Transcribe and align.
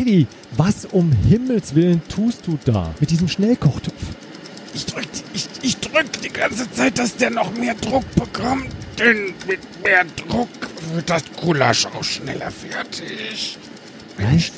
Paddy, 0.00 0.26
was 0.56 0.86
um 0.86 1.12
Himmels 1.12 1.74
Willen 1.74 2.00
tust 2.08 2.46
du 2.46 2.58
da 2.64 2.94
mit 3.00 3.10
diesem 3.10 3.28
Schnellkochtopf? 3.28 4.02
Ich 4.72 4.86
drück, 4.86 5.04
ich, 5.34 5.46
ich 5.60 5.76
drück 5.76 6.10
die 6.22 6.30
ganze 6.30 6.72
Zeit, 6.72 6.98
dass 6.98 7.16
der 7.16 7.28
noch 7.28 7.54
mehr 7.54 7.74
Druck 7.74 8.04
bekommt. 8.14 8.68
Denn 8.98 9.34
mit 9.46 9.60
mehr 9.84 10.06
Druck 10.16 10.48
wird 10.94 11.10
das 11.10 11.22
Gulasch 11.38 11.84
auch 11.84 12.02
schneller 12.02 12.50
fertig. 12.50 13.58
Was? 14.16 14.52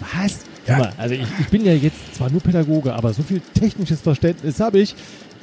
Was? 0.00 0.40
Ja. 0.66 0.76
Mal, 0.76 0.92
also 0.98 1.14
ich, 1.14 1.28
ich 1.40 1.48
bin 1.48 1.64
ja 1.64 1.72
jetzt 1.72 2.16
zwar 2.16 2.28
nur 2.28 2.42
Pädagoge, 2.42 2.92
aber 2.92 3.14
so 3.14 3.22
viel 3.22 3.40
technisches 3.54 4.02
Verständnis 4.02 4.60
habe 4.60 4.80
ich. 4.80 4.94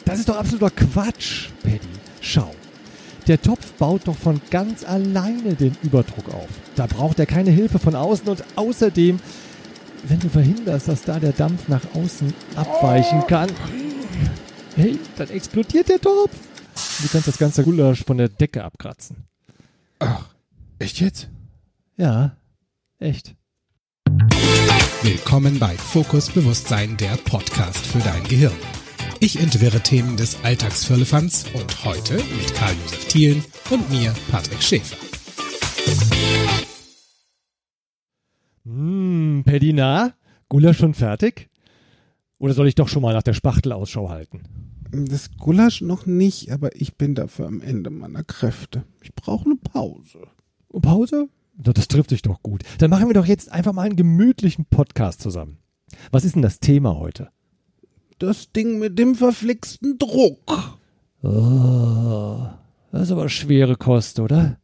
Das 0.06 0.20
ist 0.20 0.30
doch 0.30 0.38
absoluter 0.38 0.70
Quatsch, 0.70 1.48
Paddy. 1.64 1.80
Schau. 2.22 2.54
Der 3.28 3.42
Topf 3.42 3.74
baut 3.74 4.08
doch 4.08 4.18
von 4.18 4.42
ganz 4.50 4.84
alleine 4.84 5.54
den 5.54 5.78
Überdruck 5.84 6.34
auf. 6.34 6.50
Da 6.76 6.88
braucht 6.88 7.20
er 7.20 7.28
keine 7.28 7.52
Hilfe 7.52 7.78
von 7.78 7.96
außen 7.96 8.28
und 8.28 8.44
außerdem, 8.56 9.20
wenn 10.08 10.20
du 10.20 10.28
verhinderst, 10.30 10.88
dass 10.88 11.04
da 11.04 11.20
der 11.20 11.32
Dampf 11.32 11.68
nach 11.68 11.84
außen 11.94 12.34
abweichen 12.56 13.26
kann, 13.28 13.50
hey, 14.76 15.00
dann 15.18 15.30
explodiert 15.30 15.90
der 15.90 16.02
Topf. 16.02 16.36
Du 17.02 17.08
kannst 17.10 17.28
das 17.28 17.38
ganze 17.38 17.64
Gulasch 17.64 18.04
von 18.04 18.18
der 18.18 18.30
Decke 18.30 18.64
abkratzen. 18.64 19.28
Ach, 20.00 20.26
echt 20.80 21.00
jetzt? 21.00 21.30
Ja, 21.98 22.38
echt. 22.98 23.36
Willkommen 25.04 25.60
bei 25.60 25.76
Fokus 25.76 26.32
Bewusstsein, 26.32 26.98
der 26.98 27.18
Podcast 27.18 27.86
für 27.86 28.00
dein 28.00 28.24
Gehirn. 28.24 28.81
Ich 29.24 29.40
entwirre 29.40 29.80
Themen 29.80 30.18
des 30.18 30.44
Alltagsfirlefanz 30.44 31.46
und 31.54 31.86
heute 31.86 32.16
mit 32.16 32.56
Karl-Josef 32.56 33.08
Thielen 33.08 33.46
und 33.70 33.88
mir, 33.92 34.16
Patrick 34.32 34.64
Schäfer. 34.64 34.98
Hm, 38.66 39.44
Pedina, 39.46 40.16
Gulasch 40.50 40.80
schon 40.80 40.96
fertig? 40.96 41.52
Oder 42.40 42.56
soll 42.56 42.68
ich 42.68 42.74
doch 42.74 42.88
schon 42.88 43.04
mal 43.04 43.14
nach 43.14 43.22
der 43.22 43.36
Spachtel 43.36 43.74
Ausschau 43.74 44.10
halten? 44.10 44.42
Das 44.90 45.30
Gulasch 45.38 45.82
noch 45.82 46.08
nicht, 46.08 46.52
aber 46.52 46.76
ich 46.76 46.96
bin 46.98 47.14
dafür 47.14 47.46
am 47.46 47.62
Ende 47.62 47.92
meiner 47.92 48.24
Kräfte. 48.24 48.86
Ich 49.04 49.14
brauche 49.14 49.46
eine 49.46 49.56
Pause. 49.56 50.30
Pause? 50.82 51.30
Das 51.54 51.88
trifft 51.88 52.10
sich 52.10 52.24
doch 52.24 52.42
gut. 52.42 52.64
Dann 52.80 52.90
machen 52.90 53.08
wir 53.08 53.14
doch 53.14 53.28
jetzt 53.28 53.52
einfach 53.52 53.72
mal 53.72 53.84
einen 53.84 53.98
gemütlichen 53.98 54.66
Podcast 54.66 55.22
zusammen. 55.22 55.60
Was 56.10 56.26
ist 56.26 56.34
denn 56.34 56.42
das 56.42 56.60
Thema 56.60 56.98
heute? 56.98 57.30
Das 58.22 58.52
Ding 58.52 58.78
mit 58.78 59.00
dem 59.00 59.16
verflixten 59.16 59.98
Druck. 59.98 60.78
Oh, 61.24 62.46
das 62.92 63.02
ist 63.02 63.12
aber 63.12 63.30
schwere 63.30 63.76
Kost, 63.76 64.20
oder? 64.20 64.60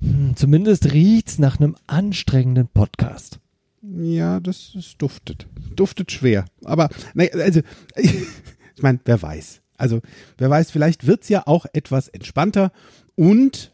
Hm, 0.00 0.34
zumindest 0.34 0.92
riecht's 0.92 1.38
nach 1.38 1.60
einem 1.60 1.76
anstrengenden 1.86 2.66
Podcast. 2.66 3.38
Ja, 3.80 4.40
das, 4.40 4.72
das 4.74 4.96
duftet. 4.98 5.46
Duftet 5.76 6.10
schwer. 6.10 6.46
Aber, 6.64 6.88
naja, 7.14 7.30
also, 7.34 7.60
ich 7.94 8.82
meine, 8.82 8.98
wer 9.04 9.22
weiß. 9.22 9.62
Also, 9.76 10.00
wer 10.36 10.50
weiß, 10.50 10.72
vielleicht 10.72 11.06
wird's 11.06 11.28
ja 11.28 11.46
auch 11.46 11.66
etwas 11.74 12.08
entspannter 12.08 12.72
und 13.14 13.70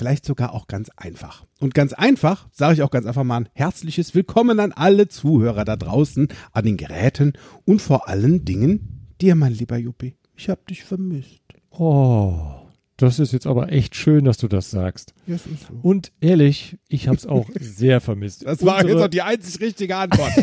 vielleicht 0.00 0.24
sogar 0.24 0.54
auch 0.54 0.66
ganz 0.66 0.88
einfach. 0.96 1.44
Und 1.58 1.74
ganz 1.74 1.92
einfach, 1.92 2.48
sage 2.52 2.72
ich 2.72 2.82
auch 2.82 2.90
ganz 2.90 3.04
einfach 3.04 3.22
mal 3.22 3.36
ein 3.36 3.48
herzliches 3.52 4.14
Willkommen 4.14 4.58
an 4.58 4.72
alle 4.72 5.08
Zuhörer 5.08 5.66
da 5.66 5.76
draußen, 5.76 6.28
an 6.52 6.64
den 6.64 6.78
Geräten 6.78 7.34
und 7.66 7.82
vor 7.82 8.08
allen 8.08 8.46
Dingen 8.46 9.10
dir, 9.20 9.34
mein 9.34 9.52
lieber 9.52 9.76
Juppie. 9.76 10.16
Ich 10.34 10.48
hab 10.48 10.66
dich 10.68 10.84
vermisst. 10.84 11.42
Oh, 11.68 12.32
das 12.96 13.18
ist 13.18 13.32
jetzt 13.32 13.46
aber 13.46 13.72
echt 13.72 13.94
schön, 13.94 14.24
dass 14.24 14.38
du 14.38 14.48
das 14.48 14.70
sagst. 14.70 15.12
Ja, 15.30 15.36
ist 15.36 15.44
so. 15.68 15.74
Und 15.82 16.12
ehrlich, 16.20 16.76
ich 16.88 17.06
habe 17.08 17.16
es 17.16 17.26
auch 17.26 17.46
sehr 17.60 18.00
vermisst. 18.00 18.44
Das 18.44 18.64
war 18.64 18.76
Unsere- 18.78 18.92
jetzt 18.94 19.04
auch 19.04 19.08
die 19.10 19.22
einzig 19.22 19.60
richtige 19.60 19.96
Antwort. 19.96 20.32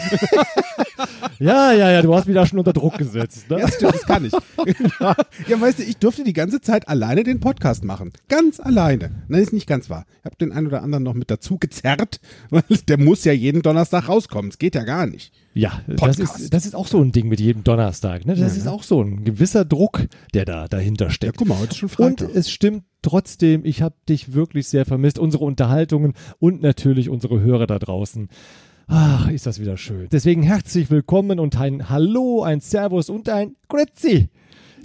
Ja, 1.39 1.71
ja, 1.71 1.91
ja, 1.91 2.01
du 2.01 2.15
hast 2.15 2.25
mich 2.25 2.33
da 2.33 2.45
schon 2.47 2.57
unter 2.57 2.73
Druck 2.73 2.97
gesetzt. 2.97 3.47
Ne? 3.49 3.59
ja, 3.59 3.67
stimmt, 3.71 3.93
das 3.93 4.01
kann 4.03 4.25
ich. 4.25 4.31
ja, 5.47 5.61
weißt 5.61 5.77
du, 5.79 5.83
ich 5.83 5.97
durfte 5.97 6.23
die 6.23 6.33
ganze 6.33 6.59
Zeit 6.61 6.87
alleine 6.87 7.23
den 7.23 7.39
Podcast 7.39 7.83
machen. 7.83 8.11
Ganz 8.27 8.59
alleine. 8.59 9.23
Nein, 9.27 9.41
ist 9.43 9.53
nicht 9.53 9.67
ganz 9.67 9.89
wahr. 9.89 10.05
Ich 10.19 10.25
habe 10.25 10.35
den 10.37 10.51
einen 10.51 10.65
oder 10.67 10.81
anderen 10.81 11.03
noch 11.03 11.13
mit 11.13 11.29
dazu 11.29 11.57
gezerrt, 11.59 12.19
weil 12.49 12.63
der 12.87 12.97
muss 12.99 13.23
ja 13.25 13.33
jeden 13.33 13.61
Donnerstag 13.61 14.07
rauskommen. 14.09 14.49
Es 14.49 14.57
geht 14.57 14.73
ja 14.73 14.83
gar 14.83 15.05
nicht. 15.05 15.31
Ja, 15.53 15.81
das 15.87 16.17
ist, 16.19 16.53
das 16.53 16.65
ist 16.65 16.75
auch 16.75 16.87
so 16.87 17.01
ein 17.01 17.11
Ding 17.11 17.27
mit 17.27 17.39
jedem 17.39 17.63
Donnerstag. 17.63 18.25
Ne? 18.25 18.35
Das 18.35 18.57
ist 18.57 18.67
auch 18.67 18.83
so 18.83 19.01
ein 19.03 19.23
gewisser 19.23 19.65
Druck, 19.65 20.07
der 20.33 20.45
da 20.45 20.67
dahinter 20.67 21.05
Ja, 21.05 21.11
steckt. 21.11 21.37
guck 21.37 21.47
mal, 21.47 21.59
heute 21.59 21.71
ist 21.71 21.77
schon 21.77 21.89
Und 21.89 22.19
Freitag. 22.21 22.35
es 22.35 22.49
stimmt 22.51 22.83
trotzdem, 23.07 23.63
ich 23.63 23.81
habe 23.81 23.95
dich 24.09 24.33
wirklich 24.33 24.67
sehr 24.67 24.85
vermisst. 24.85 25.17
Unsere 25.17 25.45
Unterhaltungen 25.45 26.13
und 26.39 26.61
natürlich 26.61 27.09
unsere 27.09 27.39
Hörer 27.39 27.65
da 27.67 27.79
draußen. 27.79 28.27
Ach, 28.87 29.29
ist 29.29 29.45
das 29.45 29.59
wieder 29.59 29.77
schön. 29.77 30.07
Deswegen 30.11 30.43
herzlich 30.43 30.89
willkommen 30.91 31.39
und 31.39 31.57
ein 31.59 31.89
Hallo, 31.89 32.43
ein 32.43 32.59
Servus 32.59 33.09
und 33.09 33.29
ein 33.29 33.55
Grüezi. 33.69 34.29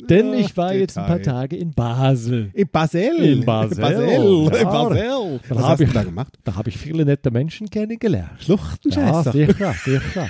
Denn 0.09 0.35
ich 0.35 0.57
war 0.57 0.75
jetzt 0.75 0.99
ein 0.99 1.07
paar 1.07 1.19
Detail. 1.19 1.33
Tage 1.33 1.57
in 1.57 1.73
Basel. 1.75 2.51
In 2.55 2.69
Basel. 2.69 3.17
In 3.19 3.45
Basel. 3.45 3.81
Basel. 3.81 4.09
Ja. 4.09 4.17
In 4.59 4.65
Basel. 4.65 5.41
Da 5.49 5.55
Was 5.57 5.63
hast 5.65 5.79
du 5.81 5.85
ich- 5.85 5.93
da 5.93 6.03
gemacht? 6.05 6.39
Da 6.45 6.55
habe 6.57 6.69
ich 6.71 6.79
viele 6.79 7.05
nette 7.05 7.31
Menschen 7.31 7.71
kennengelernt. 7.71 8.31
Ja, 8.39 8.45
Schluchtenscheißer. 8.45 9.33
sicher, 9.33 9.75
sicher. 9.85 10.29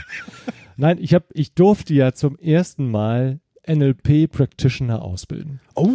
Nein, 0.76 0.98
ich, 1.00 1.14
hab, 1.14 1.24
ich 1.32 1.54
durfte 1.54 1.94
ja 1.94 2.12
zum 2.12 2.38
ersten 2.38 2.90
Mal 2.90 3.40
NLP 3.66 4.30
Practitioner 4.30 5.02
ausbilden. 5.02 5.60
Oh. 5.74 5.88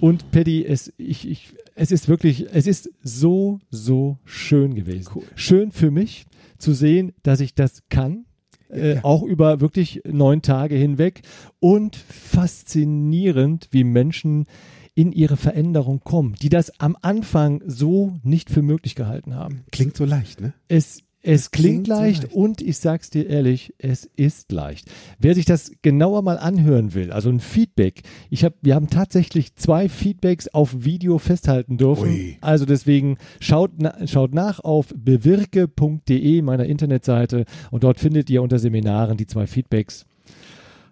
Und 0.00 0.30
Paddy, 0.30 0.64
es, 0.64 0.92
ich, 0.96 1.28
ich, 1.28 1.54
es 1.74 1.92
ist 1.92 2.08
wirklich, 2.08 2.46
es 2.52 2.66
ist 2.66 2.90
so, 3.02 3.60
so 3.70 4.18
schön 4.24 4.74
gewesen. 4.74 5.10
Cool. 5.14 5.24
Schön 5.34 5.72
für 5.72 5.90
mich 5.90 6.26
zu 6.58 6.72
sehen, 6.72 7.12
dass 7.22 7.40
ich 7.40 7.54
das 7.54 7.82
kann. 7.90 8.24
Äh, 8.70 8.94
Ja. 8.94 9.04
Auch 9.04 9.22
über 9.22 9.60
wirklich 9.60 10.00
neun 10.06 10.40
Tage 10.40 10.76
hinweg 10.76 11.22
und 11.60 11.96
faszinierend, 11.96 13.68
wie 13.70 13.84
Menschen 13.84 14.46
in 14.94 15.12
ihre 15.12 15.36
Veränderung 15.36 16.00
kommen, 16.00 16.34
die 16.40 16.48
das 16.48 16.78
am 16.80 16.96
Anfang 17.00 17.62
so 17.66 18.18
nicht 18.22 18.50
für 18.50 18.62
möglich 18.62 18.94
gehalten 18.94 19.34
haben. 19.34 19.64
Klingt 19.72 19.96
so 19.96 20.04
leicht, 20.04 20.40
ne? 20.40 20.52
Es, 20.68 21.02
es 21.22 21.50
klingt 21.50 21.72
klingt 21.72 21.86
leicht, 21.86 22.22
leicht. 22.24 22.34
und 22.34 22.60
ich 22.60 22.78
sag's 22.78 23.10
dir 23.10 23.28
ehrlich, 23.28 23.74
es 23.78 24.04
ist 24.16 24.50
leicht. 24.50 24.90
Wer 25.18 25.34
sich 25.34 25.44
das 25.44 25.72
genauer 25.80 26.22
mal 26.22 26.38
anhören 26.38 26.94
will, 26.94 27.12
also 27.12 27.30
ein 27.30 27.40
Feedback, 27.40 28.02
ich 28.28 28.44
hab, 28.44 28.54
wir 28.60 28.74
haben 28.74 28.90
tatsächlich 28.90 29.54
zwei 29.54 29.88
Feedbacks 29.88 30.48
auf 30.48 30.84
Video 30.84 31.18
festhalten 31.18 31.76
dürfen. 31.76 32.08
Ui. 32.08 32.38
Also 32.40 32.66
deswegen 32.66 33.18
schaut, 33.40 33.72
na, 33.76 34.06
schaut 34.06 34.34
nach 34.34 34.60
auf 34.60 34.92
bewirke.de, 34.96 36.42
meiner 36.42 36.66
Internetseite, 36.66 37.44
und 37.70 37.84
dort 37.84 38.00
findet 38.00 38.28
ihr 38.28 38.42
unter 38.42 38.58
Seminaren 38.58 39.16
die 39.16 39.26
zwei 39.26 39.46
Feedbacks. 39.46 40.06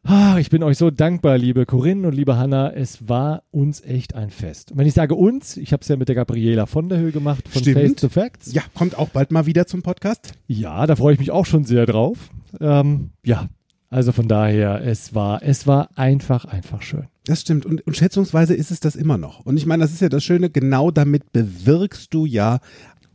Ah, 0.02 0.38
ich 0.38 0.48
bin 0.48 0.62
euch 0.62 0.78
so 0.78 0.90
dankbar, 0.90 1.36
liebe 1.36 1.66
Corinne 1.66 2.08
und 2.08 2.14
liebe 2.14 2.36
Hanna. 2.36 2.72
Es 2.72 3.08
war 3.08 3.42
uns 3.50 3.82
echt 3.82 4.14
ein 4.14 4.30
Fest. 4.30 4.72
Und 4.72 4.78
wenn 4.78 4.86
ich 4.86 4.94
sage 4.94 5.14
uns, 5.14 5.56
ich 5.56 5.72
habe 5.72 5.82
es 5.82 5.88
ja 5.88 5.96
mit 5.96 6.08
der 6.08 6.16
Gabriela 6.16 6.66
von 6.66 6.88
der 6.88 6.98
Höhe 6.98 7.12
gemacht 7.12 7.48
von 7.48 7.60
Stimmt. 7.60 7.78
Face 7.78 7.94
to 7.96 8.08
Facts. 8.08 8.52
Ja, 8.52 8.62
kommt 8.74 8.96
auch 8.98 9.10
bald 9.10 9.30
mal 9.30 9.46
wieder 9.46 9.66
zum 9.66 9.82
Podcast. 9.82 10.32
Ja, 10.46 10.86
da 10.86 10.96
freue 10.96 11.12
ich 11.12 11.20
mich 11.20 11.30
auch 11.30 11.44
schon 11.44 11.64
sehr 11.64 11.84
drauf. 11.84 12.30
Ähm, 12.60 13.10
ja, 13.24 13.48
also 13.90 14.12
von 14.12 14.26
daher, 14.26 14.82
es 14.82 15.14
war, 15.14 15.42
es 15.42 15.66
war 15.66 15.90
einfach, 15.96 16.46
einfach 16.46 16.80
schön. 16.80 17.08
Das 17.24 17.42
stimmt. 17.42 17.66
Und, 17.66 17.86
und 17.86 17.96
schätzungsweise 17.96 18.54
ist 18.54 18.70
es 18.70 18.80
das 18.80 18.96
immer 18.96 19.18
noch. 19.18 19.44
Und 19.44 19.58
ich 19.58 19.66
meine, 19.66 19.82
das 19.82 19.92
ist 19.92 20.00
ja 20.00 20.08
das 20.08 20.24
Schöne, 20.24 20.48
genau 20.48 20.90
damit 20.90 21.30
bewirkst 21.32 22.14
du 22.14 22.24
ja 22.24 22.60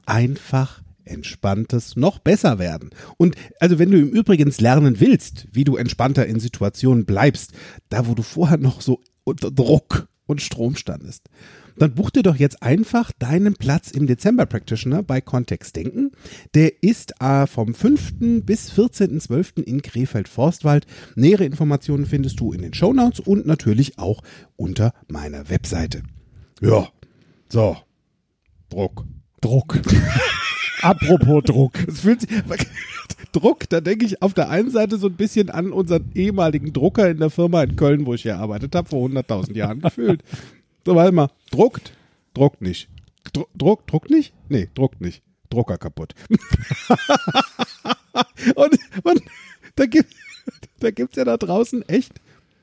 einfach 0.05 0.81
entspanntes 1.05 1.95
noch 1.95 2.19
besser 2.19 2.59
werden. 2.59 2.89
Und 3.17 3.35
also 3.59 3.79
wenn 3.79 3.91
du 3.91 3.99
im 3.99 4.09
Übrigen 4.09 4.51
lernen 4.59 4.99
willst, 4.99 5.47
wie 5.51 5.63
du 5.63 5.75
entspannter 5.75 6.25
in 6.25 6.39
Situationen 6.39 7.05
bleibst, 7.05 7.53
da 7.89 8.07
wo 8.07 8.15
du 8.15 8.23
vorher 8.23 8.57
noch 8.57 8.81
so 8.81 9.01
unter 9.23 9.51
Druck 9.51 10.07
und 10.27 10.41
Strom 10.41 10.75
standest, 10.75 11.29
dann 11.77 11.93
buch 11.93 12.09
dir 12.09 12.23
doch 12.23 12.37
jetzt 12.37 12.63
einfach 12.63 13.11
deinen 13.19 13.55
Platz 13.55 13.91
im 13.91 14.07
Dezember 14.07 14.45
Practitioner 14.45 15.03
bei 15.03 15.21
Kontext 15.21 15.75
Denken. 15.75 16.11
Der 16.53 16.81
ist 16.81 17.21
äh, 17.21 17.47
vom 17.47 17.73
5. 17.73 18.43
bis 18.45 18.71
14.12. 18.71 19.61
in 19.63 19.81
Krefeld-Forstwald. 19.81 20.85
Nähere 21.15 21.45
Informationen 21.45 22.05
findest 22.05 22.39
du 22.39 22.53
in 22.53 22.61
den 22.61 22.73
Shownotes 22.73 23.19
und 23.19 23.45
natürlich 23.45 23.99
auch 23.99 24.21
unter 24.55 24.93
meiner 25.07 25.49
Webseite. 25.49 26.03
Ja, 26.61 26.87
so, 27.49 27.77
Druck. 28.69 29.05
Druck. 29.41 29.79
Apropos 30.85 31.43
Druck. 31.43 31.87
Es 31.87 32.01
fühlt 32.01 32.21
sich, 32.21 32.29
Druck, 33.31 33.67
da 33.69 33.81
denke 33.81 34.05
ich 34.05 34.21
auf 34.21 34.33
der 34.33 34.49
einen 34.49 34.69
Seite 34.69 34.97
so 34.97 35.07
ein 35.07 35.15
bisschen 35.15 35.49
an 35.49 35.71
unseren 35.71 36.11
ehemaligen 36.13 36.73
Drucker 36.73 37.09
in 37.09 37.17
der 37.17 37.29
Firma 37.29 37.63
in 37.63 37.75
Köln, 37.75 38.05
wo 38.05 38.13
ich 38.13 38.23
gearbeitet 38.23 38.75
habe, 38.75 38.87
vor 38.87 39.07
100.000 39.07 39.55
Jahren 39.55 39.81
gefühlt. 39.81 40.23
So, 40.85 40.95
warte 40.95 41.11
mal, 41.11 41.29
druckt, 41.51 41.93
druckt 42.33 42.61
nicht. 42.61 42.87
Dru 43.33 43.45
druck, 43.55 43.87
druckt 43.87 44.11
nicht? 44.11 44.33
Nee, 44.49 44.69
druckt 44.75 45.01
nicht. 45.01 45.23
Drucker 45.49 45.77
kaputt. 45.77 46.13
und, 48.55 48.79
und 49.03 49.21
da 49.75 49.85
gibt 49.87 50.13
da 50.79 50.91
gibt's 50.91 51.15
ja 51.15 51.23
da 51.23 51.37
draußen 51.37 51.87
echt 51.89 52.13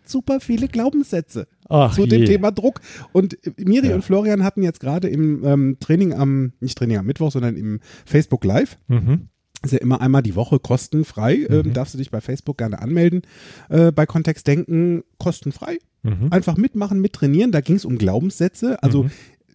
super 0.04 0.40
viele 0.40 0.68
Glaubenssätze 0.68 1.48
Ach 1.72 1.94
zu 1.94 2.06
dem 2.06 2.20
je. 2.22 2.26
Thema 2.26 2.50
Druck. 2.52 2.80
Und 3.12 3.38
Miri 3.58 3.88
Ja. 3.88 3.94
und 3.94 4.02
Florian 4.04 4.44
hatten 4.44 4.62
jetzt 4.62 4.80
gerade 4.80 5.08
im 5.08 5.44
ähm, 5.44 5.76
Training 5.80 6.12
am, 6.14 6.52
nicht 6.60 6.76
Training 6.78 6.98
am 6.98 7.06
Mittwoch, 7.06 7.32
sondern 7.32 7.56
im 7.56 7.80
Facebook 8.04 8.44
Live, 8.44 8.78
Mhm. 8.88 9.28
Ist 9.64 9.70
ja 9.72 9.78
immer 9.78 10.00
einmal 10.00 10.22
die 10.24 10.34
Woche 10.34 10.58
kostenfrei. 10.58 11.46
Ähm, 11.48 11.72
darfst 11.72 11.94
du 11.94 11.98
dich 11.98 12.10
bei 12.10 12.20
Facebook 12.20 12.58
gerne 12.58 12.80
anmelden. 12.82 13.22
Äh, 13.68 13.92
bei 13.92 14.06
Kontext 14.06 14.48
denken 14.48 15.04
kostenfrei. 15.18 15.78
Mhm. 16.02 16.28
Einfach 16.32 16.56
mitmachen, 16.56 17.00
mittrainieren. 17.00 17.52
Da 17.52 17.60
ging 17.60 17.76
es 17.76 17.84
um 17.84 17.96
Glaubenssätze, 17.96 18.82
also 18.82 19.04
Mhm. 19.04 19.10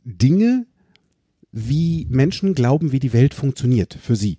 Dinge, 0.06 0.66
wie 1.52 2.08
Menschen 2.10 2.54
glauben, 2.56 2.94
wie 2.94 3.00
die 3.00 3.12
Welt 3.12 3.34
funktioniert 3.34 3.98
für 4.02 4.16
sie. 4.16 4.38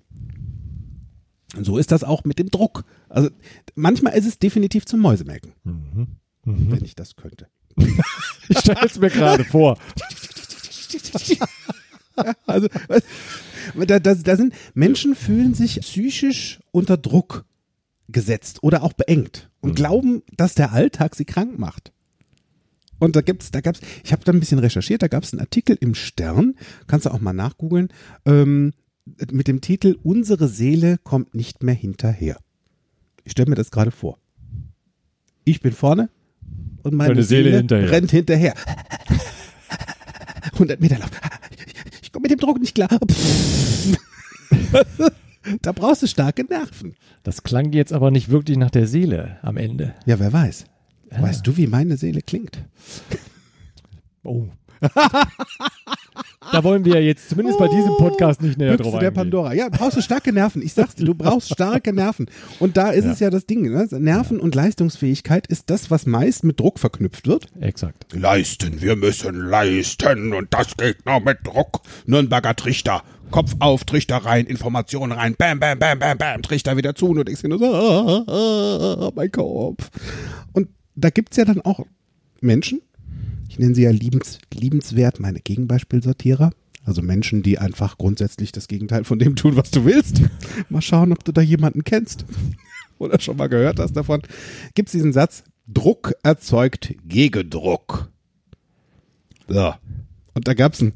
Und 1.57 1.65
so 1.65 1.77
ist 1.79 1.93
das 1.93 2.03
auch 2.05 2.25
mit 2.25 2.39
dem 2.39 2.51
Druck. 2.51 2.85
Also 3.11 3.29
manchmal 3.75 4.15
ist 4.17 4.27
es 4.27 4.39
definitiv 4.39 4.87
zum 4.87 5.01
Mäusemelken, 5.01 5.53
Mhm. 5.65 6.07
Mhm. 6.47 6.71
wenn 6.73 6.85
ich 6.85 6.95
das 6.95 7.17
könnte. 7.17 7.47
Ich 8.51 8.61
stelle 8.61 8.87
es 8.87 8.99
mir 8.99 9.11
gerade 9.11 9.45
vor. 9.45 9.79
Also 12.47 12.67
da, 13.77 14.01
da, 14.01 14.15
da 14.15 14.37
sind 14.37 14.53
Menschen 14.75 15.15
fühlen 15.15 15.55
sich 15.55 15.81
psychisch 15.81 16.59
unter 16.73 16.97
Druck 16.97 17.45
gesetzt 18.09 18.63
oder 18.63 18.83
auch 18.83 18.93
beengt 18.93 19.51
und 19.61 19.77
glauben, 19.77 20.23
dass 20.37 20.55
der 20.55 20.73
Alltag 20.73 21.15
sie 21.15 21.27
krank 21.27 21.59
macht. 21.59 21.93
Und 22.99 23.15
da 23.15 23.21
gibt's, 23.21 23.51
da 23.51 23.61
gab's, 23.61 23.81
ich 24.03 24.13
habe 24.13 24.25
da 24.25 24.33
ein 24.33 24.41
bisschen 24.41 24.59
recherchiert, 24.59 25.03
da 25.03 25.09
gab 25.09 25.23
es 25.23 25.33
einen 25.33 25.41
Artikel 25.41 25.77
im 25.81 25.95
Stern, 25.95 26.57
kannst 26.87 27.07
du 27.07 27.11
auch 27.11 27.21
mal 27.21 27.33
nachgoogeln, 27.33 27.89
ähm, 28.25 28.73
mit 29.31 29.47
dem 29.47 29.61
Titel 29.61 29.97
Unsere 30.03 30.49
Seele 30.49 30.99
kommt 31.05 31.35
nicht 31.35 31.63
mehr 31.63 31.75
hinterher. 31.75 32.39
Ich 33.25 33.33
stelle 33.33 33.51
mir 33.51 33.57
das 33.57 33.71
gerade 33.71 33.91
vor. 33.91 34.19
Ich 35.45 35.61
bin 35.61 35.73
vorne 35.73 36.11
und 36.83 36.95
meine 36.95 37.23
Seele 37.23 37.45
Seele, 37.45 37.57
hinterher. 37.59 37.91
rennt 37.91 38.11
hinterher. 38.11 38.55
100 40.55 40.81
Meter 40.81 40.99
Lauf. 40.99 41.11
Ich 42.03 42.13
komme 42.13 42.23
mit 42.23 42.31
dem 42.33 42.39
Druck 42.39 42.59
nicht 42.61 42.75
klar. 42.75 42.89
da 45.63 45.73
brauchst 45.73 46.03
du 46.03 46.07
starke 46.07 46.45
Nerven. 46.45 46.97
Das 47.23 47.43
klang 47.43 47.73
jetzt 47.73 47.93
aber 47.93 48.11
nicht 48.11 48.29
wirklich 48.31 48.57
nach 48.57 48.71
der 48.71 48.87
Seele 48.87 49.39
am 49.43 49.57
Ende. 49.57 49.95
Ja, 50.07 50.19
wer 50.19 50.33
weiß. 50.33 50.65
Weißt 51.11 51.47
du, 51.47 51.57
wie 51.57 51.67
meine 51.67 51.97
Seele 51.97 52.21
klingt? 52.23 52.59
Oh. 54.25 54.47
da 56.53 56.65
wollen 56.65 56.85
wir 56.85 57.03
jetzt 57.03 57.29
zumindest 57.31 57.59
bei 57.59 57.69
diesem 57.69 57.97
Podcast 57.97 58.43
nicht 58.43 58.59
näher 58.59 58.77
Büchse 58.77 58.83
drauf 58.85 58.93
der 59.01 59.09
eingehen. 59.09 59.15
Pandora. 59.15 59.55
Ja, 59.55 59.69
brauchst 59.69 59.97
du 59.97 60.03
starke 60.03 60.33
Nerven. 60.33 60.63
Ich 60.63 60.73
sag's 60.75 60.95
dir, 60.95 61.05
du 61.05 61.15
brauchst 61.15 61.53
starke 61.53 61.93
Nerven. 61.93 62.27
Und 62.59 62.77
da 62.77 62.91
ist 62.91 63.05
Ja. 63.05 63.13
es 63.13 63.21
ja 63.21 63.31
das 63.31 63.47
Ding. 63.47 63.63
Ne? 63.71 63.87
Nerven 63.99 64.41
und 64.41 64.55
Leistungsfähigkeit 64.55 65.47
ist 65.47 65.71
das, 65.71 65.91
was 65.91 66.07
meist 66.07 66.45
mit 66.45 66.59
Druck 66.61 66.79
verknüpft 66.79 67.27
wird. 67.27 67.47
Exakt. 67.61 68.07
Leisten, 68.13 68.81
wir 68.81 68.97
müssen 68.97 69.35
leisten 69.49 70.33
und 70.35 70.53
das 70.55 70.77
geht 70.77 71.05
nur 71.07 71.21
mit 71.21 71.39
Druck. 71.45 71.81
Nürnberger 72.07 72.55
Trichter. 72.57 73.03
Kopf 73.31 73.55
auf, 73.59 73.85
Trichter 73.85 74.17
rein, 74.17 74.47
Informationen 74.47 75.13
rein, 75.13 75.35
bam, 75.37 75.61
bam, 75.61 75.79
bam, 75.79 75.99
bam, 75.99 76.17
bam, 76.17 76.41
Trichter 76.41 76.79
wieder 76.79 76.95
zu 76.95 77.09
und 77.09 77.29
denkst 77.29 77.43
dir 77.43 77.49
nur 77.51 77.59
so, 77.59 77.67
ah, 77.75 78.25
ah, 78.27 79.07
ah, 79.07 79.11
mein 79.15 79.31
Kopf. 79.31 79.91
Und 80.55 80.69
da 80.95 81.11
gibt's 81.11 81.37
ja 81.37 81.45
dann 81.45 81.61
auch 81.61 81.85
Menschen, 82.41 82.81
ich 83.59 83.63
nenne 83.65 83.75
sie 83.75 83.83
ja 83.83 83.91
liebens, 83.91 84.39
liebenswert, 84.55 85.19
meine 85.19 85.41
Gegenbeispielsortierer. 85.41 86.53
Also 86.85 87.03
Menschen, 87.03 87.43
die 87.43 87.59
einfach 87.59 87.99
grundsätzlich 87.99 88.53
das 88.53 88.69
Gegenteil 88.69 89.03
von 89.03 89.19
dem 89.19 89.35
tun, 89.35 89.57
was 89.57 89.73
du 89.73 89.85
willst. 89.85 90.23
Mal 90.69 90.81
schauen, 90.81 91.13
ob 91.13 91.25
du 91.25 91.33
da 91.33 91.41
jemanden 91.41 91.83
kennst 91.83 92.25
oder 92.99 93.21
schon 93.21 93.37
mal 93.37 93.49
gehört 93.49 93.81
hast 93.81 93.95
davon. 93.95 94.23
Gibt's 94.75 94.93
diesen 94.93 95.13
Satz, 95.13 95.43
Druck 95.67 96.15
erzeugt 96.23 96.95
Gegendruck. 97.05 98.11
So. 99.49 99.75
Und 100.35 100.47
da 100.47 100.55
gab's 100.55 100.81
einen, 100.81 100.93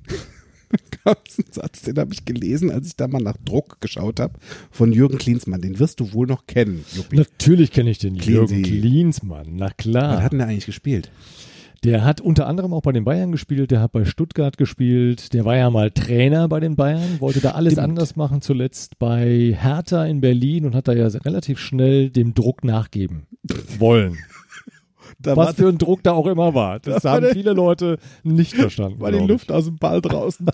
gab's 1.05 1.41
einen 1.41 1.53
Satz, 1.53 1.83
den 1.83 1.99
habe 1.99 2.15
ich 2.15 2.25
gelesen, 2.25 2.71
als 2.71 2.87
ich 2.87 2.97
da 2.97 3.09
mal 3.09 3.21
nach 3.21 3.37
Druck 3.45 3.81
geschaut 3.81 4.21
habe, 4.21 4.39
von 4.71 4.93
Jürgen 4.93 5.19
Klinsmann. 5.19 5.61
Den 5.61 5.81
wirst 5.81 5.99
du 5.99 6.13
wohl 6.13 6.29
noch 6.29 6.47
kennen, 6.47 6.85
Juppie. 6.95 7.17
Natürlich 7.17 7.73
kenne 7.73 7.91
ich 7.91 7.99
den. 7.99 8.15
Jürgen 8.15 8.63
Klinsmann. 8.63 9.57
Na 9.57 9.67
Was 9.67 9.77
klar. 9.79 10.23
hat 10.23 10.31
denn 10.31 10.39
der 10.39 10.47
eigentlich 10.47 10.67
gespielt? 10.67 11.11
Der 11.85 12.05
hat 12.05 12.21
unter 12.21 12.47
anderem 12.47 12.73
auch 12.73 12.83
bei 12.83 12.93
den 12.93 13.05
Bayern 13.05 13.33
gespielt, 13.33 13.73
der 13.73 13.81
hat 13.81 13.91
bei 13.91 14.05
Stuttgart 14.05 14.57
gespielt, 14.57 15.33
der 15.33 15.45
war 15.45 15.57
ja 15.57 15.69
mal 15.69 15.91
Trainer 15.91 16.47
bei 16.49 16.61
den 16.61 16.77
Bayern, 16.77 17.19
wollte 17.21 17.41
da 17.41 17.51
alles 17.53 17.73
Stimmt. 17.73 17.89
anders 17.89 18.15
machen, 18.15 18.41
zuletzt 18.41 19.01
bei 19.01 19.57
Hertha 19.59 20.05
in 20.07 20.21
Berlin 20.21 20.65
und 20.65 20.77
hat 20.77 20.87
da 20.87 20.93
ja 20.93 21.09
relativ 21.09 21.59
schnell 21.59 22.11
dem 22.11 22.35
Druck 22.35 22.63
nachgeben 22.65 23.27
wollen. 23.79 24.19
Da 25.19 25.37
Was 25.37 25.55
für 25.57 25.69
ein 25.69 25.79
Druck 25.79 26.03
da 26.03 26.13
auch 26.13 26.27
immer 26.27 26.55
war. 26.55 26.81
Das 26.81 27.05
war 27.05 27.13
haben 27.13 27.23
der- 27.23 27.33
viele 27.35 27.53
Leute 27.53 27.99
nicht 28.25 28.55
verstanden. 28.57 28.99
war 29.01 29.13
die 29.13 29.19
ich. 29.19 29.29
Luft 29.29 29.53
aus 29.53 29.67
dem 29.67 29.77
Ball 29.77 30.01
draußen. 30.01 30.47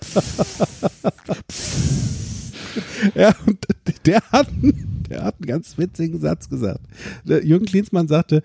ja, 3.15 3.33
und 3.47 3.57
der 4.05 4.21
hat, 4.31 4.47
der 5.09 5.23
hat 5.23 5.35
einen 5.39 5.47
ganz 5.47 5.77
witzigen 5.77 6.19
Satz 6.19 6.49
gesagt. 6.49 6.81
Der 7.23 7.45
Jürgen 7.45 7.65
Klinsmann 7.65 8.07
sagte, 8.07 8.43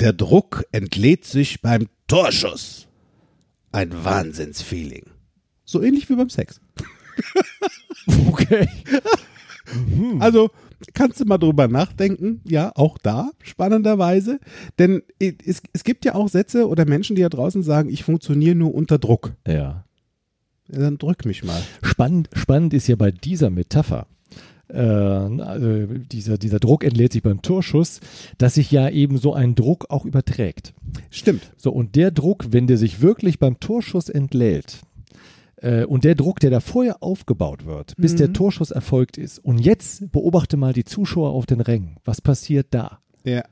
der 0.00 0.12
Druck 0.12 0.64
entlädt 0.72 1.24
sich 1.24 1.60
beim 1.60 1.88
Torschuss. 2.06 2.88
Ein 3.72 4.04
Wahnsinnsfeeling. 4.04 5.04
So 5.64 5.82
ähnlich 5.82 6.08
wie 6.08 6.16
beim 6.16 6.30
Sex. 6.30 6.60
Okay. 8.28 8.66
Also 10.18 10.50
kannst 10.94 11.20
du 11.20 11.24
mal 11.26 11.36
drüber 11.36 11.68
nachdenken, 11.68 12.40
ja, 12.44 12.72
auch 12.74 12.96
da, 12.98 13.30
spannenderweise. 13.42 14.40
Denn 14.78 15.02
es, 15.18 15.62
es 15.72 15.84
gibt 15.84 16.04
ja 16.06 16.14
auch 16.14 16.28
Sätze 16.28 16.68
oder 16.68 16.86
Menschen, 16.86 17.16
die 17.16 17.22
da 17.22 17.28
draußen 17.28 17.62
sagen, 17.62 17.90
ich 17.90 18.04
funktioniere 18.04 18.54
nur 18.54 18.74
unter 18.74 18.98
Druck. 18.98 19.34
Ja. 19.46 19.84
Dann 20.68 20.98
drück 20.98 21.24
mich 21.24 21.44
mal. 21.44 21.60
Spannend, 21.82 22.30
spannend 22.32 22.74
ist 22.74 22.88
ja 22.88 22.96
bei 22.96 23.10
dieser 23.10 23.50
Metapher, 23.50 24.06
äh, 24.68 24.78
also 24.78 25.86
dieser, 25.86 26.38
dieser 26.38 26.58
Druck 26.58 26.84
entlädt 26.84 27.12
sich 27.12 27.22
beim 27.22 27.42
Torschuss, 27.42 28.00
dass 28.38 28.54
sich 28.54 28.70
ja 28.70 28.88
eben 28.88 29.18
so 29.18 29.34
ein 29.34 29.54
Druck 29.54 29.86
auch 29.90 30.04
überträgt. 30.04 30.74
Stimmt. 31.10 31.52
So, 31.56 31.72
und 31.72 31.96
der 31.96 32.10
Druck, 32.10 32.46
wenn 32.50 32.66
der 32.66 32.78
sich 32.78 33.00
wirklich 33.00 33.38
beim 33.38 33.60
Torschuss 33.60 34.08
entlädt, 34.08 34.80
äh, 35.60 35.84
und 35.84 36.04
der 36.04 36.14
Druck, 36.14 36.40
der 36.40 36.50
da 36.50 36.60
vorher 36.60 37.02
aufgebaut 37.02 37.66
wird, 37.66 37.94
bis 37.96 38.14
der 38.14 38.32
Torschuss 38.32 38.70
erfolgt 38.70 39.18
ist, 39.18 39.38
und 39.38 39.58
jetzt 39.58 40.10
beobachte 40.12 40.56
mal 40.56 40.72
die 40.72 40.84
Zuschauer 40.84 41.30
auf 41.30 41.46
den 41.46 41.60
Rängen. 41.60 41.96
Was 42.04 42.20
passiert 42.20 42.68
da? 42.70 43.00
Ja. 43.24 43.42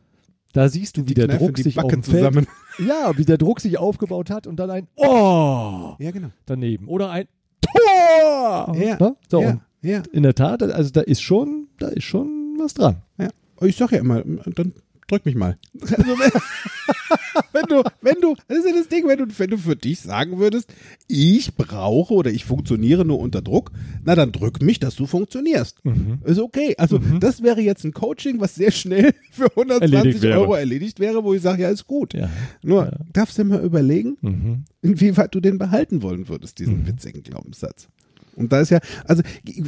Da 0.52 0.68
siehst 0.70 0.96
du, 0.96 1.06
wie 1.06 1.14
der 1.14 1.28
Druck 1.28 1.58
sich 1.58 1.78
auf 1.78 1.90
Feld, 1.90 2.04
zusammen. 2.04 2.46
ja, 2.78 3.12
wie 3.16 3.26
der 3.26 3.36
Druck 3.36 3.60
sich 3.60 3.76
aufgebaut 3.78 4.30
hat 4.30 4.46
und 4.46 4.56
dann 4.56 4.70
ein 4.70 4.88
Oh 4.96 5.94
Ja, 5.98 6.10
genau. 6.12 6.28
daneben 6.46 6.88
oder 6.88 7.10
ein 7.10 7.26
Tor. 7.60 8.74
Ja. 8.74 8.96
Ne? 8.98 9.16
So, 9.28 9.42
ja, 9.42 9.50
und 9.50 9.60
ja, 9.82 10.02
in 10.12 10.23
der 10.23 10.34
Tat, 10.34 10.62
also 10.62 10.90
da 10.90 11.00
ist 11.02 11.23
schon, 11.23 11.69
da 11.78 11.88
ist 11.88 12.05
schon 12.05 12.56
was 12.58 12.75
dran. 12.75 13.02
ja. 13.19 13.28
Ich 13.62 13.76
sag 13.76 13.90
ja 13.92 13.99
immer, 13.99 14.23
dann 14.23 14.73
drück 15.09 15.25
mich 15.25 15.35
mal. 15.35 15.56
Also 15.80 16.14
wenn, 17.52 17.64
du, 17.68 17.83
wenn 18.02 18.21
du, 18.21 18.35
das 18.49 18.59
ist 18.59 18.66
ja 18.66 18.73
das 18.75 18.88
Ding, 18.88 19.06
wenn 19.06 19.18
du, 19.18 19.26
wenn 19.38 19.50
du 19.50 19.56
für 19.59 19.76
dich 19.76 20.00
sagen 20.00 20.38
würdest, 20.38 20.73
ich 21.09 21.54
brauche 21.54 22.12
oder 22.14 22.30
ich 22.30 22.45
funktioniere 22.45 23.04
nur 23.04 23.18
unter 23.18 23.40
Druck, 23.42 23.71
na 24.04 24.14
dann 24.14 24.33
drück 24.33 24.62
mich, 24.62 24.78
dass 24.78 24.95
du 24.97 25.06
funktionierst. 25.06 25.85
Mhm. 25.85 26.18
Ist 26.25 26.38
okay. 26.38 26.75
Also 26.78 26.99
das 27.21 27.42
wäre 27.42 27.61
jetzt 27.61 27.85
ein 27.85 27.92
Coaching, 27.92 28.40
was 28.40 28.54
sehr 28.54 28.71
schnell 28.73 29.14
für 29.30 29.47
120 29.50 29.95
Erledigt. 29.97 30.25
Euro 30.26 30.54
erledigt 30.54 31.00
wäre, 31.00 31.25
wo 31.25 31.35
ich 31.35 31.42
sage, 31.42 31.62
ja, 31.62 31.71
ist 31.71 31.87
gut. 31.87 32.14
Ja. 32.14 32.28
Nur 32.62 32.92
darfst 33.12 33.38
du 33.38 33.45
mal 33.45 33.62
überlegen, 33.62 34.16
Mhm. 34.21 34.64
inwieweit 34.83 35.35
du 35.35 35.40
den 35.40 35.59
behalten 35.59 36.02
wollen 36.02 36.28
würdest, 36.28 36.59
diesen 36.59 36.87
witzigen 36.87 37.23
Glaubenssatz. 37.23 37.88
Und 38.37 38.52
da 38.52 38.61
ist 38.61 38.71
ja, 38.71 38.81
also 39.07 39.23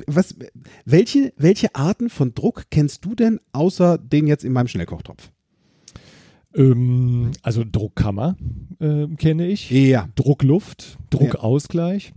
was, 0.07 0.37
welche, 0.85 1.33
welche 1.37 1.75
Arten 1.75 2.11
von 2.11 2.35
Druck 2.35 2.65
kennst 2.71 3.05
du 3.05 3.15
denn 3.15 3.41
außer 3.53 3.99
den 3.99 4.27
jetzt 4.27 4.45
in 4.45 4.53
meinem 4.53 4.69
Schnellkochtopf? 4.69 5.31
Ähm, 6.55 7.33
also 7.43 7.65
Druckkammer 7.71 8.37
ähm, 8.81 9.17
kenne 9.17 9.49
ich. 9.49 9.71
Ja. 9.71 10.09
Druckluft, 10.15 10.99
Druckausgleich, 11.11 12.13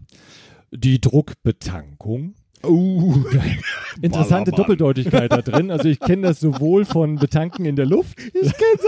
die 0.71 0.99
Druckbetankung. 0.99 2.35
Uh, 2.63 3.23
Interessante 4.01 4.51
Ballermann. 4.51 4.55
Doppeldeutigkeit 4.55 5.31
da 5.31 5.41
drin. 5.41 5.71
Also 5.71 5.89
ich 5.89 5.99
kenne 5.99 6.27
das 6.27 6.39
sowohl 6.39 6.85
von 6.85 7.15
Betanken 7.15 7.65
in 7.65 7.75
der 7.75 7.87
Luft. 7.87 8.19
ich 8.19 8.53
kenn's 8.53 8.83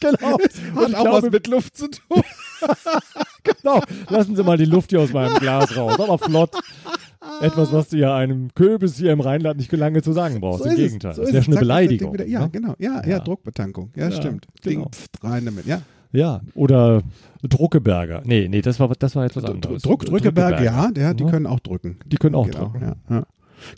Genau. 0.00 0.34
an. 0.34 0.34
Und 0.34 0.76
Hat 0.76 0.94
auch 0.94 1.02
glaube, 1.02 1.22
was 1.26 1.30
mit 1.30 1.46
Luft 1.46 1.76
zu 1.76 1.88
tun. 1.88 2.22
genau. 3.42 3.80
Lassen 4.08 4.36
Sie 4.36 4.42
mal 4.44 4.56
die 4.56 4.64
Luft 4.64 4.90
hier 4.90 5.00
aus 5.00 5.12
meinem 5.12 5.34
Glas 5.36 5.76
raus. 5.76 5.98
Aber 5.98 6.18
flott. 6.18 6.50
Etwas, 7.40 7.72
was 7.72 7.88
du 7.88 7.98
ja 7.98 8.14
einem 8.16 8.48
Köbis 8.54 8.96
hier 8.96 9.12
im 9.12 9.20
Rheinland 9.20 9.58
nicht 9.58 9.70
lange 9.72 10.02
zu 10.02 10.12
sagen 10.12 10.40
brauchst. 10.40 10.64
Im 10.64 10.72
ist 10.72 10.78
es. 10.78 10.84
Gegenteil. 10.84 11.14
So 11.14 11.20
das 11.22 11.28
ist 11.28 11.32
wäre 11.34 11.40
es. 11.40 11.44
schon 11.44 11.54
eine 11.54 11.60
Beleidigung. 11.60 12.12
Wieder. 12.14 12.26
Ja, 12.26 12.40
ne? 12.42 12.50
genau. 12.50 12.74
Ja, 12.78 13.02
ja, 13.04 13.08
Ja. 13.08 13.18
Druckbetankung. 13.20 13.90
Ja, 13.96 14.04
Ja, 14.08 14.12
stimmt. 14.12 14.46
genau. 14.62 14.84
Ding, 14.84 14.92
pft, 14.92 15.10
rein 15.24 15.44
damit. 15.44 15.66
Ja. 15.66 15.82
Ja, 16.10 16.40
oder 16.54 17.02
Druckeberger. 17.42 18.22
Nee, 18.24 18.48
nee, 18.48 18.62
das 18.62 18.80
war, 18.80 18.88
das 18.98 19.14
war 19.14 19.26
etwas 19.26 19.44
anderes. 19.44 19.82
Druck, 19.82 20.06
Drückeberg, 20.06 20.58
ja, 20.62 20.90
der, 20.90 21.12
die 21.12 21.24
Ja. 21.24 21.30
können 21.30 21.46
auch 21.46 21.60
drücken. 21.60 21.98
Die 22.06 22.16
können 22.16 22.34
auch 22.34 22.46
Genau, 22.46 22.68
drücken. 22.70 22.80
ja, 23.10 23.16
ja. 23.16 23.26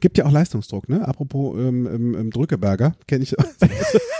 Gibt 0.00 0.16
ja 0.18 0.26
auch 0.26 0.30
Leistungsdruck, 0.30 0.88
ne? 0.88 1.08
Apropos 1.08 1.56
ähm, 1.58 1.86
ähm, 1.92 2.14
ähm, 2.14 2.30
Drückeberger, 2.30 2.92
kenne 3.08 3.24
ich. 3.24 3.34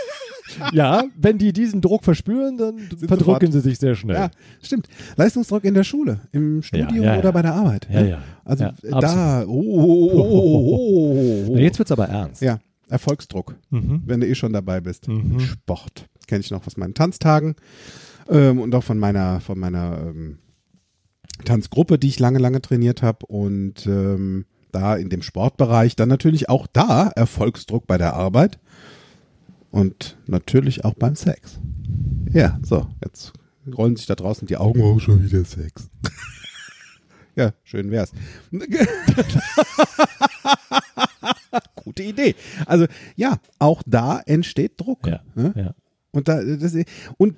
ja, 0.72 1.04
wenn 1.16 1.38
die 1.38 1.52
diesen 1.52 1.80
Druck 1.80 2.04
verspüren, 2.04 2.56
dann 2.56 2.78
verdrücken 3.06 3.52
sie 3.52 3.60
sich 3.60 3.78
sehr 3.78 3.94
schnell. 3.94 4.16
Ja, 4.16 4.30
stimmt. 4.62 4.88
Leistungsdruck 5.16 5.64
in 5.64 5.74
der 5.74 5.84
Schule, 5.84 6.20
im 6.32 6.62
Studium 6.62 7.02
ja, 7.02 7.14
ja. 7.14 7.18
oder 7.18 7.32
bei 7.32 7.42
der 7.42 7.54
Arbeit. 7.54 7.88
Ja, 7.90 8.00
ja. 8.02 8.22
Also 8.44 8.64
äh, 8.64 8.72
da, 8.82 9.44
oh, 9.46 9.50
oh, 9.50 10.10
oh, 10.12 10.20
oh, 10.20 10.74
oh, 10.74 11.46
oh. 11.48 11.52
Na, 11.54 11.60
jetzt 11.60 11.78
wird's 11.78 11.92
aber 11.92 12.08
ernst. 12.08 12.42
Ja, 12.42 12.58
Erfolgsdruck, 12.88 13.56
Mhm. 13.70 14.02
wenn 14.06 14.20
du 14.20 14.26
eh 14.26 14.34
schon 14.34 14.52
dabei 14.52 14.80
bist. 14.80 15.08
Mhm. 15.08 15.40
Sport. 15.40 16.06
Kenne 16.26 16.40
ich 16.40 16.50
noch 16.50 16.66
aus 16.66 16.76
meinen 16.76 16.94
Tanztagen 16.94 17.56
ähm, 18.28 18.60
und 18.60 18.74
auch 18.74 18.84
von 18.84 18.98
meiner, 18.98 19.40
von 19.40 19.58
meiner 19.58 19.98
ähm, 20.08 20.38
Tanzgruppe, 21.44 21.98
die 21.98 22.08
ich 22.08 22.18
lange, 22.18 22.38
lange 22.38 22.60
trainiert 22.60 23.02
habe. 23.02 23.26
Und 23.26 23.86
ähm, 23.86 24.44
da 24.72 24.96
in 24.96 25.08
dem 25.08 25.22
Sportbereich 25.22 25.96
dann 25.96 26.08
natürlich 26.08 26.48
auch 26.48 26.66
da 26.66 27.08
Erfolgsdruck 27.14 27.86
bei 27.86 27.98
der 27.98 28.14
Arbeit 28.14 28.58
und 29.70 30.18
natürlich 30.26 30.84
auch 30.84 30.94
beim 30.94 31.14
Sex. 31.16 31.60
Ja, 32.32 32.58
so, 32.62 32.86
jetzt 33.04 33.32
rollen 33.76 33.96
sich 33.96 34.06
da 34.06 34.14
draußen 34.14 34.46
die 34.46 34.56
Augen, 34.56 34.80
oh, 34.80 34.98
schon 34.98 35.22
wieder 35.24 35.44
Sex. 35.44 35.90
ja, 37.36 37.52
schön 37.64 37.90
wär's. 37.90 38.12
Gute 41.84 42.02
Idee. 42.02 42.34
Also 42.66 42.86
ja, 43.16 43.38
auch 43.58 43.82
da 43.86 44.20
entsteht 44.20 44.72
Druck. 44.80 45.06
Ja, 45.06 45.20
Ne? 45.34 45.52
ja. 45.56 45.74
Und 46.12 46.28
da, 46.28 46.42
das, 46.42 46.74
und 47.18 47.36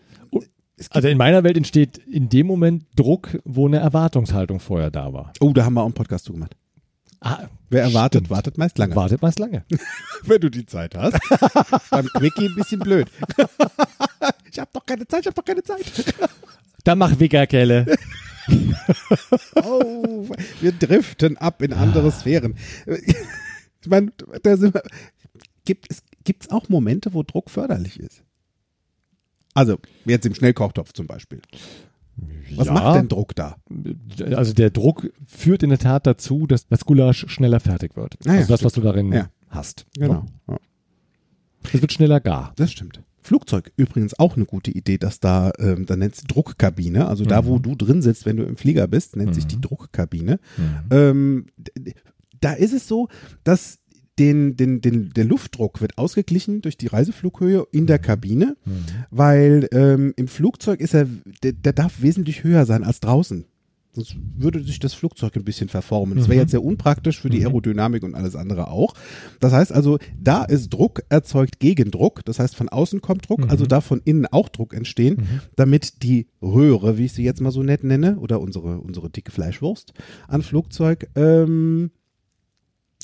es 0.77 0.89
gibt, 0.89 0.97
Also 0.97 1.09
in 1.09 1.19
meiner 1.19 1.45
Welt 1.45 1.57
entsteht 1.57 1.99
in 1.99 2.29
dem 2.29 2.47
Moment 2.47 2.85
Druck, 2.97 3.39
wo 3.45 3.67
eine 3.67 3.79
Erwartungshaltung 3.79 4.61
vorher 4.61 4.91
da 4.91 5.13
war. 5.13 5.33
oh, 5.41 5.53
da 5.53 5.65
haben 5.65 5.75
wir 5.75 5.83
auch 5.83 5.87
einen 5.87 5.95
Podcast 5.95 6.25
zugemacht. 6.25 6.57
Ah, 7.25 7.49
Wer 7.71 7.83
erwartet, 7.85 8.23
Stimmt. 8.27 8.31
wartet 8.31 8.59
meist 8.59 8.77
lange. 8.79 8.97
wartet 8.97 9.23
meist 9.23 9.39
lange. 9.39 9.65
Wenn 10.25 10.41
du 10.41 10.51
die 10.51 10.67
Zeit 10.67 10.95
hast. 10.95 11.19
Beim 11.91 12.07
Quickie 12.09 12.47
ein 12.49 12.55
bisschen 12.55 12.81
blöd. 12.81 13.09
ich 14.51 14.59
habe 14.59 14.71
doch 14.73 14.85
keine 14.85 15.07
Zeit, 15.07 15.21
ich 15.21 15.27
habe 15.29 15.35
doch 15.37 15.45
keine 15.45 15.63
Zeit. 15.63 15.83
Dann 16.85 16.99
mach 16.99 17.19
Wickerkelle. 17.19 17.97
Oh, 19.55 20.29
wir 20.61 20.73
driften 20.73 21.37
ab 21.39 21.63
in 21.63 21.73
andere 21.73 22.11
Sphären. 22.11 22.57
Ich 22.87 23.89
meine, 23.89 24.13
da 24.43 24.57
sind 24.57 24.75
wir, 24.75 24.83
gibt 25.65 25.91
es 25.91 26.03
gibt's 26.25 26.51
auch 26.51 26.69
Momente, 26.69 27.15
wo 27.15 27.23
Druck 27.23 27.51
förderlich 27.51 27.99
ist? 28.01 28.23
Also, 29.55 29.79
jetzt 30.05 30.27
im 30.27 30.35
Schnellkochtopf 30.35 30.93
zum 30.93 31.07
Beispiel. 31.07 31.41
Was 32.57 32.67
Ja. 32.67 32.73
macht 32.75 32.97
denn 32.97 33.09
Druck 33.09 33.35
da? 33.35 33.57
Also 34.35 34.53
der 34.53 34.71
Druck 34.71 35.11
führt 35.27 35.63
in 35.63 35.71
der 35.71 35.79
Tat 35.79 36.07
dazu, 36.07 36.47
dass 36.47 36.67
das 36.69 36.85
Gulasch 36.85 37.25
schneller 37.29 37.61
fertig 37.61 37.97
wird. 37.97 38.17
Ah 38.27 38.33
ja, 38.35 38.39
also 38.41 38.49
das, 38.53 38.65
was 38.65 38.73
du 38.75 38.81
darin 38.83 39.13
Ja. 39.13 39.29
hast. 39.49 39.87
Genau. 39.97 40.27
Ja. 40.49 40.59
Es 41.73 41.81
wird 41.81 41.93
schneller 41.93 42.21
gar. 42.21 42.53
Das 42.57 42.71
stimmt. 42.73 43.01
Flugzeug 43.25 43.73
übrigens 43.77 44.19
auch 44.19 44.35
eine 44.37 44.45
gute 44.47 44.73
Idee, 44.73 44.99
dass 44.99 45.21
da, 45.21 45.53
ähm, 45.61 45.87
da 45.87 45.95
nennt 45.97 46.15
es 46.15 46.25
Druckkabine, 46.25 47.07
also 47.07 47.25
da, 47.25 47.47
wo 47.47 47.61
du 47.61 47.77
drin 47.77 48.03
sitzt, 48.03 48.27
wenn 48.27 48.37
du 48.37 48.43
im 48.43 48.57
Flieger 48.57 48.89
bist, 48.89 49.15
nennt 49.17 49.35
sich 49.35 49.47
die 49.47 49.61
Druckkabine. 49.61 50.41
Ähm, 50.91 51.47
d- 51.57 51.71
d- 51.79 51.95
da 52.41 52.53
ist 52.55 52.73
es 52.73 52.89
so, 52.89 53.09
dass 53.45 53.79
den, 54.19 54.57
den, 54.57 54.81
den, 54.81 55.11
der 55.11 55.25
Luftdruck 55.25 55.81
wird 55.81 55.97
ausgeglichen 55.99 56.61
durch 56.61 56.77
die 56.77 56.87
Reiseflughöhe 56.87 57.67
in 57.73 57.87
der 57.87 57.99
Kabine, 57.99 58.57
weil 59.11 59.69
ähm, 59.73 60.13
im 60.17 60.29
Flugzeug 60.29 60.81
ist 60.81 60.95
er, 60.95 61.07
der, 61.43 61.53
der 61.53 61.73
darf 61.73 62.03
wesentlich 62.03 62.45
höher 62.45 62.67
sein 62.67 62.85
als 62.85 63.01
draußen. 63.01 63.47
Sonst 63.95 64.17
würde 64.39 64.63
sich 64.63 64.79
das 64.79 64.95
Flugzeug 64.95 65.37
ein 65.37 65.45
bisschen 65.45 65.69
verformen. 65.69 66.17
Das 66.17 66.27
wäre 66.27 66.41
jetzt 66.41 66.53
sehr 66.53 66.65
unpraktisch 66.65 67.21
für 67.21 67.29
die 67.29 67.45
Aerodynamik 67.45 68.03
und 68.03 68.15
alles 68.15 68.37
andere 68.37 68.69
auch. 68.69 68.95
Das 69.39 69.53
heißt 69.53 69.71
also, 69.71 69.99
da 70.19 70.45
ist 70.45 70.71
Druck 70.71 71.03
erzeugt 71.11 71.61
Gegendruck. 71.61 72.25
Das 72.25 72.39
heißt, 72.39 72.57
von 72.57 72.71
außen 72.71 73.03
kommt 73.03 73.29
Druck, 73.29 73.51
also 73.51 73.67
darf 73.67 73.85
von 73.85 74.01
innen 74.03 74.25
auch 74.25 74.49
Druck 74.49 74.73
entstehen, 74.73 75.43
damit 75.57 76.03
die 76.03 76.27
Röhre, 76.41 76.97
wie 76.97 77.05
ich 77.05 77.13
sie 77.13 77.23
jetzt 77.23 77.43
mal 77.43 77.51
so 77.51 77.63
nett 77.63 77.85
nenne, 77.85 78.19
oder 78.19 78.41
unsere, 78.41 78.79
unsere 78.79 79.11
dicke 79.11 79.31
Fleischwurst 79.31 79.93
an 80.27 80.41
Flugzeug, 80.41 81.09
ähm, 81.15 81.91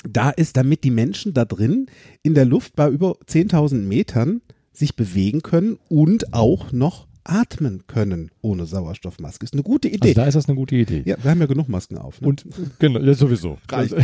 da 0.05 0.31
ist, 0.31 0.57
damit 0.57 0.85
die 0.85 0.91
Menschen 0.91 1.35
da 1.35 1.45
drin 1.45 1.87
in 2.23 2.35
der 2.35 2.45
Luft 2.45 2.77
bei 2.77 2.89
über 2.89 3.17
10.000 3.27 3.77
Metern 3.77 4.43
sich 4.73 4.95
bewegen 4.95 5.43
können 5.43 5.79
und 5.89 6.33
auch 6.33 6.73
noch 6.73 7.08
atmen 7.29 7.83
können 7.87 8.31
ohne 8.41 8.67
Sauerstoffmaske. 8.67 9.45
Ist 9.45 9.53
eine 9.53 9.63
gute 9.63 9.89
Idee. 9.89 10.09
Also 10.09 10.15
da 10.15 10.27
ist 10.27 10.35
das 10.35 10.49
eine 10.49 10.57
gute 10.57 10.77
Idee. 10.77 11.03
ja, 11.05 11.17
wir 11.23 11.31
haben 11.31 11.41
ja 11.41 11.47
genug 11.47 11.69
Masken 11.69 11.99
auf. 11.99 12.21
Ne? 12.21 12.29
Und 12.29 12.47
genau, 12.79 13.01
ja, 13.01 13.15
sowieso. 13.15 13.59
Reicht. 13.69 13.95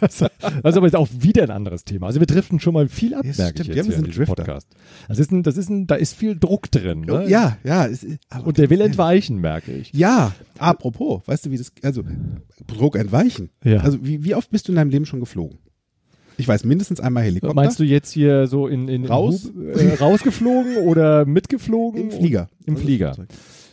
Das, 0.00 0.18
das, 0.18 0.18
das 0.18 0.30
ist 0.72 0.76
aber 0.76 0.86
jetzt 0.86 0.96
auch 0.96 1.08
wieder 1.18 1.42
ein 1.42 1.50
anderes 1.50 1.84
Thema. 1.84 2.06
Also 2.06 2.20
wir 2.20 2.26
driften 2.26 2.60
schon 2.60 2.74
mal 2.74 2.88
viel 2.88 3.14
ab, 3.14 3.24
Ja, 3.24 3.32
merke 3.36 3.62
ich 3.62 3.68
Ja, 3.68 3.74
jetzt 3.74 3.88
wir 3.88 3.96
sind 3.96 4.16
Drifter. 4.16 4.34
Podcast. 4.36 4.68
Das 5.08 5.18
ist 5.18 5.32
ein, 5.32 5.42
das 5.42 5.56
ist 5.56 5.68
ein, 5.68 5.86
da 5.86 5.96
ist 5.96 6.14
viel 6.14 6.38
Druck 6.38 6.70
drin. 6.70 7.02
Ne? 7.02 7.28
ja, 7.28 7.58
ja. 7.64 7.86
Es, 7.86 8.06
Und 8.44 8.58
der 8.58 8.70
will 8.70 8.80
entweichen, 8.80 9.38
merke 9.40 9.72
ich. 9.72 9.92
Ja, 9.92 10.32
apropos, 10.58 11.22
weißt 11.26 11.46
du, 11.46 11.50
wie 11.50 11.58
das, 11.58 11.72
also 11.82 12.02
Druck 12.66 12.96
entweichen. 12.96 13.50
Ja. 13.64 13.80
Also 13.80 13.98
wie, 14.04 14.24
wie 14.24 14.34
oft 14.34 14.50
bist 14.50 14.68
du 14.68 14.72
in 14.72 14.76
deinem 14.76 14.90
Leben 14.90 15.06
schon 15.06 15.20
geflogen? 15.20 15.58
Ich 16.40 16.48
weiß, 16.48 16.64
mindestens 16.64 17.00
einmal 17.00 17.22
Helikopter. 17.24 17.54
Meinst 17.54 17.78
du 17.78 17.84
jetzt 17.84 18.10
hier 18.12 18.46
so 18.46 18.66
in, 18.66 18.88
in, 18.88 19.04
in 19.04 19.06
Raus? 19.06 19.44
Hub, 19.54 19.76
äh, 19.76 19.94
rausgeflogen 19.94 20.76
oder 20.86 21.24
mitgeflogen? 21.26 22.00
Im 22.02 22.10
Flieger. 22.10 22.48
Im 22.66 22.74
Also 22.74 22.84
Flieger. 22.86 23.16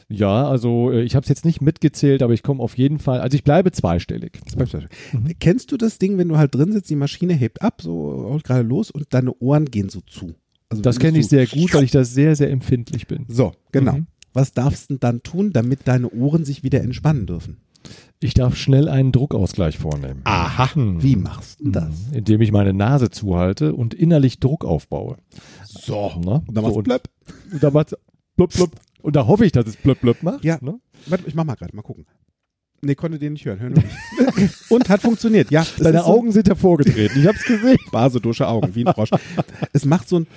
Ja, 0.10 0.48
also 0.48 0.92
äh, 0.92 1.02
ich 1.04 1.16
habe 1.16 1.24
es 1.24 1.30
jetzt 1.30 1.44
nicht 1.44 1.62
mitgezählt, 1.62 2.22
aber 2.24 2.34
ich 2.34 2.42
komme 2.44 2.62
auf 2.64 2.78
jeden 2.78 2.98
Fall, 3.00 3.20
also 3.20 3.36
ich 3.36 3.44
bleibe 3.44 3.72
zweistellig. 3.72 4.40
Mhm. 4.56 5.34
Kennst 5.40 5.72
du 5.72 5.78
das 5.78 5.98
Ding, 6.00 6.18
wenn 6.18 6.30
du 6.30 6.38
halt 6.38 6.56
drin 6.56 6.72
sitzt, 6.72 6.90
die 6.90 6.96
Maschine 6.96 7.34
hebt 7.34 7.62
ab, 7.62 7.82
so 7.82 8.40
gerade 8.44 8.62
los 8.68 8.90
und 8.92 9.06
deine 9.14 9.34
Ohren 9.40 9.66
gehen 9.66 9.90
so 9.90 10.00
zu? 10.02 10.36
Also 10.70 10.82
Das 10.82 11.00
kenne 11.00 11.18
ich 11.18 11.26
so- 11.26 11.30
sehr 11.32 11.48
gut, 11.48 11.74
weil 11.74 11.84
ich 11.84 11.92
da 11.92 12.04
sehr, 12.04 12.36
sehr 12.36 12.50
empfindlich 12.52 13.08
bin. 13.08 13.26
So, 13.28 13.54
genau. 13.72 13.94
Mhm. 13.94 14.08
Was 14.34 14.54
darfst 14.54 14.90
du 14.90 14.94
denn 14.94 15.00
dann 15.00 15.24
tun, 15.24 15.52
damit 15.52 15.80
deine 15.86 16.10
Ohren 16.10 16.46
sich 16.46 16.64
wieder 16.64 16.82
entspannen 16.82 17.26
dürfen? 17.26 17.58
Ich 18.20 18.34
darf 18.34 18.56
schnell 18.56 18.90
einen 18.90 19.12
Druckausgleich 19.12 19.78
vornehmen. 19.78 20.22
Aha. 20.24 20.74
Hm. 20.74 21.04
Wie 21.04 21.16
machst 21.16 21.60
du 21.62 21.70
das? 21.70 21.94
Indem 22.12 22.42
ich 22.42 22.52
meine 22.52 22.74
Nase 22.74 23.10
zuhalte 23.12 23.76
und 23.76 23.94
innerlich 23.94 24.40
Druck 24.40 24.66
aufbaue. 24.66 25.18
So. 25.66 26.12
Ne? 26.20 26.42
Und 26.48 26.56
dann 26.56 26.56
so, 26.56 26.62
machst 26.64 26.76
du 26.78 26.82
blöpp. 26.84 27.10
und 27.52 27.64
dann 27.64 27.74
macht's 27.74 27.96
blub, 28.36 28.52
blub. 28.54 28.72
Und 29.04 29.16
da 29.16 29.28
hoffe 29.28 29.46
ich, 29.46 29.52
dass 29.52 29.68
es 29.68 29.78
blub, 29.78 30.02
blub 30.02 30.24
macht. 30.24 30.44
Ja. 30.44 30.58
Ne? 30.62 30.80
Warte, 31.06 31.26
ich 31.28 31.36
mach 31.36 31.44
mal 31.46 31.56
gerade, 31.56 31.76
mal 31.76 31.84
gucken. 31.84 32.06
Nee, 32.82 32.96
konnte 32.96 33.18
den 33.20 33.34
nicht 33.34 33.46
hören, 33.46 33.60
hör 33.60 33.70
nur 33.70 33.84
nicht. 33.84 34.54
und 34.72 34.88
hat 34.90 35.02
funktioniert, 35.02 35.50
ja. 35.52 35.66
Deine 35.80 35.98
ist 36.00 36.06
so 36.06 36.12
Augen 36.12 36.32
sind 36.32 36.48
hervorgetreten. 36.48 37.22
Ich 37.22 37.28
hab's 37.28 37.44
gesehen. 37.44 37.78
Basedusche 37.92 38.48
Augen, 38.48 38.74
wie 38.76 38.86
ein 38.86 38.94
Frosch. 38.94 39.10
es 39.74 39.86
macht 39.86 40.08
so 40.10 40.20
ein, 40.20 40.28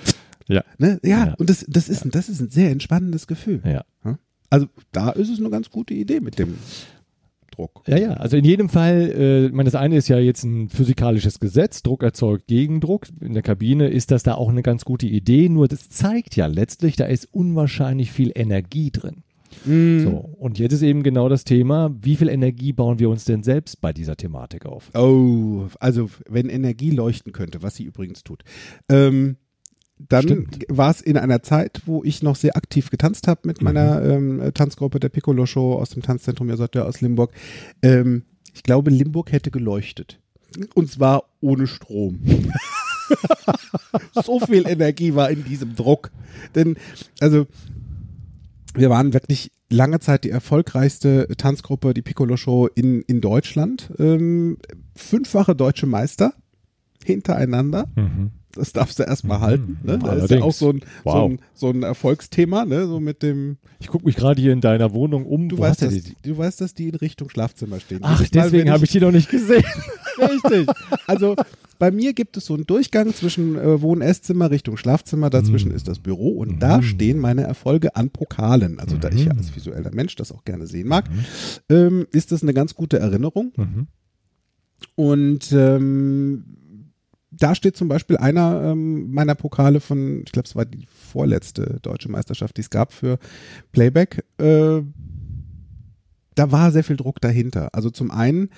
Ja. 0.47 0.63
ne, 0.79 0.99
ja, 1.03 1.25
Ja. 1.27 1.33
und 1.37 1.49
das, 1.49 1.65
das, 1.67 1.87
ist, 1.89 2.03
ein- 2.05 2.11
das 2.11 2.29
ist 2.29 2.39
ein 2.41 2.49
sehr 2.49 2.71
entspannendes 2.71 3.27
Gefühl. 3.27 3.61
Ja. 3.65 3.83
Also 4.49 4.67
da 4.91 5.11
ist 5.11 5.29
es 5.29 5.39
eine 5.39 5.49
ganz 5.49 5.69
gute 5.69 5.93
Idee 5.93 6.19
mit 6.19 6.37
dem 6.37 6.57
Druck. 7.51 7.83
Ja, 7.87 7.97
ja, 7.97 8.13
also 8.13 8.37
in 8.37 8.45
jedem 8.45 8.69
Fall, 8.69 9.13
äh, 9.15 9.45
ich 9.47 9.51
meine, 9.51 9.67
das 9.69 9.75
eine 9.75 9.97
ist 9.97 10.07
ja 10.07 10.17
jetzt 10.17 10.43
ein 10.43 10.69
physikalisches 10.69 11.39
Gesetz, 11.39 11.83
Druck 11.83 12.03
erzeugt 12.03 12.47
Gegendruck. 12.47 13.07
In 13.19 13.33
der 13.33 13.43
Kabine 13.43 13.87
ist 13.87 14.11
das 14.11 14.23
da 14.23 14.35
auch 14.35 14.49
eine 14.49 14.63
ganz 14.63 14.85
gute 14.85 15.07
Idee, 15.07 15.49
nur 15.49 15.67
das 15.67 15.89
zeigt 15.89 16.35
ja 16.35 16.47
letztlich, 16.47 16.95
da 16.95 17.05
ist 17.05 17.27
unwahrscheinlich 17.31 18.11
viel 18.11 18.31
Energie 18.33 18.91
drin. 18.91 19.23
Mhm. 19.65 19.99
So, 20.03 20.09
und 20.39 20.59
jetzt 20.59 20.73
ist 20.73 20.81
eben 20.81 21.03
genau 21.03 21.29
das 21.29 21.43
Thema, 21.43 21.93
wie 22.01 22.15
viel 22.15 22.29
Energie 22.29 22.73
bauen 22.73 22.99
wir 22.99 23.09
uns 23.09 23.25
denn 23.25 23.43
selbst 23.43 23.81
bei 23.81 23.93
dieser 23.93 24.15
Thematik 24.15 24.65
auf? 24.65 24.89
Oh, 24.95 25.67
also 25.79 26.09
wenn 26.27 26.49
Energie 26.49 26.91
leuchten 26.91 27.31
könnte, 27.31 27.61
was 27.61 27.75
sie 27.75 27.83
übrigens 27.83 28.23
tut. 28.23 28.43
Ähm, 28.89 29.37
dann 30.09 30.47
war 30.67 30.91
es 30.91 31.01
in 31.01 31.17
einer 31.17 31.43
Zeit, 31.43 31.81
wo 31.85 32.03
ich 32.03 32.23
noch 32.23 32.35
sehr 32.35 32.55
aktiv 32.55 32.89
getanzt 32.89 33.27
habe 33.27 33.41
mit 33.45 33.61
meiner 33.61 34.03
ähm, 34.03 34.51
Tanzgruppe 34.53 34.99
der 34.99 35.09
Piccolo 35.09 35.45
Show 35.45 35.73
aus 35.75 35.91
dem 35.91 36.01
Tanzzentrum, 36.01 36.49
ihr 36.49 36.57
seid 36.57 36.75
ja 36.75 36.83
aus 36.83 37.01
Limburg. 37.01 37.31
Ähm, 37.81 38.23
ich 38.53 38.63
glaube, 38.63 38.91
Limburg 38.91 39.31
hätte 39.31 39.51
geleuchtet. 39.51 40.19
Und 40.75 40.91
zwar 40.91 41.23
ohne 41.39 41.67
Strom. 41.67 42.19
so 44.23 44.39
viel 44.39 44.67
Energie 44.67 45.15
war 45.15 45.29
in 45.29 45.43
diesem 45.45 45.75
Druck. 45.75 46.11
Denn, 46.55 46.77
also, 47.19 47.47
wir 48.73 48.89
waren 48.89 49.13
wirklich 49.13 49.51
lange 49.69 49.99
Zeit 49.99 50.23
die 50.23 50.29
erfolgreichste 50.29 51.27
Tanzgruppe, 51.37 51.93
die 51.93 52.01
Piccolo 52.01 52.37
Show 52.37 52.67
in, 52.67 53.01
in 53.03 53.21
Deutschland. 53.21 53.91
Ähm, 53.99 54.57
fünffache 54.95 55.55
deutsche 55.55 55.85
Meister 55.85 56.33
hintereinander. 57.03 57.87
Das 58.53 58.73
darfst 58.73 58.99
du 58.99 59.03
erstmal 59.03 59.39
halten. 59.39 59.79
Ne? 59.83 59.99
Das 59.99 60.23
ist 60.25 60.31
ja 60.31 60.41
auch 60.41 60.51
so 60.53 60.69
ein, 60.71 60.79
so, 60.79 60.85
Wow. 61.05 61.31
ein, 61.31 61.39
so 61.53 61.69
ein 61.69 61.83
Erfolgsthema, 61.83 62.65
ne? 62.65 62.87
so 62.87 62.99
mit 62.99 63.23
dem, 63.23 63.57
Ich 63.79 63.87
gucke 63.87 64.05
mich 64.05 64.15
gerade 64.15 64.41
hier 64.41 64.53
in 64.53 64.61
deiner 64.61 64.93
Wohnung 64.93 65.25
um. 65.25 65.49
du 65.49 65.57
Wo 65.57 65.61
weißt, 65.61 65.81
dass, 65.81 65.93
die? 65.93 66.15
du 66.23 66.37
weißt, 66.37 66.61
dass 66.61 66.73
die 66.73 66.89
in 66.89 66.95
Richtung 66.95 67.29
Schlafzimmer 67.29 67.79
stehen. 67.79 67.99
Ach, 68.01 68.19
Jedes 68.19 68.31
deswegen 68.31 68.69
habe 68.71 68.85
ich 68.85 68.91
die 68.91 68.99
noch 68.99 69.11
nicht 69.11 69.29
gesehen. 69.29 69.63
Richtig. 70.17 70.67
Also 71.07 71.35
bei 71.79 71.89
mir 71.89 72.13
gibt 72.13 72.37
es 72.37 72.45
so 72.45 72.53
einen 72.53 72.67
Durchgang 72.67 73.11
zwischen 73.13 73.55
äh, 73.57 73.81
Wohn- 73.81 74.01
Esszimmer 74.01 74.51
Richtung 74.51 74.77
Schlafzimmer, 74.77 75.29
dazwischen 75.31 75.69
Mhm. 75.69 75.75
ist 75.75 75.87
das 75.87 75.97
Büro 75.99 76.29
und 76.37 76.59
da 76.61 76.83
stehen 76.83 77.17
meine 77.17 77.41
Erfolge 77.43 77.95
an 77.95 78.11
Pokalen. 78.11 78.79
Also 78.79 78.97
da 78.97 79.09
Mhm. 79.09 79.17
ich 79.17 79.25
ja 79.25 79.31
als 79.31 79.55
visueller 79.55 79.91
Mensch 79.91 80.15
das 80.15 80.31
auch 80.31 80.43
gerne 80.43 80.67
sehen 80.67 80.87
mag, 80.87 81.05
ähm, 81.69 82.05
ist 82.11 82.31
das 82.31 82.43
eine 82.43 82.53
ganz 82.53 82.75
gute 82.75 82.99
Erinnerung. 82.99 83.51
Mhm. 83.55 83.87
Und 84.95 85.51
ähm, 85.53 86.43
da 87.41 87.55
steht 87.55 87.75
zum 87.75 87.87
Beispiel 87.87 88.17
einer 88.17 88.61
ähm, 88.63 89.11
meiner 89.11 89.35
Pokale 89.35 89.79
von, 89.79 90.21
ich 90.25 90.31
glaube, 90.31 90.47
es 90.47 90.55
war 90.55 90.65
die 90.65 90.85
vorletzte 90.85 91.79
deutsche 91.81 92.09
Meisterschaft, 92.09 92.57
die 92.57 92.61
es 92.61 92.69
gab 92.69 92.93
für 92.93 93.17
Playback. 93.71 94.23
Äh, 94.37 94.81
da 96.35 96.51
war 96.51 96.71
sehr 96.71 96.83
viel 96.83 96.97
Druck 96.97 97.19
dahinter. 97.19 97.69
Also 97.73 97.89
zum 97.89 98.11
einen, 98.11 98.49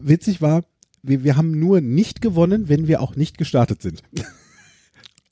witzig 0.00 0.42
war, 0.42 0.62
wir, 1.02 1.24
wir 1.24 1.36
haben 1.36 1.58
nur 1.58 1.80
nicht 1.80 2.20
gewonnen, 2.20 2.68
wenn 2.68 2.88
wir 2.88 3.00
auch 3.00 3.16
nicht 3.16 3.38
gestartet 3.38 3.82
sind. 3.82 4.02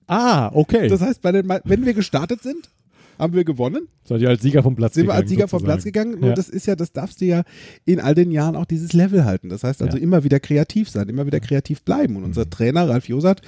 Ah, 0.09 0.51
okay. 0.55 0.89
Das 0.89 1.01
heißt, 1.01 1.25
den, 1.25 1.49
wenn 1.65 1.85
wir 1.85 1.93
gestartet 1.93 2.41
sind, 2.41 2.71
haben 3.19 3.33
wir 3.35 3.45
gewonnen, 3.45 3.89
Seid 4.05 4.21
ihr 4.21 4.29
als 4.29 4.43
Sieger 4.43 4.63
vom 4.63 4.77
Platz 4.77 4.95
sind 4.95 5.05
wir 5.05 5.09
gegangen, 5.09 5.23
als 5.23 5.31
Sieger 5.31 5.49
vom 5.49 5.61
sozusagen. 5.61 5.75
Platz 5.83 5.85
gegangen. 5.85 6.21
Nur 6.21 6.29
Ja. 6.31 6.35
das 6.35 6.49
ist 6.49 6.67
ja, 6.67 6.77
das 6.77 6.93
darfst 6.93 7.21
du 7.21 7.25
ja 7.25 7.43
in 7.85 8.01
all 8.01 8.15
den 8.15 8.31
Jahren 8.31 8.57
auch 8.57 8.65
dieses 8.67 8.93
Level 8.93 9.25
halten. 9.25 9.49
Das 9.49 9.65
heißt 9.65 9.83
also 9.83 9.97
Ja. 9.97 10.03
immer 10.03 10.25
wieder 10.25 10.41
kreativ 10.41 10.89
sein, 10.91 11.09
immer 11.09 11.27
wieder 11.27 11.41
kreativ 11.41 11.83
bleiben. 11.83 12.17
Und 12.17 12.23
Mhm. 12.23 12.29
unser 12.29 12.49
Trainer, 12.51 12.89
Ralf 12.89 13.09
Josat, 13.09 13.43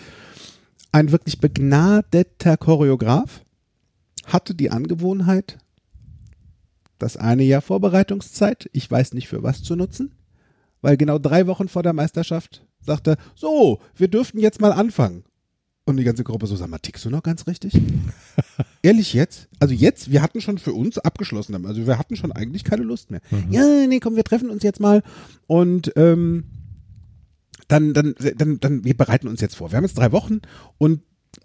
ein 0.93 1.13
wirklich 1.13 1.39
begnadeter 1.41 2.57
Choreograf, 2.57 3.43
hatte 4.27 4.55
die 4.55 4.71
Angewohnheit, 4.71 5.59
das 6.99 7.17
eine 7.17 7.45
Jahr 7.45 7.63
Vorbereitungszeit, 7.63 8.69
ich 8.73 8.91
weiß 8.91 9.15
nicht 9.15 9.29
für 9.29 9.43
was 9.43 9.63
zu 9.63 9.77
nutzen, 9.77 10.13
weil 10.81 10.97
genau 10.97 11.19
drei 11.19 11.47
Wochen 11.47 11.69
vor 11.69 11.83
der 11.83 11.93
Meisterschaft 11.93 12.65
sagte, 12.81 13.17
so, 13.35 13.81
wir 13.97 14.09
dürften 14.09 14.39
jetzt 14.39 14.61
mal 14.61 14.73
anfangen. 14.73 15.25
Und 15.89 15.97
die 15.97 16.05
ganze 16.05 16.23
Gruppe 16.23 16.47
so, 16.47 16.55
sag 16.55 16.69
mal, 16.69 16.77
tickst 16.77 17.07
du 17.07 17.09
noch 17.09 17.23
ganz 17.23 17.47
richtig? 17.47 17.73
Ehrlich 18.83 19.15
jetzt? 19.15 19.49
Also 19.59 19.73
jetzt, 19.73 20.13
wir 20.13 20.21
hatten 20.21 20.43
schon 20.43 20.59
für 20.59 20.75
uns 20.75 20.99
abgeschlossen, 20.99 21.65
also 21.65 21.87
wir 21.87 21.97
hatten 21.97 22.15
schon 22.15 22.31
eigentlich 22.31 22.63
keine 22.63 22.83
Lust 22.83 23.11
mehr. 23.11 23.23
Ja, 23.49 23.87
nee, 23.87 23.99
komm, 23.99 24.15
wir 24.15 24.23
treffen 24.23 24.51
uns 24.51 24.63
jetzt 24.63 24.81
mal 24.81 25.03
und 25.47 25.91
ähm, 25.97 26.45
dann, 27.69 27.95
dann, 27.95 28.15
dann, 28.37 28.61
dann, 28.61 28.85
wir 28.85 28.95
bereiten 28.99 29.29
uns 29.29 29.41
jetzt 29.41 29.57
vor. 29.57 29.73
Wir 29.73 29.79
haben 29.79 29.85
jetzt 29.85 29.97
drei 29.97 30.13
Wochen 30.13 30.43
und 30.77 31.01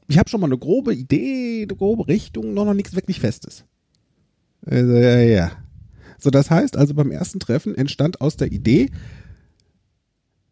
ich 0.10 0.18
habe 0.18 0.30
schon 0.30 0.42
mal 0.42 0.48
eine 0.48 0.58
grobe 0.58 0.94
Idee, 0.94 1.62
eine 1.64 1.78
grobe 1.78 2.10
Richtung, 2.10 2.54
noch 2.54 2.66
noch 2.66 2.74
nichts 2.74 2.96
wirklich 2.96 3.22
Festes. 3.22 3.64
Also, 4.66 4.92
ja, 4.92 5.20
ja. 5.20 5.52
So, 6.18 6.32
das 6.32 6.52
heißt 6.52 6.76
also 6.76 6.94
beim 6.96 7.12
ersten 7.12 7.40
Treffen 7.40 7.76
entstand 7.76 8.20
aus 8.20 8.36
der 8.36 8.52
Idee 8.52 8.92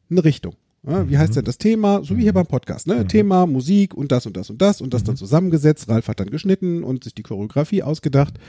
eine 0.10 0.24
Richtung. 0.24 0.55
Ja, 0.84 1.08
wie 1.08 1.18
heißt 1.18 1.36
denn 1.36 1.46
das 1.46 1.60
Thema? 1.60 2.04
So 2.04 2.18
wie 2.18 2.24
hier 2.24 2.34
beim 2.34 2.48
Podcast, 2.48 2.88
ne? 2.88 3.06
Thema, 3.06 3.46
Musik 3.46 3.94
und 3.94 4.12
das 4.12 4.26
und 4.26 4.36
das 4.36 4.50
und 4.50 4.62
das 4.62 4.82
und 4.82 4.94
das 4.94 5.04
dann 5.04 5.16
zusammengesetzt. 5.16 5.88
Ralf 5.90 6.08
hat 6.08 6.20
dann 6.20 6.32
geschnitten 6.32 6.84
und 6.84 7.04
sich 7.04 7.14
die 7.14 7.22
Choreografie 7.22 7.84
ausgedacht. 7.84 8.40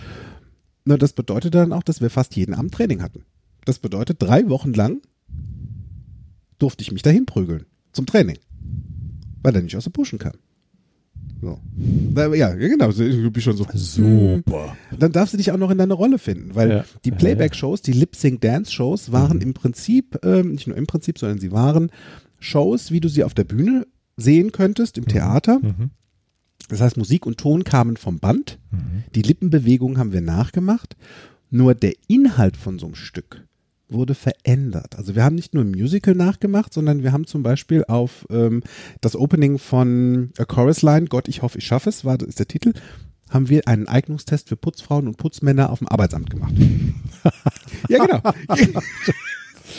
Na, 0.85 0.97
das 0.97 1.13
bedeutet 1.13 1.55
dann 1.55 1.73
auch, 1.73 1.83
dass 1.83 2.01
wir 2.01 2.09
fast 2.09 2.35
jeden 2.35 2.55
Abend 2.55 2.73
Training 2.73 3.03
hatten. 3.03 3.25
Das 3.67 3.79
bedeutet, 3.79 4.23
drei 4.23 4.49
Wochen 4.49 4.73
lang 4.73 5.03
durfte 6.59 6.83
ich 6.83 6.91
mich 6.91 7.03
dahin 7.03 7.27
prügeln 7.27 7.67
zum 7.93 8.07
Training, 8.07 8.39
weil 9.43 9.55
er 9.55 9.63
nicht 9.63 9.77
aus 9.77 9.85
der 9.85 9.91
Pushen 9.91 10.19
kam. 10.19 10.33
So. 11.43 11.59
Ja, 12.17 12.55
genau. 12.55 12.91
Ich 12.91 12.97
bin 13.33 13.43
schon 13.43 13.57
so. 13.57 13.67
Super. 13.75 14.77
Dann 14.97 15.11
darfst 15.11 15.35
du 15.35 15.39
dich 15.39 15.51
auch 15.51 15.57
noch 15.59 15.71
in 15.73 15.79
deine 15.79 15.95
Rolle 15.95 16.19
finden, 16.19 16.55
weil 16.55 16.71
Ja. 16.71 16.85
die 17.05 17.11
Playback-Shows, 17.11 17.83
die 17.83 17.93
Lip-Sync-Dance-Shows 17.93 19.11
waren 19.11 19.41
im 19.41 19.53
Prinzip, 19.53 20.21
ähm, 20.25 20.53
nicht 20.53 20.69
nur 20.69 20.77
im 20.77 20.87
Prinzip, 20.87 21.19
sondern 21.19 21.41
sie 21.41 21.51
waren 21.51 21.91
Shows, 22.39 22.93
wie 22.93 23.01
du 23.01 23.09
sie 23.09 23.25
auf 23.25 23.35
der 23.35 23.43
Bühne 23.45 23.89
sehen 24.17 24.53
könntest, 24.53 24.97
im 24.99 25.07
Theater. 25.09 25.59
Mhm. 25.61 25.91
Das 26.69 26.81
heißt, 26.81 26.97
Musik 26.97 27.27
und 27.27 27.39
Ton 27.39 27.65
kamen 27.65 27.97
vom 27.97 28.21
Band. 28.21 28.61
Mhm. 28.71 29.03
Die 29.17 29.23
Lippenbewegungen 29.23 29.99
haben 29.99 30.13
wir 30.13 30.21
nachgemacht. 30.21 30.97
Nur 31.51 31.75
der 31.75 31.95
Inhalt 32.07 32.57
von 32.57 32.79
so 32.79 32.87
einem 32.87 32.95
Stück 32.95 33.45
wurde 33.93 34.15
verändert. 34.15 34.97
Also 34.97 35.15
wir 35.15 35.25
haben 35.25 35.35
nicht 35.35 35.55
nur 35.55 35.65
ein 35.65 35.71
Musical 35.71 36.15
nachgemacht, 36.15 36.73
sondern 36.75 37.03
wir 37.03 37.13
haben 37.13 37.27
zum 37.27 37.43
Beispiel 37.43 37.85
auf 37.87 38.27
ähm, 38.31 38.63
das 39.01 39.17
Opening 39.17 39.59
von 39.59 40.31
A 40.39 40.45
Chorus 40.45 40.83
Line, 40.83 41.07
Gott, 41.07 41.29
ich 41.29 41.43
hoffe, 41.43 41.59
ich 41.59 41.67
schaffe 41.67 41.89
es, 41.91 42.05
war, 42.05 42.19
das 42.19 42.29
ist 42.29 42.39
der 42.39 42.49
Titel, 42.49 42.73
haben 43.31 43.49
wir 43.49 43.67
einen 43.67 43.89
Eignungstest 43.89 44.49
für 44.49 44.57
Putzfrauen 44.57 45.07
und 45.09 45.17
Putzmänner 45.17 45.71
auf 45.71 45.79
dem 45.79 45.89
Arbeitsamt 45.89 46.29
gemacht. 46.31 46.55
ja, 47.89 48.05
genau. 48.05 48.21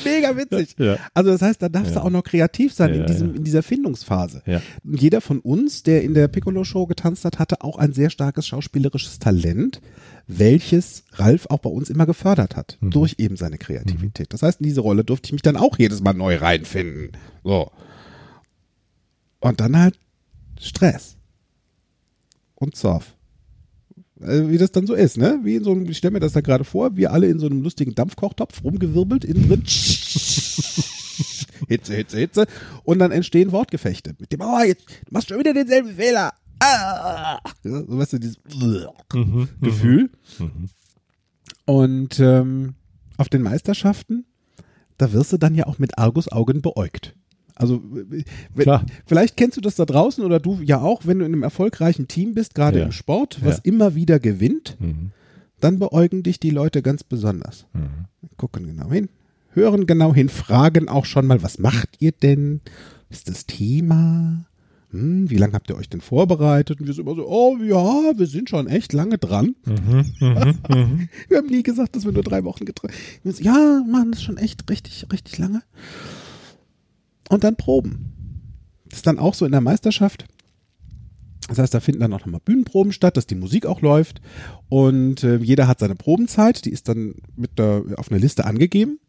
Mega 0.06 0.36
witzig. 0.36 0.76
Ja. 0.80 0.98
Also 1.14 1.32
das 1.32 1.42
heißt, 1.42 1.62
da 1.62 1.70
darfst 1.70 1.94
Ja. 1.94 2.00
du 2.02 2.06
auch 2.06 2.10
noch 2.10 2.24
kreativ 2.24 2.74
sein 2.74 2.94
Ja, 2.94 3.02
in, 3.02 3.06
diesem, 3.06 3.36
in 3.36 3.44
dieser 3.44 3.62
Findungsphase. 3.64 4.42
Jeder 4.84 5.22
von 5.22 5.40
uns, 5.40 5.84
der 5.84 6.04
in 6.04 6.14
der 6.14 6.28
Piccolo-Show 6.28 6.88
getanzt 6.88 7.26
hat, 7.26 7.38
hatte 7.40 7.62
auch 7.62 7.78
ein 7.78 7.94
sehr 7.94 8.10
starkes 8.10 8.48
schauspielerisches 8.48 9.20
Talent, 9.20 9.82
welches 10.28 11.04
Ralf 11.14 11.48
auch 11.50 11.60
bei 11.60 11.70
uns 11.70 11.90
immer 11.90 12.06
gefördert 12.06 12.56
hat, 12.56 12.78
Mhm. 12.80 12.92
durch 12.92 13.16
eben 13.18 13.36
seine 13.36 13.58
Kreativität. 13.58 14.32
Das 14.34 14.42
heißt, 14.42 14.62
in 14.62 14.66
diese 14.66 14.82
Rolle 14.82 15.04
durfte 15.04 15.28
ich 15.28 15.34
mich 15.34 15.42
dann 15.42 15.58
auch 15.58 15.78
jedes 15.78 16.02
Mal 16.02 16.14
neu 16.14 16.38
reinfinden. 16.38 17.12
So. 17.44 17.72
Und 19.40 19.60
dann 19.60 19.78
halt 19.78 20.00
Stress. 20.60 21.18
Und 22.56 22.76
Surf. 22.78 23.16
Also 24.22 24.50
wie 24.50 24.58
das 24.58 24.72
dann 24.72 24.88
so 24.88 24.94
ist, 24.94 25.18
ne? 25.18 25.40
Wie 25.44 25.56
in 25.56 25.66
so 25.66 25.72
einem, 25.72 25.90
ich 25.90 25.98
stelle 25.98 26.14
mir 26.14 26.22
das 26.22 26.32
da 26.32 26.40
gerade 26.40 26.64
vor, 26.64 26.96
wir 26.96 27.12
alle 27.12 27.28
in 27.28 27.40
so 27.40 27.48
einem 27.48 27.62
lustigen 27.62 27.94
Dampfkochtopf 27.94 28.64
rumgewirbelt, 28.64 29.26
innen 29.26 29.50
drin. 29.50 29.64
Hitze, 31.68 31.96
Hitze, 31.96 32.18
Hitze. 32.18 32.46
Und 32.84 33.00
dann 33.00 33.12
entstehen 33.12 33.52
Wortgefechte. 33.52 34.16
Mit 34.20 34.32
dem, 34.32 34.42
oh, 34.42 34.64
jetzt 34.64 34.86
du 34.88 35.12
machst 35.12 35.30
schon 35.30 35.40
wieder 35.40 35.54
denselben 35.54 35.96
Fehler. 35.96 36.34
Ah. 36.60 37.40
Ja, 37.64 37.84
so 37.86 37.98
weißt 37.98 38.14
du, 38.14 38.20
dieses 38.20 38.38
Mhm. 39.14 39.50
Gefühl. 39.62 40.10
Mhm. 40.40 40.70
Und 41.66 42.20
ähm, 42.20 42.76
auf 43.18 43.30
den 43.30 43.42
Meisterschaften, 43.42 44.26
da 44.98 45.12
wirst 45.14 45.34
du 45.34 45.38
dann 45.38 45.56
ja 45.56 45.66
auch 45.68 45.80
mit 45.80 45.98
Argusaugen 45.98 46.62
beäugt. 46.62 47.16
Also 47.56 47.82
wenn, 47.84 48.26
Klar. 48.58 48.86
vielleicht 49.06 49.38
kennst 49.38 49.58
du 49.58 49.62
das 49.62 49.76
da 49.76 49.86
draußen 49.86 50.24
oder 50.24 50.40
du 50.40 50.60
ja 50.64 50.82
auch, 50.82 51.06
wenn 51.06 51.20
du 51.20 51.26
in 51.26 51.34
einem 51.34 51.44
erfolgreichen 51.44 52.08
Team 52.08 52.34
bist, 52.34 52.56
gerade 52.56 52.80
Ja. 52.80 52.86
im 52.86 52.92
Sport, 52.92 53.40
was 53.46 53.58
Ja. 53.58 53.62
immer 53.66 53.94
wieder 53.96 54.20
gewinnt, 54.20 54.76
Mhm. 54.80 55.12
dann 55.60 55.80
beäugen 55.80 56.24
dich 56.24 56.40
die 56.40 56.50
Leute 56.50 56.82
ganz 56.82 57.04
besonders. 57.04 57.66
Mhm. 57.74 58.06
Gucken 58.38 58.66
genau 58.66 58.92
hin, 58.92 59.10
hören 59.52 59.86
genau 59.86 60.14
hin, 60.16 60.30
fragen 60.30 60.90
auch 60.90 61.06
schon 61.06 61.28
mal, 61.28 61.44
was 61.44 61.60
macht 61.60 61.90
ihr 62.00 62.12
denn? 62.12 62.62
Ist 63.10 63.30
das 63.30 63.46
Thema? 63.46 64.46
Hm, 64.94 65.28
wie 65.32 65.38
lange 65.38 65.54
habt 65.54 65.72
ihr 65.72 65.76
euch 65.76 65.90
denn 65.90 66.02
vorbereitet? 66.02 66.80
Und 66.80 66.86
wir 66.86 66.94
sind 66.94 67.08
immer 67.08 67.16
so, 67.16 67.28
oh 67.28 67.58
ja, 67.58 68.16
wir 68.16 68.28
sind 68.28 68.48
schon 68.48 68.68
echt 68.68 68.94
lange 68.94 69.18
dran. 69.18 69.56
Mhm. 69.66 70.06
Mhm. 70.20 70.60
Mhm. 70.70 71.10
Wir 71.30 71.38
haben 71.40 71.48
nie 71.48 71.64
gesagt, 71.64 71.96
dass 71.96 72.06
wir 72.06 72.12
nur 72.12 72.22
drei 72.22 72.44
Wochen 72.44 72.64
getroffen 72.66 72.94
haben. 73.26 73.44
Ja, 73.44 73.84
machen 73.90 74.12
das 74.12 74.22
schon 74.22 74.38
echt 74.38 74.70
richtig, 74.70 75.08
richtig 75.12 75.40
lange. 75.40 75.64
Und 77.30 77.44
dann 77.44 77.56
proben. 77.56 78.14
Das 78.86 79.00
ist 79.00 79.08
dann 79.08 79.18
auch 79.18 79.34
so 79.34 79.46
in 79.48 79.52
der 79.52 79.62
Meisterschaft. 79.62 80.26
Das 81.48 81.58
heißt, 81.58 81.74
da 81.74 81.80
finden 81.80 82.02
dann 82.02 82.14
auch 82.14 82.20
nochmal 82.20 82.42
Bühnenproben 82.46 82.92
statt, 82.92 83.18
dass 83.18 83.26
die 83.26 83.36
Musik 83.36 83.66
auch 83.66 83.82
läuft. 83.82 84.22
Und 84.70 85.24
äh, 85.24 85.38
jeder 85.38 85.68
hat 85.68 85.80
seine 85.80 85.96
Probenzeit, 85.96 86.66
die 86.66 86.70
ist 86.70 86.88
dann 86.88 87.16
mit 87.36 87.58
der, 87.58 87.84
auf 87.98 88.12
einer 88.12 88.20
Liste 88.20 88.46
angegeben. 88.46 89.00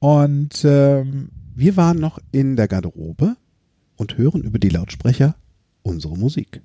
Und 0.00 0.64
ähm, 0.64 1.30
wir 1.54 1.76
waren 1.76 1.98
noch 1.98 2.18
in 2.32 2.56
der 2.56 2.66
Garderobe 2.66 3.36
und 4.00 4.16
hören 4.16 4.40
über 4.40 4.58
die 4.58 4.70
Lautsprecher 4.70 5.36
unsere 5.82 6.16
Musik. 6.16 6.62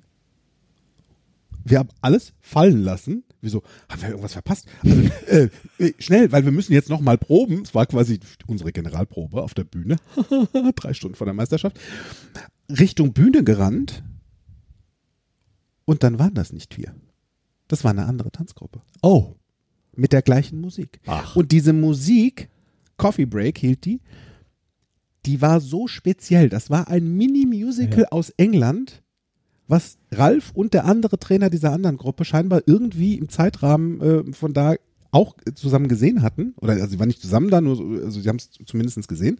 Wir 1.64 1.78
haben 1.78 1.90
alles 2.00 2.32
fallen 2.40 2.82
lassen. 2.82 3.24
Wieso? 3.42 3.62
Haben 3.90 4.00
wir 4.00 4.08
irgendwas 4.08 4.32
verpasst? 4.32 4.66
Also, 4.82 5.02
äh, 5.26 5.48
äh, 5.78 5.92
schnell, 5.98 6.32
weil 6.32 6.46
wir 6.46 6.52
müssen 6.52 6.72
jetzt 6.72 6.88
noch 6.88 7.02
mal 7.02 7.18
proben. 7.18 7.60
Es 7.60 7.74
war 7.74 7.84
quasi 7.84 8.20
unsere 8.46 8.72
Generalprobe 8.72 9.42
auf 9.42 9.52
der 9.52 9.64
Bühne. 9.64 9.96
Drei 10.76 10.94
Stunden 10.94 11.14
vor 11.16 11.26
der 11.26 11.34
Meisterschaft. 11.34 11.78
Richtung 12.70 13.12
Bühne 13.12 13.44
gerannt. 13.44 14.02
Und 15.84 16.04
dann 16.04 16.18
waren 16.18 16.34
das 16.34 16.54
nicht 16.54 16.78
wir. 16.78 16.94
Das 17.68 17.84
war 17.84 17.90
eine 17.90 18.06
andere 18.06 18.30
Tanzgruppe. 18.30 18.80
Oh. 19.02 19.34
Mit 19.94 20.14
der 20.14 20.22
gleichen 20.22 20.58
Musik. 20.58 21.00
Ach. 21.04 21.36
Und 21.36 21.52
diese 21.52 21.74
Musik, 21.74 22.48
Coffee 22.96 23.26
Break 23.26 23.58
hielt 23.58 23.84
die, 23.84 24.00
die 25.26 25.42
war 25.42 25.60
so 25.60 25.86
speziell. 25.88 26.48
Das 26.48 26.70
war 26.70 26.88
ein 26.88 27.16
Mini-Musical 27.16 28.06
aus 28.10 28.30
England, 28.30 29.02
was 29.68 29.98
Ralf 30.12 30.52
und 30.54 30.74
der 30.74 30.84
andere 30.84 31.18
Trainer 31.18 31.50
dieser 31.50 31.72
anderen 31.72 31.96
Gruppe 31.96 32.24
scheinbar 32.24 32.62
irgendwie 32.66 33.16
im 33.16 33.28
Zeitrahmen 33.28 34.00
äh, 34.00 34.32
von 34.32 34.54
da 34.54 34.76
auch 35.10 35.34
zusammen 35.54 35.88
gesehen 35.88 36.22
hatten. 36.22 36.54
Oder 36.60 36.74
also 36.74 36.88
sie 36.88 36.98
waren 36.98 37.08
nicht 37.08 37.22
zusammen 37.22 37.50
da, 37.50 37.60
nur 37.60 37.76
so, 37.76 37.84
also 37.84 38.20
sie 38.20 38.28
haben 38.28 38.36
es 38.36 38.50
zumindest 38.64 39.08
gesehen. 39.08 39.38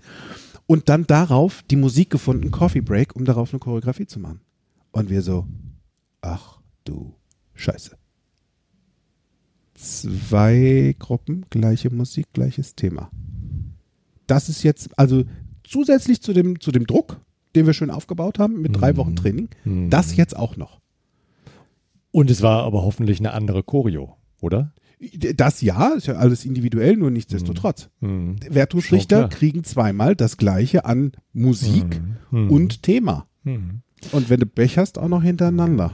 Und 0.66 0.88
dann 0.88 1.06
darauf 1.06 1.62
die 1.70 1.76
Musik 1.76 2.10
gefunden, 2.10 2.50
Coffee 2.50 2.80
Break, 2.80 3.14
um 3.14 3.24
darauf 3.24 3.52
eine 3.52 3.60
Choreografie 3.60 4.06
zu 4.06 4.18
machen. 4.18 4.40
Und 4.90 5.10
wir 5.10 5.22
so, 5.22 5.46
ach 6.22 6.60
du 6.84 7.14
Scheiße. 7.54 7.96
Zwei 9.74 10.96
Gruppen, 10.98 11.44
gleiche 11.50 11.90
Musik, 11.90 12.26
gleiches 12.32 12.74
Thema. 12.74 13.10
Das 14.26 14.48
ist 14.48 14.62
jetzt, 14.62 14.98
also 14.98 15.24
zusätzlich 15.68 16.20
zu 16.22 16.32
dem, 16.32 16.60
zu 16.60 16.72
dem 16.72 16.86
Druck, 16.86 17.20
den 17.54 17.66
wir 17.66 17.72
schön 17.74 17.90
aufgebaut 17.90 18.38
haben 18.38 18.60
mit 18.60 18.80
drei 18.80 18.92
Mhm. 18.92 18.96
Wochen 18.98 19.16
Training, 19.16 19.48
Mhm. 19.64 19.90
das 19.90 20.16
jetzt 20.16 20.36
auch 20.36 20.56
noch. 20.56 20.80
Und 22.10 22.30
es 22.30 22.42
war 22.42 22.62
aber 22.64 22.82
hoffentlich 22.82 23.18
eine 23.20 23.32
andere 23.32 23.62
Choreo, 23.62 24.16
oder? 24.40 24.72
Das 25.34 25.60
ja, 25.60 25.88
ist 25.88 26.06
ja 26.06 26.14
alles 26.14 26.46
individuell, 26.46 26.96
nur 26.96 27.10
nichtsdestotrotz. 27.10 27.90
Mhm. 28.00 28.36
Wertungsrichter 28.48 29.20
Schon 29.20 29.28
klar. 29.28 29.38
kriegen 29.38 29.64
zweimal 29.64 30.16
das 30.16 30.38
gleiche 30.38 30.86
an 30.86 31.12
Musik 31.34 32.00
Mhm. 32.30 32.50
und 32.50 32.82
Thema. 32.82 33.26
Mhm. 33.44 33.82
Und 34.12 34.30
wenn 34.30 34.40
du 34.40 34.46
Pech 34.46 34.78
hast, 34.78 34.98
auch 34.98 35.08
noch 35.08 35.22
hintereinander. 35.22 35.92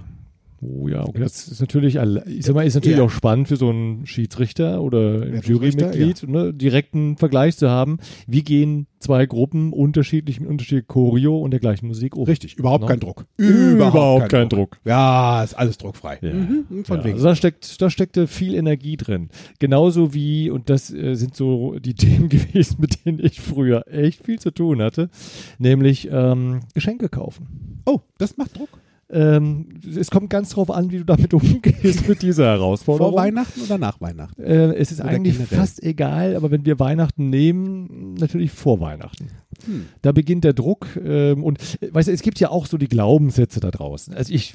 Oh 0.64 0.87
ja, 0.87 1.03
okay. 1.05 1.18
Das 1.18 1.48
ist 1.48 1.61
natürlich, 1.61 1.96
ich 1.96 2.46
sag 2.46 2.55
mal, 2.55 2.64
ist 2.64 2.75
natürlich 2.75 2.98
Ja. 2.98 3.05
auch 3.05 3.11
spannend 3.11 3.48
für 3.48 3.57
so 3.57 3.68
einen 3.70 4.07
Schiedsrichter 4.07 4.81
oder 4.81 5.22
ein 5.22 5.40
Jurymitglied, 5.42 6.29
ne, 6.29 6.55
direkten 6.55 7.16
Vergleich 7.16 7.57
zu 7.57 7.68
haben. 7.68 7.98
Wie 8.29 8.44
gehen 8.44 8.87
zwei 9.01 9.27
Gruppen 9.27 9.72
unterschiedlich 9.72 10.38
mit 10.38 10.48
unterschiedlicher 10.48 10.87
Choreo 10.87 11.37
und 11.37 11.51
der 11.51 11.59
gleichen 11.59 11.88
Musik 11.88 12.16
um? 12.16 12.25
Richtig, 12.25 12.57
überhaupt 12.59 12.83
No? 12.83 12.87
kein 12.87 13.01
Druck. 13.01 13.27
Überhaupt 13.38 14.29
kein 14.29 14.48
Druck. 14.48 14.79
Ja, 14.85 15.42
ist 15.42 15.55
alles 15.55 15.79
druckfrei. 15.79 16.18
Ja. 16.22 16.33
Mhm, 16.33 16.85
von 16.85 16.98
Ja, 16.98 17.05
wegen. 17.07 17.14
also 17.14 17.27
da 17.27 17.35
steckt, 17.35 17.83
da 17.83 17.90
steckte 17.90 18.29
viel 18.29 18.55
Energie 18.55 18.96
drin. 18.96 19.31
Genauso 19.59 20.14
wie, 20.14 20.48
und 20.48 20.70
das 20.70 20.92
äh, 20.94 21.14
sind 21.16 21.35
so 21.35 21.77
die 21.81 21.94
Themen 22.22 22.29
gewesen, 22.29 22.77
mit 22.79 23.05
denen 23.05 23.18
ich 23.18 23.40
früher 23.40 23.85
echt 23.92 24.25
viel 24.25 24.38
zu 24.38 24.53
tun 24.53 24.81
hatte, 24.81 25.11
nämlich 25.59 26.09
ähm, 26.12 26.61
Geschenke 26.72 27.09
kaufen. 27.09 27.81
Oh, 27.85 27.98
das 28.18 28.37
macht 28.37 28.57
Druck. 28.57 28.68
Ähm, 29.12 29.66
es 29.98 30.11
kommt 30.11 30.31
ganz 30.31 30.51
drauf 30.51 30.70
an, 30.70 30.90
wie 30.90 30.98
du 30.98 31.05
damit 31.05 31.35
umgehst 31.35 32.09
mit 32.09 32.22
dieser 32.22 32.46
Herausforderung. 32.46 33.12
Vor 33.12 33.20
Weihnachten 33.22 33.61
oder 33.61 33.77
nach 33.77 34.01
Weihnachten? 34.01 34.42
Äh, 34.42 34.75
es 34.75 34.90
ist 34.90 35.01
Oder 35.01 35.11
eigentlich 35.11 35.37
generell? 35.37 35.59
fast 35.59 35.83
egal, 35.83 36.35
aber 36.35 36.51
wenn 36.51 36.64
wir 36.64 36.81
Weihnachten 36.81 37.29
nehmen, 37.29 38.14
natürlich 38.14 38.53
vor 38.53 38.81
Weihnachten. 38.81 39.29
Hm. 39.66 39.87
Da 40.01 40.12
beginnt 40.12 40.44
der 40.44 40.55
Druck 40.55 40.87
ähm, 41.05 41.44
und 41.44 41.59
äh, 41.83 41.92
weißt 41.92 42.09
du, 42.09 42.12
es 42.12 42.22
gibt 42.22 42.40
ja 42.40 42.48
auch 42.48 42.66
so 42.66 42.79
die 42.79 42.88
Glaubenssätze 42.88 43.61
da 43.61 43.70
draußen. 43.70 44.14
Also 44.14 44.33
ich 44.33 44.55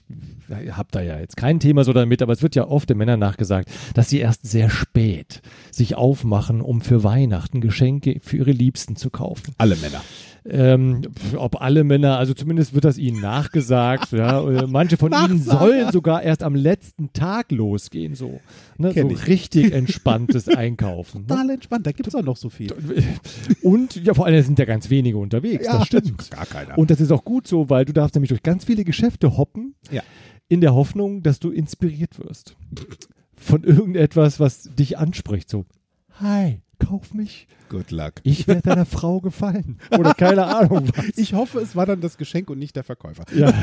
habe 0.72 0.90
da 0.92 1.02
ja 1.02 1.20
jetzt 1.20 1.38
kein 1.38 1.60
Thema 1.60 1.84
so 1.84 1.94
damit, 1.94 2.24
aber 2.24 2.34
es 2.34 2.42
wird 2.42 2.56
ja 2.56 2.68
oft 2.68 2.90
den 2.90 2.98
Männern 2.98 3.20
nachgesagt, 3.20 3.70
dass 3.94 4.10
sie 4.10 4.20
erst 4.20 4.46
sehr 4.46 4.70
spät 4.70 5.42
sich 5.72 5.96
aufmachen, 5.96 6.62
um 6.62 6.82
für 6.82 7.04
Weihnachten 7.04 7.62
Geschenke 7.62 8.20
für 8.22 8.38
ihre 8.38 8.52
Liebsten 8.52 8.96
zu 8.96 9.12
kaufen. 9.12 9.54
Alle 9.58 9.76
Männer. 9.76 10.02
Ähm, 10.50 11.02
ob 11.36 11.62
alle 11.62 11.84
Männer, 11.84 12.18
also 12.18 12.34
zumindest 12.34 12.74
wird 12.74 12.86
das 12.86 12.98
ihnen 12.98 13.20
nachgesagt. 13.22 14.12
ja, 14.14 14.42
Äh, 14.48 14.68
manche 14.68 14.96
von 14.98 15.12
ihnen 15.12 15.42
sollen 15.42 15.92
sogar 15.92 16.24
erst 16.24 16.42
am 16.44 16.56
letzten 16.56 17.12
Tag 17.12 17.52
losgehen, 17.52 18.16
so. 18.16 18.40
Ne, 18.78 18.94
so 18.94 19.08
richtig 19.08 19.72
entspanntes 19.74 20.48
Einkaufen. 20.48 21.22
Ne? 21.22 21.28
Total 21.28 21.50
entspannt, 21.50 21.86
da 21.88 21.92
gibt 21.92 22.08
es 22.08 22.16
auch 22.16 22.24
noch 22.24 22.38
so 22.38 22.50
viel. 22.50 22.72
Und 23.62 23.96
ja, 24.06 24.14
vor 24.14 24.26
allem 24.26 24.42
sind 24.44 24.58
ja 24.60 24.66
ganz 24.66 24.90
wenige 24.90 25.18
unterwegs. 25.18 25.66
Ja, 25.66 25.80
das 25.80 25.88
stimmt. 25.88 26.32
Gar 26.32 26.46
keiner. 26.46 26.78
Und 26.78 26.92
das 26.92 27.02
ist 27.02 27.12
auch 27.12 27.26
gut 27.26 27.48
so, 27.48 27.70
weil 27.70 27.86
du 27.86 27.94
darfst 27.94 28.16
nämlich 28.16 28.30
durch 28.30 28.44
ganz 28.44 28.64
viele 28.66 28.84
Geschäfte 28.84 29.38
hoppen, 29.38 29.76
Ja. 29.92 30.02
in 30.48 30.62
der 30.62 30.74
Hoffnung, 30.74 31.24
dass 31.24 31.40
du 31.40 31.50
inspiriert 31.52 32.20
wirst. 32.20 32.56
Von 33.36 33.64
irgendetwas, 33.64 34.40
was 34.40 34.64
dich 34.76 34.98
anspricht. 34.98 35.50
So, 35.50 35.66
hi, 36.20 36.60
kauf 36.80 37.14
mich. 37.14 37.48
Good 37.70 37.92
luck. 37.92 38.14
Ich 38.24 38.48
werde 38.48 38.62
deiner 38.62 38.86
Frau 38.98 39.20
gefallen. 39.20 39.78
Oder 39.98 40.14
keine 40.14 40.46
Ahnung 40.46 40.90
was. 40.96 41.06
Ich 41.18 41.34
hoffe, 41.34 41.60
es 41.60 41.76
war 41.76 41.86
dann 41.86 42.02
das 42.02 42.18
Geschenk 42.18 42.50
und 42.50 42.60
nicht 42.60 42.76
der 42.76 42.84
Verkäufer. 42.84 43.24
Ja. 43.36 43.54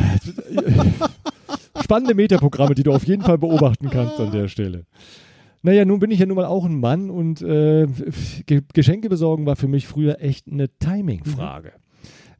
Spannende 1.82 2.14
Metaprogramme, 2.14 2.74
die 2.74 2.82
du 2.82 2.92
auf 2.92 3.04
jeden 3.04 3.22
Fall 3.22 3.38
beobachten 3.38 3.90
kannst 3.90 4.20
an 4.20 4.30
der 4.32 4.48
Stelle. 4.48 4.86
Naja, 5.62 5.84
nun 5.86 5.98
bin 5.98 6.10
ich 6.10 6.18
ja 6.18 6.26
nun 6.26 6.36
mal 6.36 6.44
auch 6.44 6.66
ein 6.66 6.78
Mann 6.78 7.08
und 7.10 7.40
äh, 7.40 7.86
Ge 8.46 8.62
Geschenke 8.74 9.08
besorgen 9.08 9.46
war 9.46 9.56
für 9.56 9.68
mich 9.68 9.86
früher 9.86 10.20
echt 10.20 10.46
eine 10.46 10.68
Timing-Frage. 10.78 11.72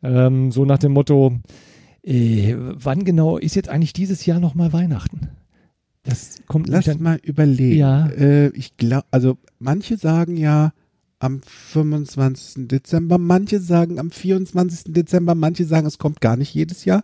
Ähm, 0.02 0.52
so 0.52 0.66
nach 0.66 0.78
dem 0.78 0.92
Motto, 0.92 1.38
äh, 2.02 2.54
wann 2.58 3.04
genau 3.04 3.38
ist 3.38 3.56
jetzt 3.56 3.70
eigentlich 3.70 3.94
dieses 3.94 4.26
Jahr 4.26 4.40
nochmal 4.40 4.74
Weihnachten? 4.74 5.30
Das 6.04 6.36
kommt 6.46 6.68
Lass 6.68 6.84
dann, 6.84 7.02
mal 7.02 7.18
überlegen. 7.22 7.78
Ja. 7.78 8.06
Äh, 8.08 8.48
ich 8.50 8.76
glaube, 8.76 9.06
also 9.10 9.38
manche 9.58 9.96
sagen 9.96 10.36
ja 10.36 10.72
am 11.18 11.40
25. 11.42 12.68
Dezember, 12.68 13.18
manche 13.18 13.60
sagen 13.60 13.98
am 13.98 14.10
24. 14.10 14.92
Dezember, 14.92 15.34
manche 15.34 15.64
sagen, 15.64 15.86
es 15.86 15.98
kommt 15.98 16.20
gar 16.20 16.36
nicht 16.36 16.54
jedes 16.54 16.84
Jahr. 16.84 17.02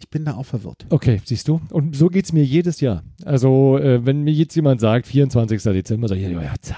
Ich 0.00 0.08
bin 0.10 0.24
da 0.24 0.34
auch 0.34 0.44
verwirrt. 0.46 0.86
Okay, 0.90 1.20
siehst 1.24 1.46
du? 1.48 1.60
Und 1.70 1.94
so 1.96 2.08
geht 2.08 2.24
es 2.24 2.32
mir 2.32 2.44
jedes 2.44 2.80
Jahr. 2.80 3.04
Also, 3.24 3.78
äh, 3.78 4.04
wenn 4.04 4.22
mir 4.22 4.32
jetzt 4.32 4.54
jemand 4.56 4.80
sagt, 4.80 5.06
24. 5.06 5.62
Dezember, 5.62 6.08
sage 6.08 6.20
ich, 6.20 6.30
ja, 6.32 6.42
ja, 6.42 6.54
Zeit. 6.60 6.76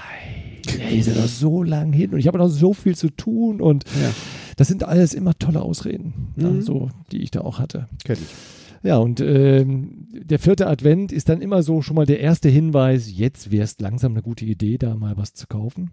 Ey, 0.79 0.99
ist 0.99 1.07
ja 1.07 1.15
noch 1.15 1.27
so 1.27 1.63
lang 1.63 1.91
hin 1.93 2.11
und 2.11 2.19
ich 2.19 2.27
habe 2.27 2.37
noch 2.37 2.49
so 2.49 2.73
viel 2.73 2.95
zu 2.95 3.09
tun 3.09 3.61
und 3.61 3.85
Ja. 4.01 4.11
das 4.57 4.67
sind 4.67 4.83
alles 4.83 5.13
immer 5.13 5.33
tolle 5.39 5.61
Ausreden, 5.61 6.33
Mhm. 6.35 6.43
ja, 6.57 6.61
so, 6.61 6.89
die 7.11 7.21
ich 7.23 7.31
da 7.31 7.41
auch 7.41 7.57
hatte. 7.59 7.87
Kenn 8.03 8.17
ich. 8.21 8.66
Ja, 8.83 8.97
und 8.97 9.19
ähm, 9.21 10.07
der 10.11 10.39
vierte 10.39 10.67
Advent 10.67 11.11
ist 11.11 11.29
dann 11.29 11.41
immer 11.41 11.63
so 11.63 11.81
schon 11.81 11.95
mal 11.95 12.05
der 12.05 12.19
erste 12.19 12.49
Hinweis, 12.49 13.11
jetzt 13.11 13.51
wäre 13.51 13.63
es 13.63 13.79
langsam 13.79 14.13
eine 14.13 14.21
gute 14.21 14.45
Idee, 14.45 14.77
da 14.77 14.95
mal 14.95 15.17
was 15.17 15.33
zu 15.33 15.47
kaufen. 15.47 15.91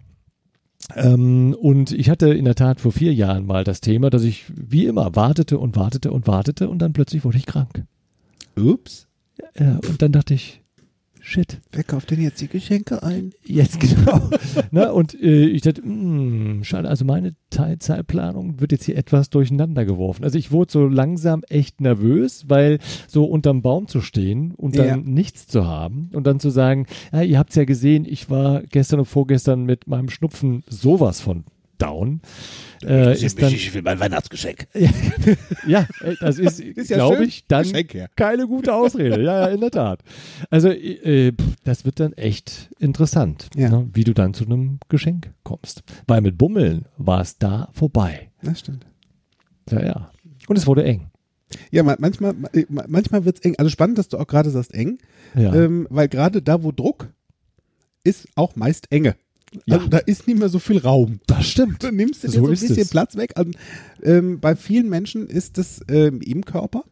Ähm, 0.94 1.56
und 1.58 1.92
ich 1.92 2.10
hatte 2.10 2.34
in 2.34 2.44
der 2.44 2.54
Tat 2.54 2.80
vor 2.80 2.92
vier 2.92 3.14
Jahren 3.14 3.46
mal 3.46 3.64
das 3.64 3.80
Thema, 3.80 4.10
dass 4.10 4.22
ich 4.22 4.44
wie 4.54 4.86
immer 4.86 5.16
wartete 5.16 5.58
und 5.58 5.76
wartete 5.76 6.12
und 6.12 6.26
wartete 6.26 6.68
und 6.68 6.80
dann 6.80 6.92
plötzlich 6.92 7.24
wurde 7.24 7.38
ich 7.38 7.46
krank. 7.46 7.84
Ups. 8.56 9.08
Ja, 9.58 9.78
und 9.88 10.02
dann 10.02 10.12
dachte 10.12 10.34
ich, 10.34 10.63
shit, 11.26 11.60
Wer 11.72 11.84
kauft 11.84 12.10
denn 12.10 12.20
jetzt 12.20 12.40
die 12.40 12.48
Geschenke 12.48 13.02
ein? 13.02 13.32
jetzt 13.44 13.80
genau. 13.80 14.28
ne? 14.70 14.92
Und 14.92 15.14
äh, 15.20 15.46
ich 15.46 15.62
dachte, 15.62 15.80
mh, 15.82 16.64
schade, 16.64 16.88
also 16.88 17.04
meine 17.04 17.34
Te- 17.50 17.76
Zeitplanung 17.78 18.60
wird 18.60 18.72
jetzt 18.72 18.84
hier 18.84 18.96
etwas 18.98 19.30
durcheinander 19.30 19.84
geworfen. 19.84 20.22
Also 20.24 20.38
ich 20.38 20.52
wurde 20.52 20.70
so 20.72 20.86
langsam 20.86 21.42
echt 21.48 21.80
nervös, 21.80 22.44
weil 22.48 22.78
so 23.08 23.24
unterm 23.24 23.62
Baum 23.62 23.88
zu 23.88 24.00
stehen 24.00 24.52
und 24.52 24.76
dann 24.76 24.86
Ja. 24.86 24.96
nichts 24.96 25.46
zu 25.46 25.66
haben 25.66 26.10
und 26.12 26.26
dann 26.26 26.40
zu 26.40 26.50
sagen, 26.50 26.86
ja, 27.12 27.22
ihr 27.22 27.38
habt 27.38 27.50
es 27.50 27.56
ja 27.56 27.64
gesehen, 27.64 28.04
ich 28.06 28.28
war 28.28 28.62
gestern 28.64 29.00
und 29.00 29.06
vorgestern 29.06 29.64
mit 29.64 29.86
meinem 29.86 30.10
Schnupfen 30.10 30.62
sowas 30.68 31.20
von 31.20 31.44
down. 31.78 32.20
Äh, 32.82 33.14
ist 33.24 33.40
dann, 33.40 33.52
will 33.52 33.82
mein 33.82 33.98
Weihnachtsgeschenk. 34.00 34.66
ja, 35.66 35.86
äh, 36.02 36.14
das 36.20 36.38
ist, 36.38 36.60
Ist 36.60 36.90
ja 36.90 36.96
glaube 36.96 37.24
ich, 37.24 37.46
dann 37.46 37.62
Geschenk 37.62 37.94
her. 37.94 38.08
keine 38.16 38.46
gute 38.46 38.74
Ausrede. 38.74 39.22
Ja, 39.22 39.40
ja, 39.40 39.46
in 39.48 39.60
der 39.60 39.70
Tat. 39.70 40.00
Also, 40.50 40.68
äh, 40.68 41.32
pff, 41.32 41.56
das 41.64 41.84
wird 41.84 42.00
dann 42.00 42.12
echt 42.14 42.70
interessant, 42.78 43.48
Ja. 43.56 43.70
ne, 43.70 43.88
wie 43.92 44.04
du 44.04 44.12
dann 44.14 44.34
zu 44.34 44.44
einem 44.44 44.78
Geschenk 44.88 45.32
kommst. 45.44 45.82
Weil 46.06 46.20
mit 46.20 46.36
Bummeln 46.38 46.86
war 46.98 47.20
es 47.22 47.38
da 47.38 47.68
vorbei. 47.72 48.30
Das 48.42 48.60
stimmt. 48.60 48.86
Ja, 49.70 49.82
ja. 49.84 50.10
Und 50.46 50.56
es 50.58 50.66
wurde 50.66 50.84
eng. 50.84 51.08
Ja, 51.70 51.82
ma- 51.82 51.96
manchmal, 51.98 52.34
ma- 52.34 52.84
manchmal 52.88 53.24
wird 53.24 53.38
es 53.38 53.44
eng. 53.44 53.54
Also 53.58 53.70
spannend, 53.70 53.96
dass 53.98 54.08
du 54.08 54.18
auch 54.18 54.26
gerade 54.26 54.50
sagst 54.50 54.74
eng, 54.74 54.98
Ja. 55.34 55.54
ähm, 55.54 55.86
weil 55.90 56.08
gerade 56.08 56.42
da, 56.42 56.62
wo 56.62 56.72
Druck 56.72 57.08
ist, 58.02 58.28
auch 58.34 58.56
meist 58.56 58.90
Enge. 58.92 59.16
Ja. 59.66 59.76
Also 59.76 59.88
da 59.88 59.98
ist 59.98 60.26
nicht 60.26 60.38
mehr 60.38 60.48
so 60.48 60.58
viel 60.58 60.78
Raum. 60.78 61.20
das 61.26 61.46
stimmt. 61.48 61.82
Du 61.82 61.90
nimmst 61.90 62.22
dir 62.24 62.28
So 62.28 62.40
so 62.40 62.44
ein 62.46 62.50
bisschen 62.50 62.78
es. 62.78 62.90
Platz 62.90 63.16
weg. 63.16 63.34
Und, 63.38 63.56
ähm, 64.02 64.40
bei 64.40 64.56
vielen 64.56 64.88
Menschen 64.88 65.26
ist 65.28 65.58
das 65.58 65.80
ähm, 65.88 66.20
im 66.20 66.44
Körper. 66.44 66.84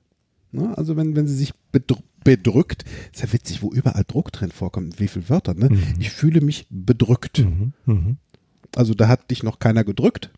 Ne? 0.53 0.77
Also 0.77 0.97
wenn, 0.97 1.17
wenn 1.17 1.27
sie 1.27 1.35
sich 1.37 1.53
bedr 1.73 1.97
bedrückt, 2.25 2.85
ist 3.13 3.21
ja 3.23 3.33
witzig, 3.33 3.63
wo 3.65 3.73
überall 3.73 4.05
Druck 4.07 4.31
drin 4.31 4.53
vorkommt, 4.53 5.01
wie 5.01 5.09
viele 5.09 5.29
Wörter. 5.29 5.55
Ne? 5.55 5.71
Mhm. 5.71 5.83
Ich 5.99 6.11
fühle 6.11 6.41
mich 6.41 6.67
bedrückt. 6.71 7.41
Mhm, 7.41 7.73
mhm. 7.85 8.17
Also 8.77 8.95
da 8.95 9.09
hat 9.09 9.29
dich 9.33 9.43
noch 9.43 9.59
keiner 9.59 9.83
gedrückt. 9.83 10.31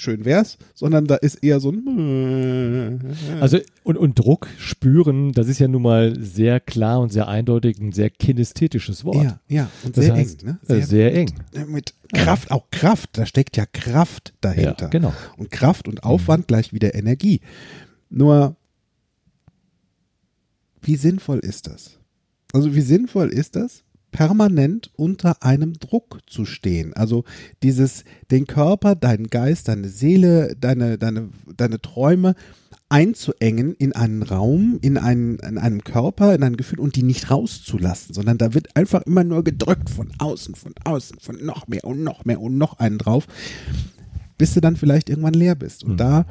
Schön 0.00 0.24
wär's, 0.24 0.56
sondern 0.74 1.06
da 1.06 1.16
ist 1.16 1.34
eher 1.44 1.60
so 1.60 1.70
ein. 1.70 3.14
Also, 3.38 3.58
und, 3.84 3.98
und 3.98 4.18
Druck 4.18 4.48
spüren, 4.56 5.32
das 5.32 5.46
ist 5.46 5.58
ja 5.58 5.68
nun 5.68 5.82
mal 5.82 6.18
sehr 6.18 6.58
klar 6.58 7.00
und 7.00 7.12
sehr 7.12 7.28
eindeutig 7.28 7.78
ein 7.78 7.92
sehr 7.92 8.08
kinästhetisches 8.08 9.04
Wort. 9.04 9.22
Ja, 9.22 9.40
ja, 9.46 9.70
und 9.84 9.94
Das 9.94 10.06
sehr 10.06 10.14
heißt, 10.14 10.42
eng. 10.42 10.58
Ne? 10.68 10.74
äh, 10.74 10.80
sehr 10.80 11.14
eng. 11.14 11.32
mit 11.66 11.92
Kraft, 12.14 12.50
auch 12.50 12.70
Kraft, 12.70 13.10
da 13.18 13.26
steckt 13.26 13.58
ja 13.58 13.66
Kraft 13.66 14.32
dahinter. 14.40 14.84
Ja, 14.84 14.88
genau. 14.88 15.12
Und 15.36 15.50
Kraft 15.50 15.86
und 15.86 16.02
Aufwand 16.02 16.48
gleich 16.48 16.72
wieder 16.72 16.94
Energie. 16.94 17.42
Nur, 18.08 18.56
wie 20.80 20.96
sinnvoll 20.96 21.40
ist 21.40 21.66
das? 21.66 21.98
Also 22.54 22.74
wie 22.74 22.80
sinnvoll 22.80 23.28
ist 23.28 23.54
das, 23.54 23.84
permanent 24.10 24.90
unter 24.96 25.42
einem 25.42 25.74
Druck 25.74 26.20
zu 26.26 26.44
stehen? 26.44 26.92
Also 26.94 27.24
dieses, 27.62 28.04
den 28.30 28.46
Körper, 28.46 28.94
deinen 28.94 29.28
Geist, 29.28 29.68
deine 29.68 29.88
Seele, 29.88 30.56
deine, 30.60 30.98
deine, 30.98 31.30
deine 31.56 31.80
Träume 31.80 32.34
einzuengen 32.88 33.74
in 33.74 33.92
einen 33.92 34.22
Raum, 34.22 34.78
in 34.82 34.98
einen, 34.98 35.38
in 35.38 35.58
einem 35.58 35.84
Körper, 35.84 36.34
in 36.34 36.42
ein 36.42 36.56
Gefühl 36.56 36.80
und 36.80 36.96
die 36.96 37.04
nicht 37.04 37.30
rauszulassen, 37.30 38.14
sondern 38.14 38.36
da 38.36 38.52
wird 38.52 38.74
einfach 38.76 39.02
immer 39.02 39.22
nur 39.22 39.44
gedrückt 39.44 39.88
von 39.90 40.10
außen, 40.18 40.56
von 40.56 40.74
außen, 40.84 41.18
von 41.20 41.44
noch 41.44 41.68
mehr 41.68 41.84
und 41.84 42.02
noch 42.02 42.24
mehr 42.24 42.40
und 42.40 42.58
noch 42.58 42.80
einen 42.80 42.98
drauf, 42.98 43.28
bis 44.38 44.54
du 44.54 44.60
dann 44.60 44.76
vielleicht 44.76 45.08
irgendwann 45.08 45.34
leer 45.34 45.54
bist. 45.54 45.84
Und 45.84 45.92
Mhm. 45.92 45.96
da, 45.98 46.26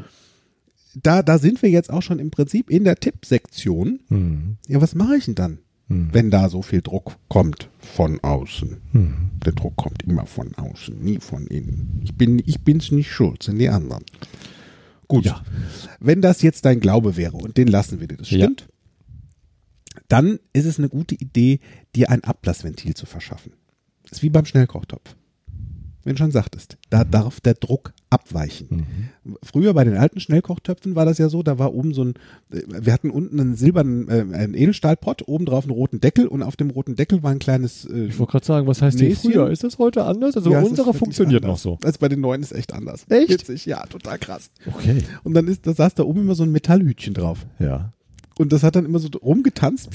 da, 1.02 1.24
da 1.24 1.38
sind 1.38 1.62
wir 1.62 1.70
jetzt 1.70 1.92
auch 1.92 2.02
schon 2.02 2.20
im 2.20 2.30
Prinzip 2.30 2.70
in 2.70 2.84
der 2.84 2.98
Tippsektion. 2.98 4.02
Mhm. 4.10 4.58
Ja, 4.68 4.82
was 4.82 4.96
mache 4.96 5.16
ich 5.16 5.26
denn 5.26 5.36
dann, 5.36 5.60
Mhm. 5.90 6.10
wenn 6.14 6.30
da 6.32 6.50
so 6.50 6.62
viel 6.62 6.82
Druck 6.82 7.18
kommt 7.28 7.70
von 7.80 8.20
außen? 8.22 8.78
Mhm. 8.94 9.32
Der 9.44 9.54
Druck 9.54 9.76
kommt 9.76 10.04
immer 10.04 10.26
von 10.26 10.54
außen, 10.56 10.98
nie 11.04 11.20
von 11.20 11.48
innen. 11.48 12.00
Ich 12.04 12.16
bin, 12.16 12.40
ich 12.46 12.62
bin's 12.64 12.92
nicht 12.92 13.12
schuld, 13.12 13.44
sind 13.44 13.58
die 13.60 13.70
anderen. 13.70 14.04
Gut. 15.08 15.26
Ja. 15.26 15.44
Wenn 16.00 16.22
das 16.22 16.42
jetzt 16.44 16.66
dein 16.66 16.80
Glaube 16.80 17.18
wäre 17.18 17.36
und 17.38 17.58
den 17.58 17.68
lassen 17.68 18.00
wir 18.00 18.08
dir, 18.08 18.18
das 18.18 18.30
Ja. 18.30 18.38
stimmt, 18.46 18.68
dann 20.08 20.40
ist 20.54 20.66
es 20.66 20.78
eine 20.78 20.90
gute 20.90 21.16
Idee, 21.16 21.60
dir 21.96 22.10
ein 22.12 22.24
Ablassventil 22.24 22.94
zu 22.96 23.06
verschaffen. 23.06 23.54
Ist 24.10 24.22
wie 24.24 24.30
beim 24.30 24.46
Schnellkochtopf. 24.46 25.16
Wenn 26.06 26.16
du 26.16 26.20
schon 26.20 26.32
sagtest, 26.32 26.78
da 26.90 27.04
darf 27.04 27.42
der 27.42 27.56
Druck 27.56 27.94
abweichen. 28.10 28.86
Früher 29.44 29.74
bei 29.74 29.84
den 29.84 29.98
alten 29.98 30.20
Schnellkochtöpfen 30.20 30.96
war 30.96 31.06
das 31.06 31.18
ja 31.18 31.28
so, 31.30 31.44
da 31.44 31.60
war 31.60 31.74
oben 31.74 31.94
so 31.94 32.04
ein, 32.06 32.14
äh, 32.52 32.62
wir 32.68 32.94
hatten 32.94 33.10
unten 33.10 33.40
einen 33.40 33.56
silbernen, 33.56 34.08
äh, 34.08 34.36
einen 34.36 34.54
Edelstahlpott, 34.54 35.28
oben 35.28 35.46
drauf 35.46 35.66
einen 35.66 35.72
roten 35.72 36.00
Deckel 36.00 36.28
und 36.28 36.42
auf 36.42 36.56
dem 36.56 36.70
roten 36.70 36.96
Deckel 36.96 37.22
war 37.22 37.32
ein 37.32 37.40
kleines 37.40 37.86
äh, 37.86 38.06
Ich 38.06 38.18
wollte 38.18 38.32
gerade 38.32 38.46
sagen, 38.46 38.66
was 38.68 38.82
heißt 38.82 39.00
denn 39.00 39.10
Näschen? 39.10 39.32
früher? 39.32 39.50
Ist 39.52 39.64
das 39.64 39.78
heute 39.78 40.06
anders? 40.06 40.36
Also 40.38 40.52
Ja, 40.52 40.62
unsere 40.62 40.94
funktioniert 40.94 41.44
anders. 41.44 41.66
noch 41.66 41.78
so. 41.80 41.86
Also 41.86 42.00
bei 42.00 42.08
den 42.10 42.22
neuen 42.22 42.42
ist 42.42 42.54
echt 42.54 42.74
anders. 42.74 43.06
Echt? 43.10 43.30
Witzig, 43.30 43.66
ja, 43.66 43.86
total 43.88 44.18
krass. 44.18 44.50
Okay. 44.66 45.04
Und 45.24 45.34
dann 45.34 45.48
ist, 45.48 45.68
da 45.68 45.74
saß 45.74 45.96
da 45.96 46.04
oben 46.04 46.22
immer 46.22 46.36
so 46.36 46.44
ein 46.44 46.52
Metallhütchen 46.52 47.14
drauf. 47.14 47.46
Ja. 47.60 47.92
Und 48.40 48.54
das 48.54 48.64
hat 48.64 48.78
dann 48.78 48.86
immer 48.86 49.00
so 49.00 49.10
rumgetanzt. 49.22 49.90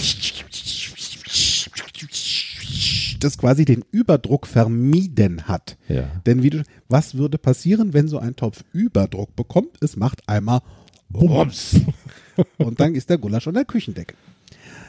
Das 3.25 3.39
quasi 3.39 3.65
den 3.65 3.85
Überdruck 3.91 4.47
vermieden 4.47 5.49
hat. 5.49 5.79
Ja. 5.89 6.11
Denn 6.27 6.43
wie 6.43 6.51
du, 6.51 6.63
was 6.89 7.15
würde 7.15 7.39
passieren, 7.39 7.95
wenn 7.95 8.07
so 8.07 8.19
ein 8.19 8.37
Topf 8.37 8.65
Überdruck 8.73 9.35
bekommt? 9.35 9.83
Es 9.83 9.97
macht 9.97 10.29
einmal 10.29 10.61
Rums. 11.15 11.81
Und 12.59 12.81
dann 12.81 12.95
ist 12.95 13.09
der 13.09 13.17
Gulasch 13.17 13.49
an 13.49 13.55
der 13.55 13.65
Küchendecke. 13.65 14.15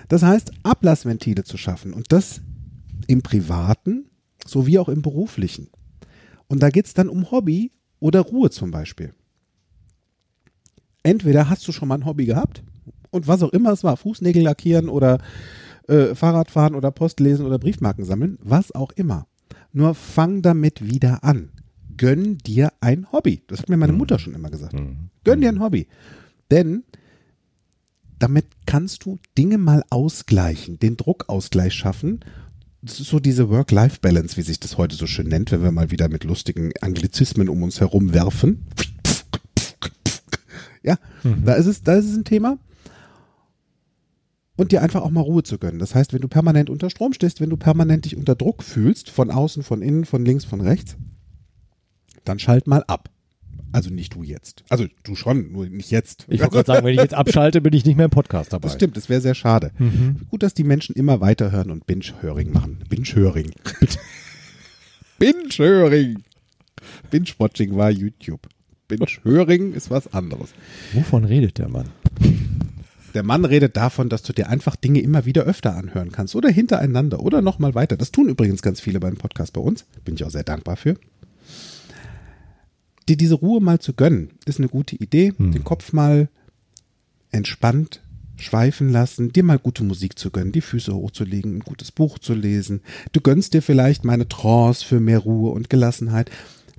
Das 0.10 0.22
heißt, 0.22 0.52
Ablassventile 0.64 1.46
zu 1.46 1.58
schaffen 1.58 1.94
und 1.94 2.12
das 2.12 2.42
im 3.08 3.22
privaten 3.22 4.10
sowie 4.46 4.80
auch 4.80 4.90
im 4.90 5.02
beruflichen. 5.02 5.70
Und 6.48 6.62
da 6.62 6.70
geht 6.70 6.88
es 6.88 6.94
dann 6.94 7.08
um 7.08 7.32
Hobby 7.32 7.72
oder 8.02 8.20
Ruhe 8.20 8.50
zum 8.50 8.70
Beispiel. 8.70 9.14
Entweder 11.04 11.50
hast 11.50 11.66
du 11.68 11.72
schon 11.72 11.88
mal 11.88 11.96
ein 11.96 12.06
Hobby 12.06 12.26
gehabt 12.26 12.64
und 13.12 13.28
was 13.28 13.44
auch 13.44 13.54
immer 13.54 13.72
es 13.72 13.86
war, 13.86 13.96
Fußnägel 13.96 14.44
lackieren 14.44 14.90
oder 14.90 15.20
äh, 15.88 16.16
Fahrradfahren 16.16 16.76
oder 16.76 16.92
Post 16.92 17.20
lesen 17.20 17.46
oder 17.46 17.60
Briefmarken 17.60 18.06
sammeln, 18.06 18.38
was 18.42 18.74
auch 18.74 18.92
immer. 18.92 19.28
Nur 19.72 19.94
fang 19.96 20.42
damit 20.42 20.88
wieder 20.88 21.24
an. 21.24 21.52
Gönn 21.98 22.38
dir 22.40 22.74
ein 22.82 23.12
Hobby. 23.12 23.42
Das 23.48 23.60
hat 23.60 23.70
mir 23.70 23.78
meine 23.78 23.94
Mutter 23.94 24.20
schon 24.20 24.34
immer 24.34 24.50
gesagt. 24.50 24.76
Gönn 25.24 25.42
dir 25.42 25.50
ein 25.50 25.60
Hobby. 25.62 25.88
Denn 26.52 26.84
damit 28.20 28.46
kannst 28.66 29.06
du 29.06 29.20
Dinge 29.38 29.58
mal 29.58 29.84
ausgleichen, 29.90 30.80
den 30.80 30.98
Druckausgleich 30.98 31.74
schaffen. 31.74 32.22
Das 32.82 33.00
ist 33.00 33.10
so 33.10 33.20
diese 33.20 33.50
Work-Life-Balance, 33.50 34.38
wie 34.38 34.42
sich 34.42 34.60
das 34.60 34.78
heute 34.78 34.96
so 34.96 35.08
schön 35.08 35.28
nennt, 35.28 35.52
wenn 35.52 35.64
wir 35.64 35.72
mal 35.72 35.92
wieder 35.92 36.08
mit 36.08 36.24
lustigen 36.24 36.72
Anglizismen 36.82 37.50
um 37.50 37.64
uns 37.64 37.80
herum 37.80 38.14
werfen. 38.14 38.68
Ja, 40.84 41.00
da 41.44 41.56
ist 41.56 41.66
es, 41.66 41.82
da 41.82 41.96
ist 41.96 42.06
es 42.06 42.16
ein 42.16 42.26
Thema. 42.26 42.60
Und 44.58 44.72
dir 44.72 44.82
einfach 44.82 45.02
auch 45.02 45.12
mal 45.12 45.22
Ruhe 45.22 45.44
zu 45.44 45.58
gönnen. 45.58 45.80
Das 45.80 45.96
heißt, 45.96 46.14
wenn 46.14 46.22
du 46.22 46.28
permanent 46.30 46.70
unter 46.70 46.90
Strom 46.90 47.14
stehst, 47.14 47.42
wenn 47.42 47.50
du 47.50 47.58
permanent 47.58 48.06
dich 48.06 48.16
unter 48.16 48.36
Druck 48.36 48.64
fühlst, 48.64 49.10
von 49.10 49.30
außen, 49.30 49.64
von 49.64 49.82
innen, 49.82 50.06
von 50.06 50.24
links, 50.24 50.46
von 50.46 50.62
rechts, 50.62 50.96
dann 52.24 52.40
schalt 52.40 52.66
mal 52.66 52.84
ab. 52.88 53.10
Also 53.74 53.90
nicht 53.90 54.16
du 54.16 54.24
jetzt. 54.24 54.64
Also 54.70 54.86
du 55.04 55.16
schon, 55.16 55.52
nur 55.52 55.66
nicht 55.68 55.92
jetzt. 55.92 56.26
Ich 56.30 56.40
wollte 56.40 56.54
gerade 56.54 56.68
sagen, 56.68 56.86
wenn 56.86 56.94
ich 56.94 57.02
jetzt 57.02 57.14
abschalte, 57.14 57.60
bin 57.60 57.74
ich 57.74 57.84
nicht 57.84 57.98
mehr 57.98 58.06
im 58.06 58.12
Podcast 58.12 58.54
dabei. 58.54 58.70
Das 58.70 58.76
stimmt, 58.76 58.96
das 58.96 59.10
wäre 59.10 59.20
sehr 59.20 59.36
schade. 59.36 59.72
Gut, 60.30 60.44
dass 60.44 60.54
die 60.54 60.64
Menschen 60.64 60.96
immer 60.96 61.20
weiterhören 61.20 61.72
und 61.72 61.86
Binge-Höring 61.86 62.54
machen. 62.54 62.86
Binge-Höring. 62.88 63.52
Binge-Höring. 65.20 66.24
Binge-Watching 67.12 67.76
war 67.76 67.92
YouTube. 67.92 68.48
Binge-Höring 68.88 69.74
ist 69.74 69.90
was 69.90 70.14
anderes. 70.14 70.54
Wovon 70.94 71.26
redet 71.26 71.58
der 71.58 71.68
Mann? 71.68 71.90
Der 73.16 73.24
Mann 73.24 73.46
redet 73.46 73.78
davon, 73.78 74.10
dass 74.10 74.24
du 74.24 74.34
dir 74.34 74.50
einfach 74.50 74.76
Dinge 74.76 75.00
immer 75.00 75.26
wieder 75.26 75.44
öfter 75.44 75.76
anhören 75.76 76.12
kannst 76.12 76.36
oder 76.36 76.50
hintereinander 76.50 77.22
oder 77.22 77.42
nochmal 77.42 77.74
weiter. 77.74 77.96
Das 77.96 78.12
tun 78.12 78.28
übrigens 78.28 78.62
ganz 78.62 78.82
viele 78.82 79.00
beim 79.00 79.16
Podcast 79.16 79.54
bei 79.54 79.62
uns. 79.62 79.86
Bin 80.04 80.16
ich 80.16 80.24
auch 80.26 80.30
sehr 80.30 80.44
dankbar 80.44 80.76
für. 80.76 80.96
Dir 83.08 83.16
diese 83.16 83.36
Ruhe 83.36 83.62
mal 83.62 83.80
zu 83.80 83.94
gönnen, 83.94 84.32
ist 84.46 84.60
eine 84.60 84.68
gute 84.68 84.98
Idee. 84.98 85.34
Den 85.54 85.64
Kopf 85.64 85.94
mal 85.94 86.28
entspannt 87.32 88.02
schweifen 88.38 88.90
lassen, 88.90 89.32
dir 89.32 89.44
mal 89.44 89.60
gute 89.60 89.86
Musik 89.86 90.20
zu 90.20 90.30
gönnen, 90.30 90.52
die 90.52 90.60
Füße 90.60 90.94
hochzulegen, 90.94 91.56
ein 91.56 91.60
gutes 91.62 91.94
Buch 91.94 92.20
zu 92.20 92.34
lesen. 92.34 92.82
Du 93.14 93.22
gönnst 93.22 93.54
dir 93.54 93.62
vielleicht 93.62 94.04
meine 94.04 94.28
Trance 94.28 94.84
für 94.84 95.00
mehr 95.00 95.20
Ruhe 95.20 95.52
und 95.52 95.70
Gelassenheit, 95.70 96.30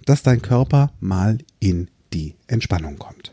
dass 0.04 0.22
dein 0.22 0.42
Körper 0.42 0.92
mal 1.00 1.38
in 1.60 1.88
die 2.12 2.34
Entspannung 2.46 2.98
kommt. 2.98 3.32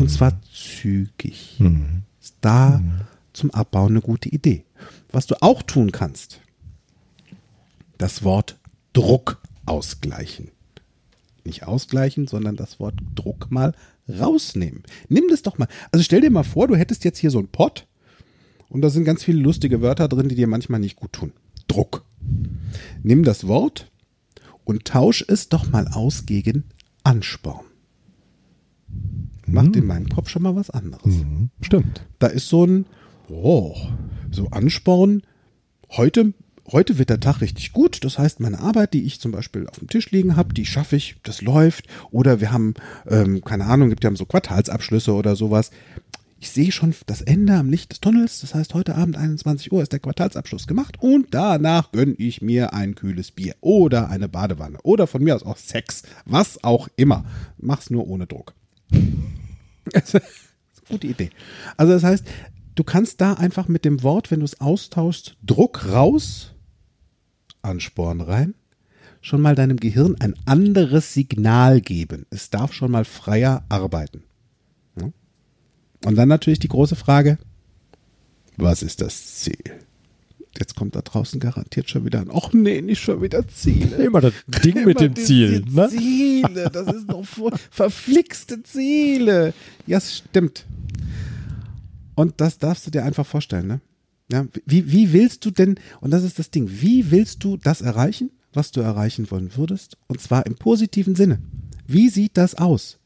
Und 0.00 0.10
zwar 0.10 0.40
zügig. 0.52 1.56
Ist 2.20 2.36
da 2.40 2.82
zum 3.32 3.50
Abbau 3.50 3.86
eine 3.86 4.00
gute 4.00 4.28
Idee. 4.28 4.64
Was 5.10 5.26
du 5.26 5.40
auch 5.42 5.62
tun 5.62 5.92
kannst, 5.92 6.40
das 7.98 8.22
Wort 8.22 8.58
Druck 8.92 9.40
ausgleichen. 9.66 10.50
Nicht 11.44 11.66
ausgleichen, 11.66 12.26
sondern 12.26 12.56
das 12.56 12.80
Wort 12.80 12.94
Druck 13.14 13.50
mal 13.50 13.74
rausnehmen. 14.08 14.82
Nimm 15.08 15.24
das 15.30 15.42
doch 15.42 15.58
mal. 15.58 15.68
Also 15.92 16.02
stell 16.02 16.20
dir 16.20 16.30
mal 16.30 16.42
vor, 16.42 16.68
du 16.68 16.76
hättest 16.76 17.04
jetzt 17.04 17.18
hier 17.18 17.30
so 17.30 17.38
einen 17.38 17.48
Pott 17.48 17.86
und 18.68 18.82
da 18.82 18.90
sind 18.90 19.04
ganz 19.04 19.24
viele 19.24 19.40
lustige 19.40 19.80
Wörter 19.80 20.08
drin, 20.08 20.28
die 20.28 20.34
dir 20.34 20.46
manchmal 20.46 20.80
nicht 20.80 20.96
gut 20.96 21.12
tun. 21.12 21.32
Druck. 21.68 22.04
Nimm 23.02 23.24
das 23.24 23.46
Wort 23.46 23.90
und 24.64 24.84
tausch 24.84 25.24
es 25.26 25.48
doch 25.48 25.70
mal 25.70 25.88
aus 25.88 26.26
gegen 26.26 26.64
Ansporn. 27.02 27.64
Macht 29.52 29.76
in 29.76 29.86
meinem 29.86 30.08
Kopf 30.08 30.28
schon 30.28 30.42
mal 30.42 30.56
was 30.56 30.70
anderes. 30.70 31.06
Mhm. 31.06 31.50
Stimmt. 31.60 32.06
Da 32.18 32.28
ist 32.28 32.48
so 32.48 32.64
ein, 32.64 32.86
oh, 33.28 33.76
so 34.30 34.48
Ansporn. 34.48 35.22
Heute, 35.90 36.32
heute 36.70 36.98
wird 36.98 37.10
der 37.10 37.20
Tag 37.20 37.40
richtig 37.40 37.72
gut. 37.72 38.04
Das 38.04 38.18
heißt, 38.18 38.40
meine 38.40 38.60
Arbeit, 38.60 38.94
die 38.94 39.04
ich 39.04 39.20
zum 39.20 39.32
Beispiel 39.32 39.66
auf 39.66 39.78
dem 39.78 39.88
Tisch 39.88 40.10
liegen 40.10 40.36
habe, 40.36 40.54
die 40.54 40.66
schaffe 40.66 40.96
ich, 40.96 41.16
das 41.22 41.42
läuft. 41.42 41.86
Oder 42.10 42.40
wir 42.40 42.52
haben, 42.52 42.74
ähm, 43.08 43.42
keine 43.42 43.66
Ahnung, 43.66 43.88
gibt 43.90 44.04
ja 44.04 44.14
so 44.14 44.24
Quartalsabschlüsse 44.24 45.12
oder 45.12 45.36
sowas. 45.36 45.70
Ich 46.42 46.50
sehe 46.50 46.72
schon 46.72 46.94
das 47.06 47.20
Ende 47.20 47.54
am 47.54 47.68
Licht 47.68 47.92
des 47.92 48.00
Tunnels. 48.00 48.40
Das 48.40 48.54
heißt, 48.54 48.72
heute 48.72 48.94
Abend 48.94 49.16
21 49.16 49.70
Uhr 49.72 49.82
ist 49.82 49.92
der 49.92 50.00
Quartalsabschluss 50.00 50.66
gemacht 50.66 50.96
und 50.98 51.26
danach 51.32 51.92
gönne 51.92 52.14
ich 52.16 52.40
mir 52.40 52.72
ein 52.72 52.94
kühles 52.94 53.30
Bier 53.30 53.56
oder 53.60 54.08
eine 54.08 54.26
Badewanne 54.26 54.78
oder 54.82 55.06
von 55.06 55.22
mir 55.22 55.36
aus 55.36 55.42
auch 55.42 55.58
Sex, 55.58 56.02
was 56.24 56.64
auch 56.64 56.88
immer. 56.96 57.26
Mach's 57.58 57.90
nur 57.90 58.08
ohne 58.08 58.26
Druck. 58.26 58.54
Gute 60.88 61.06
Idee. 61.06 61.30
Also 61.76 61.92
das 61.92 62.02
heißt, 62.02 62.24
du 62.74 62.84
kannst 62.84 63.20
da 63.20 63.34
einfach 63.34 63.68
mit 63.68 63.84
dem 63.84 64.02
Wort, 64.02 64.30
wenn 64.30 64.40
du 64.40 64.44
es 64.44 64.60
austauschst, 64.60 65.36
Druck 65.44 65.86
raus, 65.92 66.54
Ansporn 67.62 68.20
rein, 68.20 68.54
schon 69.20 69.40
mal 69.40 69.54
deinem 69.54 69.76
Gehirn 69.76 70.16
ein 70.18 70.34
anderes 70.46 71.14
Signal 71.14 71.80
geben. 71.80 72.26
Es 72.30 72.50
darf 72.50 72.72
schon 72.72 72.90
mal 72.90 73.04
freier 73.04 73.64
arbeiten. 73.68 74.22
Und 76.04 76.16
dann 76.16 76.28
natürlich 76.28 76.58
die 76.58 76.68
große 76.68 76.96
Frage, 76.96 77.38
was 78.56 78.82
ist 78.82 79.00
das 79.00 79.36
Ziel? 79.36 79.80
Jetzt 80.58 80.74
kommt 80.74 80.96
da 80.96 81.00
draußen 81.02 81.38
garantiert 81.38 81.88
schon 81.90 82.04
wieder 82.04 82.20
ein, 82.20 82.30
ach 82.32 82.52
nee, 82.52 82.80
nicht 82.82 83.00
schon 83.00 83.22
wieder 83.22 83.46
Ziele. 83.46 83.96
Immer 83.96 84.20
das 84.20 84.34
Ding 84.64 84.84
mit 84.84 84.98
dem 85.00 85.12
Immer 85.12 85.22
Ziel. 85.24 85.64
Ne? 85.70 85.88
Ziele, 85.88 86.70
das 86.72 86.92
ist 86.94 87.06
noch 87.08 87.24
vor- 87.24 87.56
verflixte 87.70 88.62
Ziele. 88.62 89.54
Ja, 89.86 89.98
es 89.98 90.16
stimmt. 90.18 90.66
Und 92.16 92.40
das 92.40 92.58
darfst 92.58 92.86
du 92.86 92.90
dir 92.90 93.04
einfach 93.04 93.24
vorstellen, 93.26 93.66
ne? 93.68 93.80
Ja, 94.32 94.46
wie, 94.66 94.90
wie 94.92 95.12
willst 95.12 95.44
du 95.44 95.50
denn, 95.50 95.76
und 96.00 96.10
das 96.12 96.22
ist 96.22 96.38
das 96.38 96.50
Ding, 96.50 96.68
wie 96.70 97.10
willst 97.10 97.42
du 97.42 97.56
das 97.56 97.80
erreichen, 97.80 98.30
was 98.52 98.70
du 98.70 98.80
erreichen 98.80 99.30
wollen 99.30 99.56
würdest? 99.56 99.96
Und 100.08 100.20
zwar 100.20 100.46
im 100.46 100.54
positiven 100.56 101.14
Sinne. 101.16 101.40
Wie 101.86 102.08
sieht 102.08 102.36
das 102.36 102.54
aus? 102.56 102.98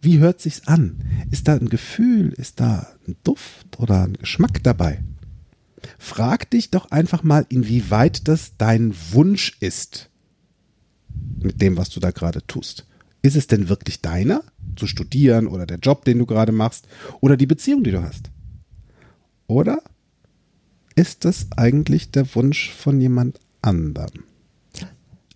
Wie 0.00 0.18
hört 0.18 0.40
sich's 0.40 0.66
an? 0.66 1.02
Ist 1.30 1.48
da 1.48 1.54
ein 1.54 1.68
Gefühl, 1.68 2.32
ist 2.36 2.60
da 2.60 2.86
ein 3.06 3.16
Duft 3.24 3.78
oder 3.78 4.04
ein 4.04 4.14
Geschmack 4.14 4.62
dabei? 4.62 5.02
Frag 5.98 6.50
dich 6.50 6.70
doch 6.70 6.90
einfach 6.90 7.22
mal, 7.22 7.46
inwieweit 7.48 8.28
das 8.28 8.56
dein 8.56 8.94
Wunsch 9.12 9.56
ist 9.60 10.10
mit 11.38 11.60
dem, 11.60 11.76
was 11.76 11.90
du 11.90 12.00
da 12.00 12.10
gerade 12.10 12.46
tust. 12.46 12.86
Ist 13.22 13.36
es 13.36 13.46
denn 13.46 13.68
wirklich 13.68 14.00
deiner, 14.00 14.42
zu 14.76 14.86
studieren 14.86 15.46
oder 15.46 15.66
der 15.66 15.78
Job, 15.78 16.04
den 16.04 16.18
du 16.18 16.26
gerade 16.26 16.52
machst 16.52 16.86
oder 17.20 17.36
die 17.36 17.46
Beziehung, 17.46 17.84
die 17.84 17.90
du 17.90 18.02
hast? 18.02 18.30
Oder 19.46 19.82
ist 20.94 21.24
das 21.24 21.48
eigentlich 21.56 22.10
der 22.10 22.34
Wunsch 22.34 22.70
von 22.70 23.00
jemand 23.00 23.40
anderem? 23.62 24.24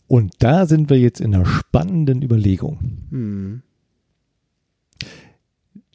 Und 0.06 0.34
da 0.38 0.66
sind 0.66 0.90
wir 0.90 0.98
jetzt 0.98 1.20
in 1.20 1.34
einer 1.34 1.46
spannenden 1.46 2.22
Überlegung. 2.22 2.78
Hm. 3.10 3.62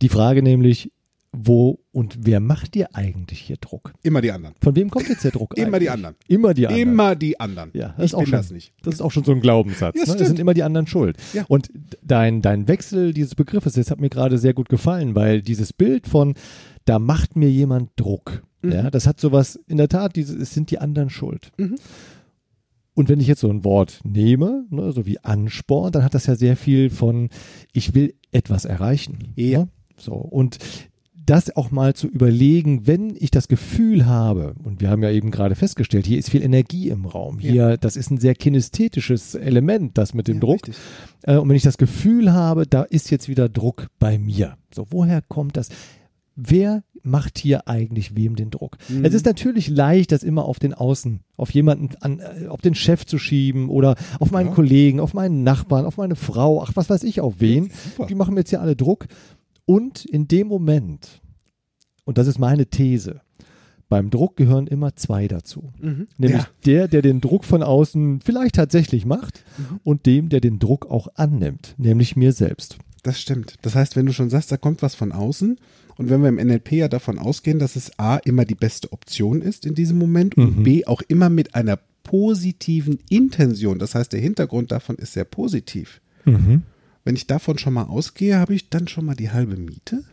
Die 0.01 0.09
Frage 0.09 0.41
nämlich, 0.41 0.91
wo 1.31 1.79
und 1.91 2.25
wer 2.25 2.39
macht 2.39 2.73
dir 2.73 2.95
eigentlich 2.95 3.39
hier 3.39 3.57
Druck? 3.57 3.93
Immer 4.01 4.21
die 4.21 4.31
anderen. 4.31 4.55
Von 4.61 4.75
wem 4.75 4.89
kommt 4.89 5.09
jetzt 5.09 5.23
der 5.23 5.31
Druck? 5.31 5.57
Immer 5.57 5.79
die 5.79 5.89
anderen. 5.89 6.15
Immer 6.27 6.53
die 6.53 6.67
anderen. 6.67 6.81
Immer 6.81 7.15
die 7.15 7.39
anderen. 7.39 7.69
Ja, 7.73 7.89
das 7.89 7.97
ich 7.97 8.03
ist 8.05 8.13
auch 8.15 8.23
schon, 8.23 8.31
das 8.31 8.51
nicht. 8.51 8.73
Das 8.81 8.93
ist 8.95 9.01
auch 9.01 9.11
schon 9.11 9.23
so 9.23 9.31
ein 9.31 9.41
Glaubenssatz. 9.41 9.95
Ja, 9.95 10.05
ne? 10.13 10.21
Es 10.21 10.27
sind 10.27 10.39
immer 10.39 10.53
die 10.53 10.63
anderen 10.63 10.87
schuld. 10.87 11.17
Ja. 11.33 11.45
Und 11.47 11.69
dein, 12.03 12.41
dein 12.41 12.67
Wechsel 12.67 13.13
dieses 13.13 13.35
Begriffes, 13.35 13.73
das 13.73 13.91
hat 13.91 14.01
mir 14.01 14.09
gerade 14.09 14.37
sehr 14.37 14.53
gut 14.53 14.69
gefallen, 14.69 15.15
weil 15.15 15.41
dieses 15.41 15.71
Bild 15.73 16.07
von, 16.07 16.33
da 16.85 16.99
macht 16.99 17.35
mir 17.35 17.49
jemand 17.49 17.91
Druck, 17.95 18.41
Mhm. 18.61 18.71
ja, 18.71 18.89
das 18.89 19.07
hat 19.07 19.19
sowas, 19.19 19.59
in 19.67 19.77
der 19.77 19.87
Tat, 19.87 20.15
diese, 20.15 20.37
es 20.37 20.53
sind 20.53 20.71
die 20.71 20.79
anderen 20.79 21.09
schuld. 21.09 21.51
Mhm. 21.57 21.75
Und 22.93 23.07
wenn 23.07 23.19
ich 23.21 23.27
jetzt 23.27 23.41
so 23.41 23.49
ein 23.49 23.63
Wort 23.63 24.01
nehme, 24.03 24.65
ne, 24.69 24.91
so 24.91 25.05
wie 25.05 25.19
Ansporn, 25.23 25.91
dann 25.93 26.03
hat 26.03 26.13
das 26.13 26.25
ja 26.25 26.35
sehr 26.35 26.57
viel 26.57 26.89
von, 26.89 27.29
ich 27.71 27.95
will 27.95 28.15
etwas 28.31 28.65
erreichen. 28.65 29.31
Ja. 29.35 29.59
Ne? 29.59 29.67
So. 29.95 30.13
Und 30.13 30.57
das 31.25 31.55
auch 31.55 31.69
mal 31.71 31.93
zu 31.93 32.07
überlegen, 32.07 32.87
wenn 32.87 33.15
ich 33.19 33.29
das 33.31 33.47
Gefühl 33.47 34.05
habe, 34.05 34.55
und 34.63 34.81
wir 34.81 34.89
haben 34.89 35.03
ja 35.03 35.11
eben 35.11 35.31
gerade 35.31 35.55
festgestellt, 35.55 36.07
hier 36.07 36.17
ist 36.17 36.29
viel 36.29 36.41
Energie 36.41 36.89
im 36.89 37.05
Raum, 37.05 37.39
hier, 37.39 37.77
das 37.77 37.95
ist 37.95 38.09
ein 38.09 38.17
sehr 38.17 38.35
kinästhetisches 38.35 39.35
Element, 39.35 39.97
das 39.97 40.13
mit 40.13 40.27
dem 40.27 40.35
Ja, 40.37 40.41
Druck. 40.41 40.61
Äh, 41.23 41.37
und 41.37 41.49
wenn 41.49 41.55
ich 41.55 41.63
das 41.63 41.77
Gefühl 41.77 42.33
habe, 42.33 42.65
da 42.65 42.83
ist 42.83 43.11
jetzt 43.11 43.29
wieder 43.29 43.47
Druck 43.49 43.87
bei 43.99 44.17
mir. 44.17 44.57
So, 44.73 44.87
woher 44.89 45.21
kommt 45.21 45.57
das? 45.57 45.69
Wer 46.35 46.83
macht 47.03 47.37
hier 47.37 47.67
eigentlich 47.67 48.15
wem 48.15 48.35
den 48.35 48.49
Druck? 48.49 48.77
Mhm. 48.87 49.03
Es 49.05 49.13
ist 49.13 49.25
natürlich 49.25 49.67
leicht, 49.67 50.11
das 50.11 50.23
immer 50.23 50.45
auf 50.45 50.57
den 50.57 50.73
Außen, 50.73 51.19
auf 51.37 51.51
jemanden, 51.51 51.89
an, 51.99 52.19
äh, 52.19 52.47
auf 52.47 52.61
den 52.61 52.75
Chef 52.75 53.05
zu 53.05 53.17
schieben 53.17 53.69
oder 53.69 53.95
auf 54.19 54.31
meinen 54.31 54.47
Ja. 54.47 54.53
Kollegen, 54.53 54.99
auf 54.99 55.13
meinen 55.13 55.43
Nachbarn, 55.43 55.85
auf 55.85 55.97
meine 55.97 56.15
Frau, 56.15 56.61
ach, 56.63 56.71
was 56.75 56.89
weiß 56.89 57.03
ich, 57.03 57.21
auf 57.21 57.35
wen. 57.39 57.71
Die 58.07 58.15
machen 58.15 58.33
mir 58.33 58.41
jetzt 58.41 58.49
hier 58.49 58.61
alle 58.61 58.75
Druck. 58.75 59.07
Und 59.69 60.03
in 60.05 60.27
dem 60.27 60.47
Moment, 60.47 61.21
und 62.03 62.17
das 62.17 62.25
ist 62.25 62.39
meine 62.39 62.65
These, 62.65 63.21
beim 63.87 64.09
Druck 64.09 64.35
gehören 64.35 64.65
immer 64.65 64.95
zwei 64.95 65.27
dazu. 65.27 65.71
Mhm. 65.79 66.07
Nämlich 66.17 66.41
ja. 66.41 66.47
der, 66.65 66.87
der 66.87 67.01
den 67.03 67.21
Druck 67.21 67.45
von 67.45 67.61
außen 67.61 68.21
vielleicht 68.21 68.55
tatsächlich 68.55 69.05
macht 69.05 69.43
Mhm. 69.59 69.79
und 69.83 70.05
dem, 70.07 70.29
der 70.29 70.41
den 70.41 70.57
Druck 70.57 70.89
auch 70.89 71.07
annimmt, 71.13 71.75
nämlich 71.77 72.15
mir 72.15 72.31
selbst. 72.33 72.79
Das 73.03 73.21
stimmt. 73.21 73.57
Das 73.61 73.75
heißt, 73.75 73.95
wenn 73.95 74.07
du 74.07 74.11
schon 74.13 74.31
sagst, 74.31 74.51
da 74.51 74.57
kommt 74.57 74.81
was 74.81 74.95
von 74.95 75.11
außen 75.11 75.59
und 75.97 76.09
wenn 76.09 76.21
wir 76.23 76.29
im 76.29 76.37
NLP 76.37 76.71
ja 76.71 76.87
davon 76.87 77.19
ausgehen, 77.19 77.59
dass 77.59 77.75
es 77.75 77.91
A 77.99 78.17
immer 78.17 78.45
die 78.45 78.55
beste 78.55 78.91
Option 78.91 79.41
ist 79.43 79.67
in 79.67 79.75
diesem 79.75 79.99
Moment 79.99 80.35
und 80.35 80.57
Mhm. 80.57 80.63
B 80.63 80.85
auch 80.87 81.03
immer 81.07 81.29
mit 81.29 81.53
einer 81.53 81.77
positiven 82.03 82.97
Intention, 83.09 83.77
das 83.77 83.93
heißt, 83.93 84.13
der 84.13 84.19
Hintergrund 84.19 84.71
davon 84.71 84.95
ist 84.95 85.13
sehr 85.13 85.25
positiv. 85.25 86.01
Wenn 87.09 87.15
ich 87.15 87.25
davon 87.25 87.57
schon 87.57 87.73
mal 87.73 87.85
ausgehe, 87.85 88.37
habe 88.37 88.53
ich 88.53 88.69
dann 88.69 88.87
schon 88.87 89.03
mal 89.03 89.15
die 89.15 89.31
halbe 89.31 89.57
Miete? 89.57 90.03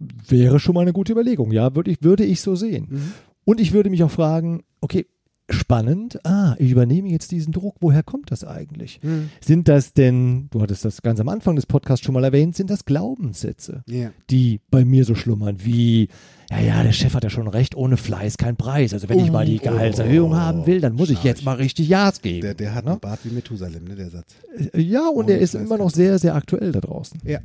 Wäre 0.00 0.58
schon 0.58 0.74
mal 0.74 0.80
eine 0.80 0.92
gute 0.92 1.12
Überlegung, 1.12 1.52
ja, 1.52 1.76
würde 1.76 1.92
ich, 1.92 2.02
würde 2.02 2.24
ich 2.24 2.40
so 2.40 2.56
sehen. 2.56 2.88
Mhm. 2.90 3.12
Und 3.44 3.60
ich 3.60 3.70
würde 3.70 3.90
mich 3.90 4.02
auch 4.02 4.10
fragen, 4.10 4.64
okay, 4.80 5.06
spannend, 5.48 6.18
ah, 6.26 6.56
ich 6.58 6.70
übernehme 6.72 7.08
jetzt 7.08 7.30
diesen 7.30 7.52
Druck, 7.52 7.76
woher 7.80 8.02
kommt 8.02 8.32
das 8.32 8.42
eigentlich? 8.44 8.98
Mhm. 9.02 9.30
Sind 9.40 9.68
das 9.68 9.92
denn, 9.92 10.48
du 10.50 10.60
hattest 10.60 10.84
das 10.84 11.02
ganz 11.02 11.20
am 11.20 11.28
Anfang 11.28 11.54
des 11.54 11.66
Podcasts 11.66 12.04
schon 12.04 12.14
mal 12.14 12.24
erwähnt, 12.24 12.56
sind 12.56 12.68
das 12.68 12.84
Glaubenssätze, 12.84 13.84
Ja. 13.86 14.10
die 14.28 14.60
bei 14.70 14.84
mir 14.84 15.04
so 15.04 15.14
schlummern, 15.14 15.58
wie, 15.64 16.08
ja, 16.50 16.60
ja, 16.60 16.82
der 16.82 16.92
Chef 16.92 17.14
hat 17.14 17.22
ja 17.24 17.30
schon 17.30 17.46
recht, 17.48 17.76
ohne 17.76 17.96
Fleiß 17.96 18.38
kein 18.38 18.56
Preis. 18.56 18.92
Also 18.92 19.08
wenn 19.08 19.20
ich 19.20 19.30
mal 19.30 19.46
die 19.46 19.60
Oh, 19.60 19.64
Gehaltserhöhung 19.70 20.34
haben 20.36 20.66
will, 20.66 20.80
dann 20.80 20.94
muss 20.94 21.10
ich 21.10 21.22
jetzt 21.22 21.44
mal 21.44 21.54
richtig 21.56 21.90
Gas 21.90 22.22
geben. 22.22 22.40
Der, 22.42 22.54
der 22.54 22.74
hat 22.74 22.84
ne? 22.84 22.92
einen 22.92 23.00
Bart 23.00 23.20
wie 23.24 23.30
Methusalem, 23.30 23.84
ne, 23.84 23.94
der 23.94 24.10
Satz. 24.10 24.34
Ja, 24.74 25.08
und 25.08 25.24
Ohne 25.24 25.32
er 25.32 25.38
ist 25.38 25.54
immer 25.54 25.78
noch 25.78 25.90
sehr, 25.90 26.18
sehr 26.18 26.34
aktuell 26.34 26.72
da 26.72 26.80
draußen. 26.80 27.20
Ja. 27.24 27.38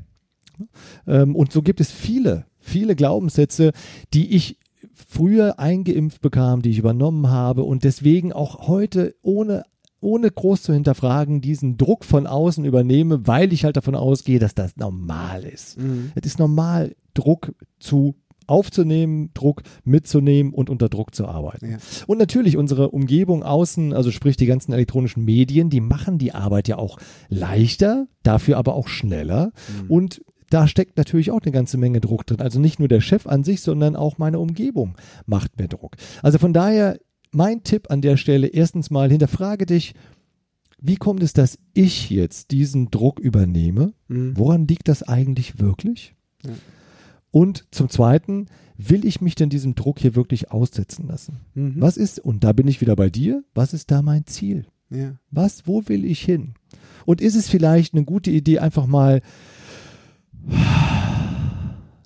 Ähm, 1.07 1.35
und 1.35 1.51
so 1.51 1.61
gibt 1.61 1.81
es 1.81 1.91
viele, 1.91 2.45
viele 2.59 2.95
Glaubenssätze, 2.95 3.71
die 4.13 4.35
ich 4.35 4.57
früher 4.93 5.59
eingeimpft 5.59 6.21
bekam, 6.21 6.61
die 6.61 6.71
ich 6.71 6.79
übernommen 6.79 7.29
habe 7.29 7.63
und 7.63 7.83
deswegen 7.83 8.33
auch 8.33 8.67
heute 8.67 9.15
ohne 9.21 9.63
ohne 10.03 10.31
groß 10.31 10.63
zu 10.63 10.73
hinterfragen, 10.73 11.41
diesen 11.41 11.77
Druck 11.77 12.05
von 12.05 12.25
außen 12.25 12.65
übernehme, 12.65 13.27
weil 13.27 13.53
ich 13.53 13.65
halt 13.65 13.77
davon 13.77 13.93
ausgehe, 13.93 14.39
dass 14.39 14.55
das 14.55 14.75
normal 14.75 15.43
ist. 15.43 15.79
Mhm. 15.79 16.11
Es 16.15 16.25
ist 16.25 16.39
normal, 16.39 16.95
Druck 17.13 17.53
zu 17.79 18.15
aufzunehmen, 18.47 19.29
Druck 19.33 19.61
mitzunehmen 19.85 20.53
und 20.53 20.69
unter 20.69 20.89
Druck 20.89 21.15
zu 21.15 21.27
arbeiten. 21.27 21.71
Ja. 21.71 21.77
Und 22.07 22.17
natürlich 22.17 22.57
unsere 22.57 22.89
Umgebung 22.89 23.43
außen, 23.43 23.93
also 23.93 24.11
sprich 24.11 24.35
die 24.35 24.45
ganzen 24.45 24.73
elektronischen 24.73 25.23
Medien, 25.23 25.69
die 25.69 25.79
machen 25.79 26.17
die 26.17 26.33
Arbeit 26.33 26.67
ja 26.67 26.77
auch 26.77 26.97
leichter, 27.29 28.07
dafür 28.23 28.57
aber 28.57 28.73
auch 28.73 28.87
schneller. 28.87 29.51
Und 29.87 30.21
da 30.53 30.67
steckt 30.67 30.97
natürlich 30.97 31.31
auch 31.31 31.41
eine 31.41 31.51
ganze 31.51 31.77
Menge 31.77 32.01
Druck 32.01 32.25
drin. 32.27 32.41
Also 32.41 32.59
nicht 32.59 32.79
nur 32.79 32.87
der 32.87 33.01
Chef 33.01 33.25
an 33.25 33.43
sich, 33.43 33.61
sondern 33.61 33.95
auch 33.95 34.17
meine 34.17 34.39
Umgebung 34.39 34.95
macht 35.25 35.57
mir 35.59 35.67
Druck. 35.67 35.95
Also 36.21 36.37
von 36.37 36.53
daher 36.53 36.99
mein 37.31 37.63
Tipp 37.63 37.89
an 37.89 38.01
der 38.01 38.17
Stelle, 38.17 38.47
erstens 38.47 38.91
mal 38.91 39.09
hinterfrage 39.09 39.65
dich, 39.65 39.93
wie 40.79 40.97
kommt 40.97 41.23
es, 41.23 41.33
dass 41.33 41.57
ich 41.73 42.09
jetzt 42.09 42.51
diesen 42.51 42.89
Druck 42.89 43.19
übernehme? 43.19 43.93
Mhm. 44.07 44.37
Woran 44.37 44.67
liegt 44.67 44.87
das 44.87 45.03
eigentlich 45.03 45.59
wirklich? 45.59 46.15
Ja. 46.43 46.51
Und 47.29 47.65
zum 47.71 47.89
Zweiten, 47.89 48.47
will 48.77 49.05
ich 49.05 49.21
mich 49.21 49.35
denn 49.35 49.49
diesem 49.49 49.75
Druck 49.75 49.99
hier 49.99 50.15
wirklich 50.15 50.51
aussetzen 50.51 51.07
lassen? 51.07 51.39
Mhm. 51.53 51.75
Was 51.77 51.97
ist, 51.97 52.19
und 52.19 52.43
da 52.43 52.51
bin 52.51 52.67
ich 52.67 52.81
wieder 52.81 52.95
bei 52.95 53.09
dir, 53.09 53.43
was 53.53 53.73
ist 53.73 53.91
da 53.91 54.01
mein 54.01 54.25
Ziel? 54.25 54.65
Ja. 54.89 55.13
Was, 55.29 55.67
wo 55.67 55.87
will 55.87 56.03
ich 56.03 56.21
hin? 56.21 56.55
Und 57.05 57.21
ist 57.21 57.35
es 57.35 57.47
vielleicht 57.47 57.93
eine 57.93 58.03
gute 58.03 58.31
Idee, 58.31 58.59
einfach 58.59 58.87
mal 58.87 59.21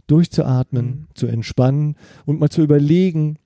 durchzuatmen, 0.08 0.86
Mhm. 0.86 1.06
zu 1.16 1.28
entspannen 1.28 1.96
und 2.26 2.40
mal 2.40 2.50
zu 2.50 2.62
überlegen, 2.62 3.38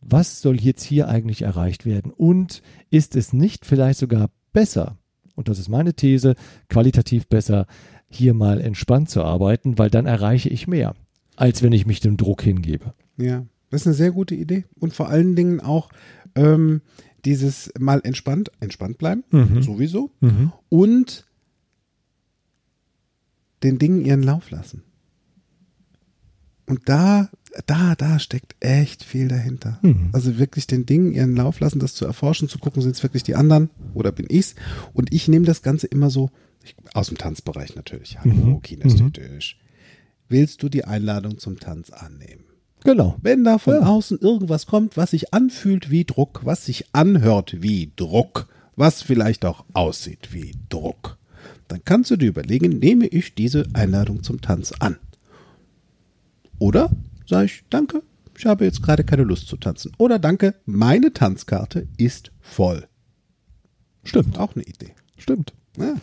was 0.00 0.40
soll 0.40 0.60
jetzt 0.60 0.82
hier 0.82 1.08
eigentlich 1.08 1.42
erreicht 1.42 1.84
werden? 1.86 2.10
Und 2.16 2.62
ist 2.90 3.16
es 3.16 3.32
nicht 3.32 3.64
vielleicht 3.64 3.98
sogar 3.98 4.30
besser, 4.52 4.96
und 5.36 5.48
das 5.48 5.58
ist 5.58 5.68
meine 5.68 5.94
These, 5.94 6.34
qualitativ 6.68 7.26
besser, 7.28 7.66
hier 8.08 8.34
mal 8.34 8.60
entspannt 8.60 9.08
zu 9.08 9.22
arbeiten, 9.22 9.78
weil 9.78 9.90
dann 9.90 10.06
erreiche 10.06 10.48
ich 10.48 10.66
mehr, 10.66 10.94
als 11.36 11.62
wenn 11.62 11.72
ich 11.72 11.86
mich 11.86 12.00
dem 12.00 12.16
Druck 12.16 12.42
hingebe. 12.42 12.92
Ja, 13.18 13.44
das 13.70 13.82
ist 13.82 13.86
eine 13.86 13.94
sehr 13.94 14.10
gute 14.10 14.34
Idee. 14.34 14.64
Und 14.80 14.92
vor 14.94 15.08
allen 15.08 15.36
Dingen 15.36 15.60
auch 15.60 15.90
ähm, 16.34 16.80
dieses 17.24 17.70
mal 17.78 18.00
entspannt, 18.02 18.50
entspannt 18.58 18.98
bleiben, 18.98 19.22
Mhm. 19.30 19.62
sowieso. 19.62 20.10
Und 20.68 21.26
den 23.62 23.78
Dingen 23.78 24.04
ihren 24.04 24.22
Lauf 24.22 24.50
lassen. 24.50 24.82
Und 26.66 26.88
da, 26.88 27.28
da, 27.66 27.94
da 27.96 28.18
steckt 28.18 28.54
echt 28.60 29.02
viel 29.02 29.28
dahinter. 29.28 29.78
Mhm. 29.82 30.10
Also 30.12 30.38
wirklich 30.38 30.66
den 30.66 30.86
Dingen 30.86 31.12
ihren 31.12 31.34
Lauf 31.34 31.58
lassen, 31.60 31.80
das 31.80 31.94
zu 31.94 32.04
erforschen, 32.04 32.48
zu 32.48 32.58
gucken, 32.58 32.80
sind 32.82 32.94
es 32.94 33.02
wirklich 33.02 33.24
die 33.24 33.34
anderen 33.34 33.70
oder 33.94 34.12
bin 34.12 34.26
ich's? 34.28 34.54
Und 34.92 35.12
ich 35.12 35.26
nehme 35.26 35.46
das 35.46 35.62
Ganze 35.62 35.88
immer 35.88 36.10
so, 36.10 36.30
ich, 36.62 36.76
aus 36.94 37.08
dem 37.08 37.18
Tanzbereich 37.18 37.74
natürlich, 37.74 38.20
hallo, 38.20 38.34
Mhm. 38.34 38.62
kinästhetisch. 38.62 39.58
Willst 40.28 40.62
du 40.62 40.68
die 40.68 40.84
Einladung 40.84 41.38
zum 41.38 41.58
Tanz 41.58 41.90
annehmen? 41.90 42.44
Genau. 42.84 43.16
Wenn 43.20 43.42
da 43.42 43.58
von 43.58 43.74
Ja. 43.74 43.86
außen 43.86 44.18
irgendwas 44.20 44.66
kommt, 44.66 44.96
was 44.96 45.10
sich 45.10 45.34
anfühlt 45.34 45.90
wie 45.90 46.04
Druck, 46.04 46.42
was 46.44 46.64
sich 46.66 46.86
anhört 46.94 47.62
wie 47.62 47.92
Druck, 47.96 48.48
was 48.76 49.02
vielleicht 49.02 49.44
auch 49.44 49.64
aussieht 49.72 50.32
wie 50.32 50.54
Druck, 50.68 51.18
dann 51.70 51.84
kannst 51.84 52.10
du 52.10 52.16
dir 52.16 52.28
überlegen, 52.28 52.78
nehme 52.78 53.06
ich 53.06 53.34
diese 53.34 53.66
Einladung 53.72 54.22
zum 54.22 54.40
Tanz 54.40 54.72
an? 54.72 54.96
Oder 56.58 56.90
sage 57.26 57.46
ich, 57.46 57.64
danke, 57.70 58.02
ich 58.36 58.46
habe 58.46 58.64
jetzt 58.64 58.82
gerade 58.82 59.04
keine 59.04 59.22
Lust 59.22 59.48
zu 59.48 59.56
tanzen. 59.56 59.92
Oder 59.98 60.18
danke, 60.18 60.54
meine 60.66 61.12
Tanzkarte 61.12 61.86
ist 61.96 62.32
voll. 62.40 62.86
Stimmt. 64.02 64.38
Auch 64.38 64.54
eine 64.54 64.64
Idee. 64.64 64.94
Stimmt. 65.18 65.52
Ja. 65.76 65.94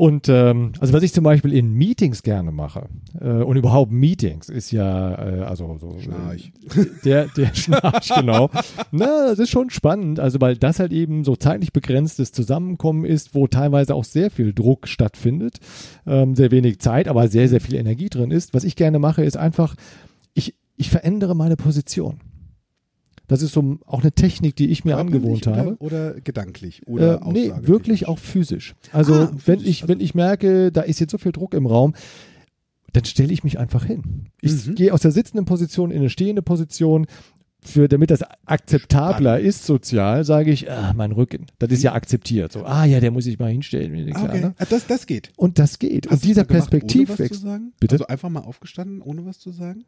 Und 0.00 0.30
ähm, 0.30 0.72
also 0.80 0.94
was 0.94 1.02
ich 1.02 1.12
zum 1.12 1.24
Beispiel 1.24 1.52
in 1.52 1.74
Meetings 1.74 2.22
gerne 2.22 2.52
mache 2.52 2.88
äh, 3.20 3.42
und 3.42 3.58
überhaupt 3.58 3.92
Meetings 3.92 4.48
ist 4.48 4.70
ja 4.70 5.12
äh, 5.12 5.42
also 5.42 5.76
so 5.78 5.98
Schnarch. 6.00 6.52
äh, 6.74 6.86
der 7.04 7.26
der 7.36 7.54
Schnarch 7.54 8.08
genau. 8.16 8.48
Na, 8.92 9.26
das 9.28 9.38
ist 9.38 9.50
schon 9.50 9.68
spannend, 9.68 10.18
also 10.18 10.40
weil 10.40 10.56
das 10.56 10.78
halt 10.78 10.92
eben 10.92 11.22
so 11.22 11.36
zeitlich 11.36 11.74
begrenztes 11.74 12.32
Zusammenkommen 12.32 13.04
ist, 13.04 13.34
wo 13.34 13.46
teilweise 13.46 13.94
auch 13.94 14.04
sehr 14.04 14.30
viel 14.30 14.54
Druck 14.54 14.88
stattfindet, 14.88 15.58
ähm, 16.06 16.34
sehr 16.34 16.50
wenig 16.50 16.78
Zeit, 16.78 17.06
aber 17.06 17.28
sehr 17.28 17.50
sehr 17.50 17.60
viel 17.60 17.74
Energie 17.74 18.08
drin 18.08 18.30
ist. 18.30 18.54
Was 18.54 18.64
ich 18.64 18.76
gerne 18.76 18.98
mache, 18.98 19.22
ist 19.22 19.36
einfach 19.36 19.74
ich 20.32 20.54
ich 20.78 20.88
verändere 20.88 21.36
meine 21.36 21.56
Position. 21.56 22.20
Das 23.30 23.42
ist 23.42 23.52
so 23.52 23.78
auch 23.86 24.00
eine 24.00 24.10
Technik, 24.10 24.56
die 24.56 24.70
ich 24.70 24.84
mir 24.84 24.96
angewohnt 24.96 25.42
Körperlich 25.42 25.68
habe. 25.68 25.76
Oder, 25.84 26.10
oder 26.14 26.20
gedanklich? 26.20 26.82
Oder 26.88 27.22
Äh, 27.22 27.30
nee, 27.32 27.52
wirklich 27.60 28.08
auch 28.08 28.18
physisch. 28.18 28.74
Also 28.92 29.14
Ah, 29.14 29.30
wenn 29.46 29.58
physisch, 29.60 29.68
ich, 29.70 29.82
also- 29.82 29.92
wenn 29.92 30.00
ich 30.00 30.14
merke, 30.16 30.72
da 30.72 30.80
ist 30.80 30.98
jetzt 30.98 31.12
so 31.12 31.18
viel 31.18 31.30
Druck 31.30 31.54
im 31.54 31.66
Raum, 31.66 31.94
dann 32.92 33.04
stelle 33.04 33.32
ich 33.32 33.44
mich 33.44 33.56
einfach 33.58 33.84
hin. 33.84 34.30
Ich 34.40 34.66
Mhm. 34.66 34.74
gehe 34.74 34.92
aus 34.92 35.02
der 35.02 35.12
sitzenden 35.12 35.44
Position 35.44 35.92
in 35.92 35.98
eine 36.00 36.10
stehende 36.10 36.42
Position. 36.42 37.06
Für, 37.62 37.88
damit 37.88 38.10
das 38.10 38.22
akzeptabler 38.46 39.32
Spannend. 39.34 39.46
ist 39.46 39.66
sozial, 39.66 40.24
sage 40.24 40.50
ich, 40.50 40.70
ah, 40.70 40.94
mein 40.96 41.12
Rücken. 41.12 41.44
Das 41.58 41.70
ist 41.70 41.82
ja 41.82 41.92
akzeptiert. 41.92 42.50
So, 42.52 42.64
ah 42.64 42.86
ja, 42.86 43.00
der 43.00 43.10
muss 43.10 43.24
sich 43.24 43.38
mal 43.38 43.50
hinstellen. 43.52 44.12
Ah, 44.14 44.24
okay. 44.24 44.40
ne? 44.40 44.54
Ah, 44.56 44.64
das, 44.68 44.86
das 44.86 45.06
geht. 45.06 45.30
Und 45.36 45.58
das 45.58 45.78
geht. 45.78 46.06
Hast 46.06 46.14
Und 46.14 46.24
dieser 46.24 46.44
gemacht, 46.46 46.70
Perspektivwechsel. 46.70 47.60
Bitte? 47.78 47.96
Also 47.96 48.06
einfach 48.06 48.30
mal 48.30 48.40
aufgestanden, 48.40 49.02
ohne 49.02 49.26
was 49.26 49.38
zu 49.38 49.50
sagen? 49.50 49.84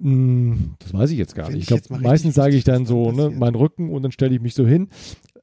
Hm, 0.00 0.74
das 0.78 0.92
weiß 0.92 1.10
ich 1.10 1.18
jetzt 1.18 1.34
gar 1.34 1.48
Wenn 1.48 1.54
nicht. 1.54 1.70
Ich 1.70 1.74
richtig 1.76 1.98
meistens 2.00 2.34
sage 2.34 2.56
ich 2.56 2.64
dann 2.64 2.86
so, 2.86 3.12
ne, 3.12 3.30
mein 3.30 3.54
Rücken 3.54 3.90
und 3.90 4.02
dann 4.02 4.12
stelle 4.12 4.34
ich 4.34 4.40
mich 4.40 4.54
so 4.54 4.66
hin. 4.66 4.88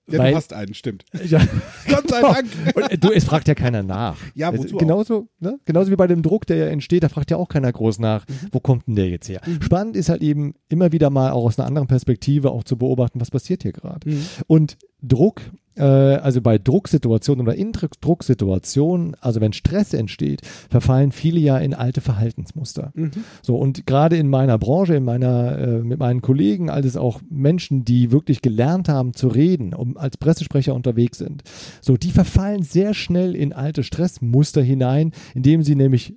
Ja, 0.09 0.19
Weil- 0.19 0.31
du 0.31 0.37
hast 0.37 0.51
einen, 0.51 0.73
stimmt. 0.73 1.05
Ja, 1.25 1.39
Gott 1.87 2.09
sei 2.09 2.21
Dank. 2.21 2.47
Und, 2.75 2.91
äh, 2.91 2.97
du, 2.97 3.11
es 3.11 3.23
fragt 3.23 3.47
ja 3.47 3.55
keiner 3.55 3.81
nach. 3.83 4.17
Ja, 4.35 4.55
wozu 4.57 4.75
auch? 4.75 4.79
genauso, 4.79 5.29
ne? 5.39 5.57
genauso 5.63 5.89
wie 5.91 5.95
bei 5.95 6.07
dem 6.07 6.21
Druck, 6.21 6.45
der 6.47 6.57
ja 6.57 6.65
entsteht, 6.67 7.03
da 7.03 7.09
fragt 7.09 7.31
ja 7.31 7.37
auch 7.37 7.47
keiner 7.47 7.71
groß 7.71 7.99
nach, 7.99 8.27
Mhm. 8.27 8.33
wo 8.51 8.59
kommt 8.59 8.87
denn 8.87 8.95
der 8.95 9.07
jetzt 9.09 9.29
her? 9.29 9.41
Spannend 9.61 9.95
ist 9.95 10.09
halt 10.09 10.21
eben 10.21 10.53
immer 10.69 10.91
wieder 10.91 11.09
mal 11.09 11.31
auch 11.31 11.45
aus 11.45 11.57
einer 11.59 11.67
anderen 11.67 11.87
Perspektive 11.87 12.51
auch 12.51 12.63
zu 12.63 12.77
beobachten, 12.77 13.21
was 13.21 13.31
passiert 13.31 13.61
hier 13.63 13.71
gerade. 13.71 14.09
Mhm. 14.09 14.25
Und 14.47 14.77
Druck, 15.01 15.41
also 15.83 16.41
bei 16.41 16.57
Drucksituationen 16.57 17.45
oder 17.45 17.55
in 17.55 17.71
Drucksituationen, 17.71 19.15
also 19.21 19.41
wenn 19.41 19.53
Stress 19.53 19.93
entsteht, 19.93 20.41
verfallen 20.69 21.11
viele 21.11 21.39
ja 21.39 21.57
in 21.57 21.73
alte 21.73 22.01
Verhaltensmuster. 22.01 22.91
Mhm. 22.95 23.11
So, 23.41 23.55
und 23.57 23.85
gerade 23.85 24.17
in 24.17 24.29
meiner 24.29 24.57
Branche, 24.57 24.95
in 24.95 25.03
meiner, 25.03 25.57
äh, 25.57 25.67
mit 25.79 25.99
meinen 25.99 26.21
Kollegen, 26.21 26.69
als 26.69 26.97
auch 26.97 27.21
Menschen, 27.29 27.85
die 27.85 28.11
wirklich 28.11 28.41
gelernt 28.41 28.89
haben 28.89 29.13
zu 29.13 29.27
reden, 29.27 29.73
um 29.73 29.97
als 29.97 30.17
Pressesprecher 30.17 30.73
unterwegs 30.73 31.17
sind, 31.17 31.43
so, 31.81 31.97
die 31.97 32.11
verfallen 32.11 32.63
sehr 32.63 32.93
schnell 32.93 33.35
in 33.35 33.53
alte 33.53 33.83
Stressmuster 33.83 34.61
hinein, 34.61 35.11
indem 35.33 35.63
sie 35.63 35.75
nämlich 35.75 36.15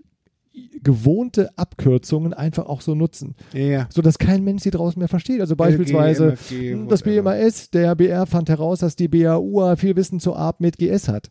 gewohnte 0.85 1.51
Abkürzungen 1.59 2.32
einfach 2.32 2.66
auch 2.66 2.80
so 2.80 2.95
nutzen, 2.95 3.35
Ja. 3.53 3.89
so 3.91 4.03
dass 4.03 4.18
kein 4.18 4.45
Mensch 4.45 4.62
sie 4.62 4.70
draußen 4.70 4.99
mehr 5.01 5.09
versteht. 5.09 5.41
Also 5.41 5.57
beispielsweise 5.57 6.28
MFG, 6.32 6.72
hm, 6.74 6.89
das. 6.89 7.03
BMAS, 7.03 7.70
der 7.70 7.95
BR 7.97 8.26
fand 8.26 8.49
heraus, 8.49 8.78
dass 8.78 8.95
die 8.95 9.09
BAU 9.09 9.74
viel 9.76 9.97
Wissen 9.97 10.20
zur 10.20 10.39
Art 10.39 10.61
mit 10.61 10.78
GS 10.78 11.09
hat. 11.09 11.28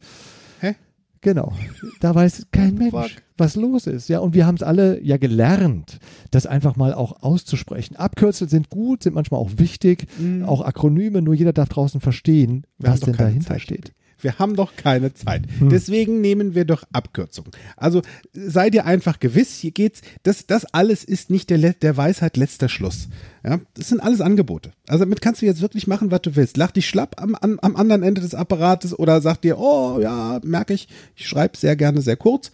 Hä? 0.60 0.76
Genau. 1.22 1.54
Da 2.02 2.14
weiß 2.14 2.48
kein 2.52 2.76
Mensch, 2.76 2.92
Fuck. 2.92 3.12
was 3.38 3.56
los 3.56 3.88
ist. 3.88 4.10
Ja, 4.10 4.20
und 4.20 4.34
wir 4.34 4.46
haben 4.46 4.56
es 4.56 4.64
alle 4.64 5.02
ja 5.02 5.16
gelernt, 5.16 6.00
das 6.32 6.46
einfach 6.46 6.76
mal 6.76 6.94
auch 6.94 7.24
auszusprechen. 7.24 7.96
Abkürzel 7.96 8.50
sind 8.50 8.70
gut, 8.70 9.04
sind 9.04 9.14
manchmal 9.16 9.40
auch 9.40 9.52
wichtig, 9.56 10.08
auch 10.46 10.60
Akronyme, 10.62 11.22
nur 11.22 11.34
jeder 11.34 11.54
darf 11.54 11.70
draußen 11.70 12.02
verstehen, 12.02 12.66
Wir 12.78 12.90
was 12.90 13.00
denn 13.00 13.16
dahinter 13.16 13.48
Zeit. 13.54 13.62
steht. 13.62 13.94
Wir 14.24 14.40
haben 14.40 14.56
doch 14.56 14.76
keine 14.76 15.14
Zeit. 15.14 15.44
Hm. 15.60 15.70
Deswegen 15.70 16.22
nehmen 16.22 16.56
wir 16.56 16.66
doch 16.66 16.84
Abkürzungen. 16.94 17.52
Also 17.76 18.02
sei 18.34 18.70
dir 18.70 18.86
einfach 18.86 19.20
gewiss, 19.20 19.60
hier 19.60 19.72
geht's, 19.72 20.02
das, 20.24 20.48
das 20.48 20.66
alles 20.66 21.04
ist 21.04 21.30
nicht 21.30 21.50
der, 21.50 21.74
der 21.74 21.98
Weisheit 21.98 22.38
letzter 22.38 22.70
Schluss. 22.70 23.10
Ja, 23.44 23.60
das 23.74 23.90
sind 23.90 24.02
alles 24.02 24.22
Angebote. 24.22 24.72
Also 24.88 25.04
damit 25.04 25.22
kannst 25.22 25.42
du 25.42 25.46
jetzt 25.46 25.62
wirklich 25.62 25.88
machen, 25.88 26.12
was 26.12 26.22
du 26.22 26.36
willst. 26.36 26.58
Lach 26.58 26.72
dich 26.72 26.88
schlapp 26.88 27.22
am, 27.22 27.36
am, 27.36 27.60
am 27.60 27.76
anderen 27.76 28.04
Ende 28.04 28.22
des 28.22 28.34
Apparates 28.34 28.98
oder 28.98 29.22
sag 29.22 29.42
dir, 29.42 29.60
oh 29.60 30.00
ja, 30.02 30.40
merke 30.44 30.74
ich, 30.74 30.88
ich 31.16 31.28
schreibe 31.28 31.58
sehr 31.58 31.76
gerne 31.76 32.02
sehr 32.02 32.18
kurz. 32.18 32.52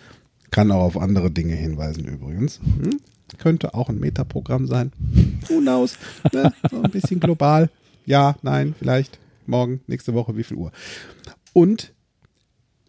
Kann 0.51 0.71
auch 0.71 0.81
auf 0.81 0.97
andere 0.97 1.29
Dinge 1.29 1.53
hinweisen 1.53 2.05
übrigens. 2.05 2.59
Hm? 2.59 2.99
Könnte 3.37 3.75
auch 3.75 3.89
ein 3.89 3.99
Metaprogramm 3.99 4.65
sein. 4.65 4.91
Who 5.47 5.59
knows? 5.59 5.97
Ne? 6.33 6.51
So 6.71 6.81
ein 6.81 6.91
bisschen 6.91 7.19
global. 7.19 7.69
Ja, 8.05 8.35
nein, 8.41 8.73
vielleicht. 8.77 9.19
Morgen, 9.45 9.81
nächste 9.87 10.13
Woche, 10.15 10.35
wie 10.35 10.43
viel 10.43 10.57
Uhr? 10.57 10.71
Und 11.53 11.93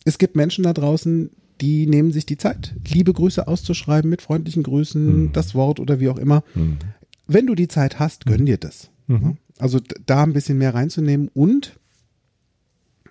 es 0.05 0.19
gibt 0.19 0.37
Menschen 0.37 0.65
da 0.65 0.73
draußen, 0.73 1.31
die 1.61 1.87
nehmen 1.87 2.11
sich 2.11 2.25
die 2.27 2.39
Zeit, 2.39 2.75
liebe 2.89 3.13
Grüße 3.13 3.47
auszuschreiben 3.47 4.09
mit 4.09 4.23
freundlichen 4.23 4.63
Grüßen, 4.63 5.33
das 5.33 5.55
Wort 5.55 5.79
oder 5.79 6.01
wie 6.01 6.09
auch 6.09 6.19
immer. 6.19 6.43
Wenn 7.27 7.47
du 7.47 7.55
die 7.55 7.69
Zeit 7.69 7.99
hast, 7.99 8.27
gönn 8.27 8.47
dir 8.47 8.57
das. 8.59 8.91
Ne? 9.25 9.37
Also 9.59 9.79
da 10.07 10.23
ein 10.23 10.33
bisschen 10.33 10.59
mehr 10.59 10.75
reinzunehmen 10.75 11.29
und 11.35 11.79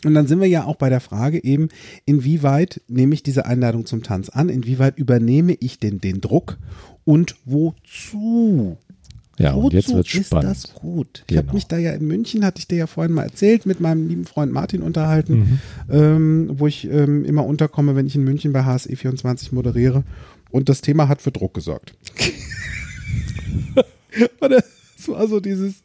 und 0.06 0.14
dann 0.14 0.28
sind 0.28 0.40
wir 0.40 0.48
ja 0.48 0.64
auch 0.64 0.78
bei 0.78 0.90
der 0.90 1.02
Frage 1.02 1.44
eben, 1.44 1.68
inwieweit 2.06 2.82
nehme 2.88 3.14
ich 3.14 3.22
diese 3.22 3.46
Einladung 3.46 3.86
zum 3.86 4.02
Tanz 4.02 4.30
an, 4.30 4.48
inwieweit 4.48 4.98
übernehme 4.98 5.58
ich 5.60 5.78
denn 5.78 6.00
den 6.00 6.22
Druck 6.22 6.58
und 7.04 7.36
wozu? 7.44 8.78
Ja, 9.40 9.54
und 9.54 9.74
jetzt 9.74 9.88
Wozu 9.88 9.98
wird's 9.98 10.14
ist 10.14 10.28
spannend. 10.28 10.52
das 10.52 10.74
gut? 10.76 11.24
Ich 11.30 11.38
habe 11.38 11.46
Genau. 11.48 11.56
mich 11.56 11.66
da 11.68 11.78
ja 11.78 11.94
in 11.94 12.06
München, 12.06 12.44
hatte 12.46 12.60
ich 12.60 12.68
dir 12.68 12.78
ja 12.78 12.88
vorhin 12.88 13.14
mal 13.14 13.24
erzählt, 13.24 13.66
mit 13.66 13.80
meinem 13.80 14.08
lieben 14.08 14.26
Freund 14.26 14.52
Martin 14.52 14.82
unterhalten, 14.82 15.62
Mhm. 15.88 15.90
ähm, 15.90 16.52
wo 16.56 16.68
ich 16.68 16.86
ähm, 16.92 17.24
immer 17.26 17.46
unterkomme, 17.46 17.96
wenn 17.96 18.06
ich 18.06 18.16
in 18.16 18.24
München 18.26 18.52
bei 18.54 18.64
HSE24 18.66 19.56
moderiere. 19.56 20.04
Und 20.52 20.68
das 20.70 20.82
Thema 20.82 21.08
hat 21.08 21.22
für 21.22 21.32
Druck 21.32 21.54
gesorgt. 21.54 21.94
Und 24.42 24.52
es 24.52 25.08
war 25.08 25.28
so 25.28 25.40
dieses, 25.40 25.82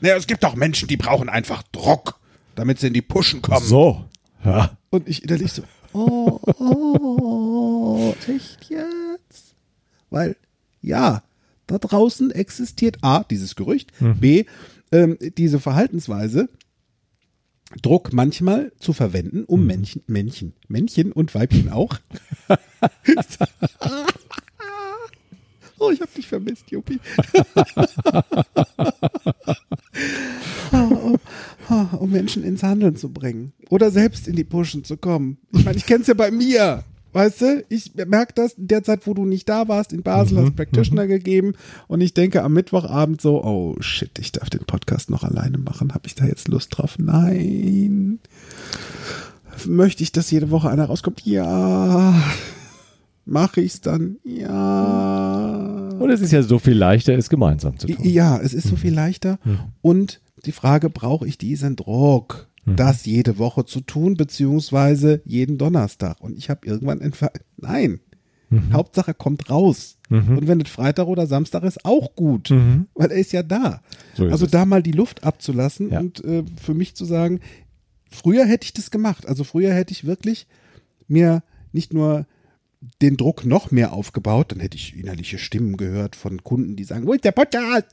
naja, 0.00 0.16
es 0.16 0.26
gibt 0.26 0.42
doch 0.42 0.56
Menschen, 0.56 0.88
die 0.88 0.96
brauchen 0.96 1.28
einfach 1.28 1.62
Druck, 1.72 2.18
damit 2.54 2.78
sie 2.80 2.88
in 2.88 2.94
die 2.94 3.02
Pushen 3.02 3.42
kommen. 3.42 3.64
So. 3.64 4.04
Ja. 4.44 4.76
Und 4.90 5.08
ich 5.08 5.22
innerlich 5.24 5.52
so, 5.52 5.62
oh, 5.92 6.40
oh, 6.58 8.14
echt 8.28 8.68
jetzt? 8.68 9.54
Weil, 10.10 10.36
ja, 10.82 11.22
da 11.66 11.78
draußen 11.78 12.30
existiert 12.30 12.98
A, 13.02 13.24
dieses 13.24 13.56
Gerücht, 13.56 13.92
B, 14.00 14.44
ähm, 14.92 15.18
diese 15.36 15.60
Verhaltensweise, 15.60 16.48
Druck 17.82 18.12
manchmal 18.12 18.72
zu 18.78 18.92
verwenden, 18.92 19.44
um 19.44 19.66
Männchen, 19.66 20.02
Männchen, 20.06 20.52
Männchen 20.68 21.10
und 21.12 21.34
Weibchen 21.34 21.70
auch. 21.70 21.98
oh, 25.78 25.90
ich 25.90 26.00
hab 26.00 26.14
dich 26.14 26.28
vermisst, 26.28 26.70
Juppie. 26.70 27.00
um, 30.70 31.18
um 31.98 32.10
Menschen 32.10 32.44
ins 32.44 32.62
Handeln 32.62 32.94
zu 32.94 33.12
bringen 33.12 33.52
oder 33.68 33.90
selbst 33.90 34.28
in 34.28 34.36
die 34.36 34.44
Pushen 34.44 34.84
zu 34.84 34.96
kommen. 34.96 35.38
Ich 35.52 35.64
meine, 35.64 35.76
ich 35.76 35.86
kenne 35.86 36.02
es 36.02 36.06
ja 36.06 36.14
bei 36.14 36.30
mir. 36.30 36.84
Weißt 37.16 37.40
du, 37.40 37.64
ich 37.70 37.94
merke 37.94 38.34
das 38.34 38.52
in 38.52 38.68
der 38.68 38.82
Zeit, 38.82 39.06
wo 39.06 39.14
du 39.14 39.24
nicht 39.24 39.48
da 39.48 39.68
warst, 39.68 39.94
in 39.94 40.02
Basel, 40.02 40.36
hast 40.36 40.54
Practitioner 40.54 41.06
gegeben 41.06 41.54
und 41.88 42.02
ich 42.02 42.12
denke 42.12 42.42
am 42.42 42.52
Mittwochabend 42.52 43.22
so, 43.22 43.42
oh 43.42 43.74
shit, 43.80 44.18
ich 44.18 44.32
darf 44.32 44.50
den 44.50 44.66
Podcast 44.66 45.08
noch 45.08 45.24
alleine 45.24 45.56
machen. 45.56 45.94
Habe 45.94 46.06
ich 46.06 46.14
da 46.14 46.26
jetzt 46.26 46.48
Lust 46.48 46.76
drauf? 46.76 46.98
Nein. 46.98 48.18
Möchte 49.64 50.02
ich, 50.02 50.12
dass 50.12 50.30
jede 50.30 50.50
Woche 50.50 50.68
einer 50.68 50.84
rauskommt? 50.84 51.24
Ja. 51.24 52.22
Mache 53.24 53.62
ich's 53.62 53.80
dann? 53.80 54.16
Ja. 54.22 55.88
Und 55.98 56.10
es 56.10 56.20
ist 56.20 56.32
ja 56.32 56.42
so 56.42 56.58
viel 56.58 56.76
leichter, 56.76 57.16
es 57.16 57.30
gemeinsam 57.30 57.78
zu 57.78 57.86
tun. 57.86 57.96
Ja, 58.06 58.38
es 58.38 58.52
ist 58.52 58.68
so 58.68 58.76
viel 58.76 58.92
leichter. 58.92 59.38
Und 59.80 60.20
die 60.44 60.52
Frage, 60.52 60.90
brauche 60.90 61.26
ich 61.26 61.38
diesen 61.38 61.76
Druck, 61.76 62.48
das 62.66 63.06
jede 63.06 63.38
Woche 63.38 63.64
zu 63.64 63.80
tun, 63.80 64.16
beziehungsweise 64.16 65.22
jeden 65.24 65.56
Donnerstag? 65.58 66.20
Und 66.20 66.36
ich 66.36 66.50
habe 66.50 66.66
irgendwann 66.66 67.00
entfer 67.00 67.30
Nein. 67.56 68.00
Hauptsache 68.72 69.12
kommt 69.14 69.50
raus. 69.50 69.98
Und 70.08 70.46
wenn 70.46 70.60
es 70.60 70.68
Freitag 70.70 71.06
oder 71.08 71.26
Samstag 71.26 71.64
ist, 71.64 71.84
auch 71.84 72.14
gut, 72.14 72.50
weil 72.50 73.10
er 73.10 73.18
ist 73.18 73.32
ja 73.32 73.42
da. 73.42 73.82
So 74.14 74.26
ist 74.26 74.32
also 74.32 74.44
es. 74.46 74.50
da 74.52 74.64
mal 74.64 74.82
die 74.82 74.92
Luft 74.92 75.24
abzulassen 75.24 75.90
Ja. 75.90 75.98
und 76.00 76.24
äh, 76.24 76.44
für 76.62 76.74
mich 76.74 76.94
zu 76.94 77.04
sagen, 77.04 77.40
früher 78.10 78.44
hätte 78.46 78.64
ich 78.66 78.72
das 78.72 78.90
gemacht. 78.92 79.26
Also 79.26 79.42
früher 79.42 79.74
hätte 79.74 79.90
ich 79.92 80.04
wirklich 80.04 80.46
mir 81.08 81.42
nicht 81.72 81.92
nur 81.92 82.26
den 83.02 83.16
Druck 83.16 83.44
noch 83.44 83.72
mehr 83.72 83.92
aufgebaut, 83.92 84.52
dann 84.52 84.60
hätte 84.60 84.76
ich 84.76 84.96
innerliche 84.96 85.38
Stimmen 85.38 85.76
gehört 85.76 86.14
von 86.14 86.44
Kunden, 86.44 86.76
die 86.76 86.84
sagen, 86.84 87.06
wo 87.06 87.14
ist 87.14 87.24
der 87.24 87.32
Podcast? 87.32 87.86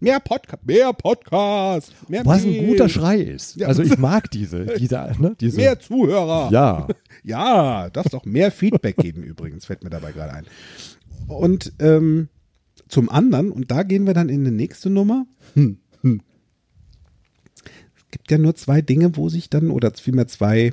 Mehr 0.00 0.20
Podcast, 0.20 0.64
mehr 0.64 0.92
Podcast, 0.92 1.92
mehr 2.08 2.24
Was 2.24 2.44
ein 2.44 2.66
guter 2.66 2.88
Schrei 2.88 3.20
ist. 3.20 3.56
Ja. 3.56 3.66
Also 3.66 3.82
ich 3.82 3.98
mag 3.98 4.30
diese, 4.30 4.66
diese, 4.78 5.12
ne, 5.18 5.34
diese. 5.40 5.56
Mehr 5.56 5.78
Zuhörer. 5.78 6.50
Ja. 6.50 6.86
Ja, 7.24 7.90
darfst 7.90 8.14
auch 8.14 8.24
mehr 8.24 8.50
Feedback 8.50 8.96
geben 8.96 9.22
übrigens, 9.22 9.66
fällt 9.66 9.82
mir 9.82 9.90
dabei 9.90 10.12
gerade 10.12 10.32
ein. 10.32 10.46
Und 11.26 11.72
ähm, 11.80 12.28
zum 12.86 13.10
anderen, 13.10 13.50
und 13.50 13.70
da 13.70 13.82
gehen 13.82 14.06
wir 14.06 14.14
dann 14.14 14.28
in 14.30 14.44
die 14.44 14.50
nächste 14.52 14.88
Nummer. 14.88 15.26
Hm, 15.54 15.78
hm. 16.02 16.22
Es 17.96 18.10
gibt 18.12 18.30
ja 18.30 18.38
nur 18.38 18.54
zwei 18.54 18.80
Dinge, 18.80 19.16
wo 19.16 19.28
sich 19.28 19.50
dann, 19.50 19.70
oder 19.70 19.92
vielmehr 19.92 20.28
zwei, 20.28 20.72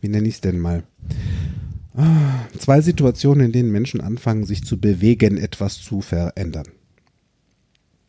wie 0.00 0.08
nenne 0.08 0.28
ich 0.28 0.34
es 0.34 0.40
denn 0.42 0.60
mal? 0.60 0.84
Ah, 1.96 2.44
Zwei 2.58 2.80
Situationen, 2.80 3.46
in 3.46 3.52
denen 3.52 3.72
Menschen 3.72 4.00
anfangen, 4.00 4.44
sich 4.44 4.64
zu 4.64 4.78
bewegen, 4.78 5.38
etwas 5.38 5.80
zu 5.80 6.02
verändern. 6.02 6.66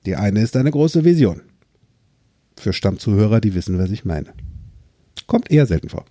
Die 0.05 0.15
eine 0.15 0.41
ist 0.41 0.55
eine 0.55 0.71
große 0.71 1.03
Vision. 1.03 1.41
Für 2.57 2.73
Stammzuhörer, 2.73 3.41
die 3.41 3.53
wissen, 3.55 3.77
was 3.79 3.91
ich 3.91 4.05
meine. 4.05 4.33
Kommt 5.27 5.51
eher 5.51 5.65
selten 5.65 5.89
vor. 5.89 6.05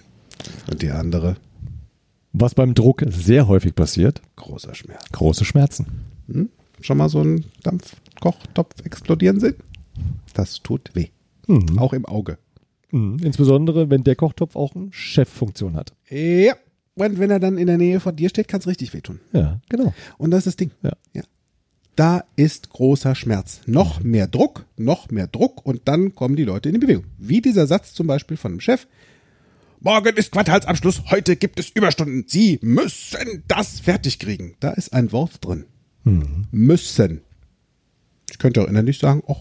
Und 0.70 0.82
die 0.82 0.90
andere, 0.90 1.36
Was 2.32 2.54
beim 2.54 2.74
Druck 2.74 3.02
sehr 3.08 3.48
häufig 3.48 3.74
passiert, 3.74 4.20
großer 4.36 4.74
Schmerz. 4.74 5.04
große 5.12 5.44
Schmerzen. 5.44 5.86
Hm? 6.28 6.50
Schon 6.80 6.98
mal 6.98 7.08
so 7.08 7.20
einen 7.20 7.44
Dampfkochtopf 7.62 8.84
explodieren 8.84 9.40
sehen? 9.40 9.54
Das 10.34 10.62
tut 10.62 10.90
weh. 10.94 11.08
Mhm. 11.46 11.78
Auch 11.78 11.92
im 11.92 12.04
Auge. 12.04 12.38
Mhm. 12.90 13.18
Insbesondere, 13.22 13.88
wenn 13.90 14.04
der 14.04 14.16
Kochtopf 14.16 14.56
auch 14.56 14.74
eine 14.74 14.88
Cheffunktion 14.92 15.74
hat. 15.74 15.94
Ja. 16.10 16.54
Und 16.94 17.18
wenn 17.18 17.30
er 17.30 17.40
dann 17.40 17.58
in 17.58 17.66
der 17.66 17.76
Nähe 17.78 18.00
von 18.00 18.16
dir 18.16 18.28
steht, 18.30 18.48
kann 18.48 18.60
es 18.60 18.66
richtig 18.66 18.94
wehtun. 18.94 19.20
Ja, 19.32 19.60
genau. 19.68 19.94
Und 20.18 20.30
das 20.30 20.40
ist 20.40 20.46
das 20.46 20.56
Ding. 20.56 20.70
Ja. 20.82 20.92
ja. 21.14 21.22
Da 21.96 22.24
ist 22.36 22.68
großer 22.68 23.14
Schmerz. 23.14 23.62
Noch 23.64 24.00
mehr 24.02 24.26
Druck, 24.26 24.66
noch 24.76 25.10
mehr 25.10 25.26
Druck 25.26 25.64
und 25.64 25.88
dann 25.88 26.14
kommen 26.14 26.36
die 26.36 26.44
Leute 26.44 26.68
in 26.68 26.74
die 26.74 26.80
Bewegung. 26.80 27.04
Wie 27.16 27.40
dieser 27.40 27.66
Satz 27.66 27.94
zum 27.94 28.06
Beispiel 28.06 28.36
von 28.36 28.52
einem 28.52 28.60
Chef. 28.60 28.86
Morgen 29.80 30.14
ist 30.14 30.30
Quartalsabschluss, 30.30 31.10
heute 31.10 31.36
gibt 31.36 31.58
es 31.58 31.70
Überstunden. 31.70 32.24
Sie 32.28 32.58
müssen 32.60 33.44
das 33.48 33.80
fertig 33.80 34.18
kriegen. 34.18 34.56
Da 34.60 34.72
ist 34.72 34.92
ein 34.92 35.10
Wort 35.10 35.42
drin. 35.42 35.64
Müssen. 36.50 37.22
Ich 38.30 38.38
könnte 38.38 38.60
auch 38.62 38.68
innerlich 38.68 38.98
sagen, 38.98 39.22
ach, 39.26 39.40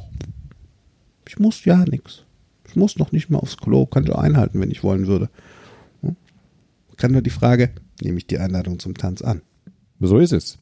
ich 1.28 1.38
muss 1.38 1.66
ja 1.66 1.84
nichts. 1.84 2.24
Ich 2.70 2.78
muss 2.78 2.98
noch 2.98 3.12
nicht 3.12 3.30
mal 3.30 3.40
aufs 3.40 3.58
Klo, 3.58 3.86
könnte 3.86 4.18
einhalten, 4.18 4.62
wenn 4.62 4.72
ich 4.72 4.82
wollen 4.82 5.08
würde. 5.08 5.30
Hm? 6.04 6.16
Kann 6.96 7.12
nur 7.12 7.22
die 7.22 7.30
Frage, 7.30 7.72
nehme 8.02 8.18
ich 8.18 8.28
die 8.28 8.40
Einladung 8.40 8.80
zum 8.80 8.96
Tanz 8.96 9.22
an? 9.22 9.42
So 10.00 10.20
ist 10.20 10.32
es 10.32 10.58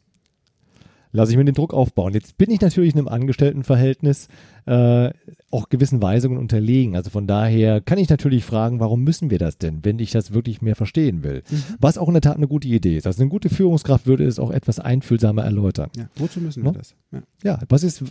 lasse 1.14 1.32
ich 1.32 1.38
mir 1.38 1.46
den 1.46 1.56
Druck 1.56 1.74
aufbauen. 1.74 2.14
Jetzt 2.14 2.38
bin 2.38 2.52
ich 2.52 2.60
natürlich 2.60 2.94
in 2.94 3.00
einem 3.00 3.08
Angestelltenverhältnis 3.08 4.28
äh, 4.66 5.12
auch 5.52 5.70
gewissen 5.70 6.02
Weisungen 6.02 6.38
unterlegen. 6.38 6.96
Also 6.96 7.12
von 7.12 7.28
daher 7.28 7.80
kann 7.82 8.00
ich 8.00 8.10
natürlich 8.10 8.44
fragen, 8.44 8.80
warum 8.80 9.04
müssen 9.04 9.30
wir 9.30 9.38
das 9.38 9.58
denn, 9.58 9.86
wenn 9.86 10.00
ich 10.00 10.12
das 10.12 10.34
wirklich 10.34 10.62
mehr 10.62 10.76
verstehen 10.76 11.24
will? 11.24 11.44
Mhm. 11.50 11.64
Was 11.80 11.98
auch 11.98 12.08
in 12.08 12.16
der 12.16 12.22
Tat 12.22 12.38
eine 12.38 12.48
gute 12.48 12.68
Idee 12.68 12.98
ist. 12.98 13.06
Also 13.06 13.22
eine 13.22 13.30
gute 13.30 13.50
Führungskraft 13.50 14.08
würde 14.08 14.26
es 14.26 14.40
auch 14.40 14.52
etwas 14.52 14.80
einfühlsamer 14.80 15.44
erläutern. 15.44 15.92
Ja, 15.96 16.10
wozu 16.16 16.42
müssen 16.42 16.64
wir 16.64 16.72
no? 16.72 16.78
das? 16.78 16.96
Ja. 17.12 17.22
ja, 17.44 17.60
was 17.70 17.84
ist, 17.84 18.04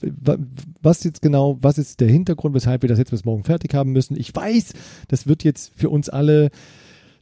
was 0.81 1.03
jetzt 1.03 1.21
genau, 1.21 1.59
was 1.61 1.79
ist 1.79 2.01
der 2.01 2.09
Hintergrund, 2.09 2.55
weshalb 2.55 2.83
wir 2.83 2.89
das 2.89 2.99
jetzt 2.99 3.11
bis 3.11 3.25
morgen 3.25 3.43
fertig 3.43 3.75
haben 3.75 3.91
müssen? 3.91 4.17
Ich 4.17 4.35
weiß, 4.35 4.75
das 5.09 5.27
wird 5.27 5.43
jetzt 5.43 5.73
für 5.75 5.91
uns 5.91 6.09
alle 6.09 6.51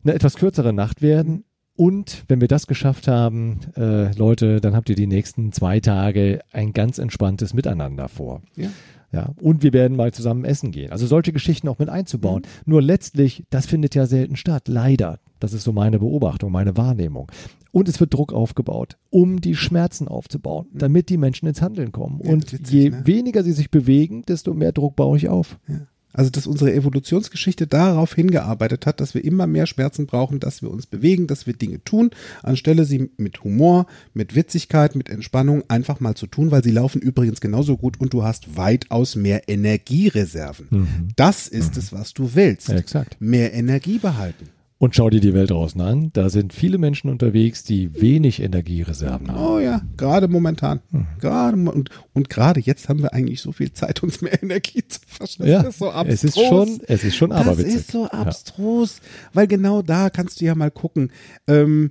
eine 0.04 0.14
etwas 0.14 0.36
kürzere 0.36 0.72
Nacht 0.72 1.00
werden. 1.00 1.44
Und 1.80 2.24
wenn 2.28 2.42
wir 2.42 2.48
das 2.48 2.66
geschafft 2.66 3.08
haben, 3.08 3.60
äh, 3.74 4.14
Leute, 4.14 4.60
dann 4.60 4.76
habt 4.76 4.90
ihr 4.90 4.96
die 4.96 5.06
nächsten 5.06 5.50
zwei 5.50 5.80
Tage 5.80 6.40
ein 6.52 6.74
ganz 6.74 6.98
entspanntes 6.98 7.54
Miteinander 7.54 8.10
vor. 8.10 8.42
Ja. 8.54 8.68
Ja, 9.12 9.30
und 9.40 9.62
wir 9.62 9.72
werden 9.72 9.96
mal 9.96 10.12
zusammen 10.12 10.44
essen 10.44 10.72
gehen. 10.72 10.92
Also 10.92 11.06
solche 11.06 11.32
Geschichten 11.32 11.68
auch 11.68 11.78
mit 11.78 11.88
einzubauen. 11.88 12.42
Mhm. 12.42 12.70
Nur 12.70 12.82
letztlich, 12.82 13.44
das 13.48 13.64
findet 13.64 13.94
ja 13.94 14.04
selten 14.04 14.36
statt. 14.36 14.68
Leider. 14.68 15.20
Das 15.38 15.54
ist 15.54 15.64
so 15.64 15.72
meine 15.72 15.98
Beobachtung, 15.98 16.52
meine 16.52 16.76
Wahrnehmung. 16.76 17.32
Und 17.72 17.88
es 17.88 17.98
wird 17.98 18.12
Druck 18.12 18.34
aufgebaut, 18.34 18.98
um 19.08 19.40
die 19.40 19.56
Schmerzen 19.56 20.06
aufzubauen, 20.06 20.66
mhm. 20.70 20.78
damit 20.80 21.08
die 21.08 21.16
Menschen 21.16 21.48
ins 21.48 21.62
Handeln 21.62 21.92
kommen. 21.92 22.20
Ja, 22.22 22.30
und 22.30 22.52
witzig, 22.52 22.70
je 22.70 22.90
ne? 22.90 23.06
weniger 23.06 23.42
sie 23.42 23.52
sich 23.52 23.70
bewegen, 23.70 24.22
desto 24.28 24.52
mehr 24.52 24.72
Druck 24.72 24.96
baue 24.96 25.16
ich 25.16 25.30
auf. 25.30 25.58
Ja. 25.66 25.86
Also, 26.12 26.30
dass 26.30 26.46
unsere 26.46 26.72
Evolutionsgeschichte 26.74 27.66
darauf 27.66 28.14
hingearbeitet 28.14 28.86
hat, 28.86 29.00
dass 29.00 29.14
wir 29.14 29.24
immer 29.24 29.46
mehr 29.46 29.66
Schmerzen 29.66 30.06
brauchen, 30.06 30.40
dass 30.40 30.62
wir 30.62 30.70
uns 30.70 30.86
bewegen, 30.86 31.26
dass 31.26 31.46
wir 31.46 31.54
Dinge 31.54 31.82
tun, 31.84 32.10
anstelle 32.42 32.84
sie 32.84 33.10
mit 33.16 33.44
Humor, 33.44 33.86
mit 34.12 34.34
Witzigkeit, 34.34 34.96
mit 34.96 35.08
Entspannung 35.08 35.62
einfach 35.68 36.00
mal 36.00 36.16
zu 36.16 36.26
tun, 36.26 36.50
weil 36.50 36.64
sie 36.64 36.72
laufen 36.72 37.00
übrigens 37.00 37.40
genauso 37.40 37.76
gut 37.76 38.00
und 38.00 38.12
du 38.12 38.24
hast 38.24 38.56
weitaus 38.56 39.14
mehr 39.14 39.48
Energiereserven. 39.48 40.66
Mhm. 40.70 41.08
Das 41.16 41.46
ist 41.46 41.74
mhm. 41.74 41.80
es, 41.80 41.92
was 41.92 42.12
du 42.12 42.34
willst. 42.34 42.68
Ja, 42.68 42.76
exakt. 42.76 43.16
Mehr 43.20 43.54
Energie 43.54 43.98
behalten. 43.98 44.48
Und 44.80 44.96
schau 44.96 45.10
dir 45.10 45.20
die 45.20 45.34
Welt 45.34 45.50
draußen 45.50 45.78
an. 45.82 46.10
Da 46.14 46.30
sind 46.30 46.54
viele 46.54 46.78
Menschen 46.78 47.10
unterwegs, 47.10 47.64
die 47.64 48.00
wenig 48.00 48.40
Energiereserven 48.40 49.30
haben. 49.30 49.38
Oh 49.38 49.58
ja, 49.58 49.82
gerade 49.98 50.26
momentan. 50.26 50.80
Hm. 50.90 51.06
Gerade 51.20 51.58
und, 51.58 51.90
und 52.14 52.30
gerade 52.30 52.60
jetzt 52.60 52.88
haben 52.88 53.02
wir 53.02 53.12
eigentlich 53.12 53.42
so 53.42 53.52
viel 53.52 53.74
Zeit, 53.74 54.02
uns 54.02 54.22
mehr 54.22 54.42
Energie 54.42 54.82
zu 54.88 55.00
verschaffen. 55.06 55.50
Ja, 55.50 55.62
das 55.62 55.74
ist 55.74 55.80
so 55.80 55.90
abstrus. 55.90 56.14
Es 56.14 56.24
ist 56.24 56.48
schon, 56.48 56.80
es 56.86 57.04
ist 57.04 57.16
schon 57.16 57.30
aberwitzig. 57.30 57.74
Das 57.74 57.82
ist 57.82 57.90
so 57.90 58.06
abstrus, 58.06 58.96
ja. 58.96 59.30
weil 59.34 59.46
genau 59.48 59.82
da 59.82 60.08
kannst 60.08 60.40
du 60.40 60.46
ja 60.46 60.54
mal 60.54 60.70
gucken. 60.70 61.12
Ähm, 61.46 61.90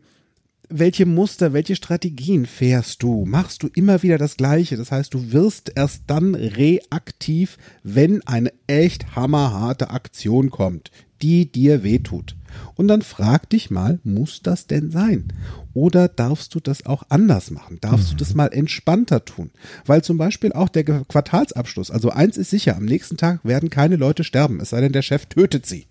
welche 0.69 1.05
Muster, 1.05 1.51
welche 1.53 1.75
Strategien 1.75 2.45
fährst 2.45 3.01
du? 3.01 3.25
Machst 3.25 3.63
du 3.63 3.69
immer 3.73 4.03
wieder 4.03 4.17
das 4.17 4.37
Gleiche? 4.37 4.77
Das 4.77 4.91
heißt, 4.91 5.13
du 5.13 5.31
wirst 5.31 5.71
erst 5.75 6.03
dann 6.07 6.35
reaktiv, 6.35 7.57
wenn 7.83 8.25
eine 8.27 8.53
echt 8.67 9.15
hammerharte 9.15 9.89
Aktion 9.89 10.51
kommt, 10.51 10.91
die 11.21 11.51
dir 11.51 11.83
wehtut. 11.83 12.35
Und 12.75 12.87
dann 12.87 13.01
frag 13.01 13.49
dich 13.49 13.69
mal, 13.69 13.99
muss 14.03 14.41
das 14.41 14.67
denn 14.67 14.91
sein? 14.91 15.33
Oder 15.73 16.07
darfst 16.07 16.55
du 16.55 16.59
das 16.59 16.85
auch 16.85 17.03
anders 17.09 17.51
machen? 17.51 17.79
Darfst 17.81 18.13
mhm. 18.13 18.17
du 18.17 18.23
das 18.23 18.35
mal 18.35 18.47
entspannter 18.53 19.25
tun? 19.25 19.51
Weil 19.85 20.03
zum 20.03 20.17
Beispiel 20.17 20.53
auch 20.53 20.69
der 20.69 20.83
Quartalsabschluss, 20.83 21.91
also 21.91 22.09
eins 22.11 22.37
ist 22.37 22.49
sicher, 22.49 22.77
am 22.77 22.85
nächsten 22.85 23.17
Tag 23.17 23.43
werden 23.43 23.69
keine 23.69 23.95
Leute 23.95 24.23
sterben, 24.23 24.59
es 24.59 24.69
sei 24.69 24.81
denn, 24.81 24.93
der 24.93 25.01
Chef 25.01 25.25
tötet 25.25 25.65
sie, 25.65 25.87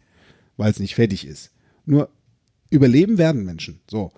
weil 0.57 0.71
es 0.71 0.81
nicht 0.81 0.95
fertig 0.95 1.27
ist. 1.27 1.51
Nur 1.85 2.11
überleben 2.71 3.19
werden 3.19 3.45
Menschen. 3.45 3.81
So. 3.89 4.13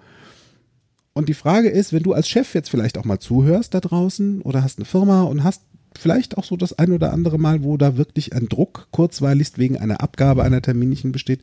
Und 1.13 1.29
die 1.29 1.35
Frage 1.35 1.69
ist, 1.69 1.93
wenn 1.93 2.03
du 2.03 2.13
als 2.13 2.29
Chef 2.29 2.55
jetzt 2.55 2.71
vielleicht 2.71 2.97
auch 2.97 3.05
mal 3.05 3.19
zuhörst 3.19 3.75
da 3.75 3.81
draußen 3.81 4.43
oder 4.43 4.63
hast 4.63 4.79
eine 4.79 4.85
Firma 4.85 5.23
und 5.23 5.43
hast 5.43 5.63
vielleicht 5.99 6.39
auch 6.39 6.45
so 6.45 6.57
das 6.57 6.79
ein 6.79 6.93
oder 6.93 7.13
andere 7.13 7.39
Mal, 7.39 7.65
wo 7.65 7.77
da 7.77 7.97
wirklich 7.97 8.33
ein 8.33 8.49
Druck 8.49 8.89
kurzweiligst 8.93 9.59
wegen 9.59 9.77
einer 9.77 10.01
Abgabe 10.03 10.45
einer 10.45 10.63
Terminchen 10.63 11.13
besteht, 11.13 11.43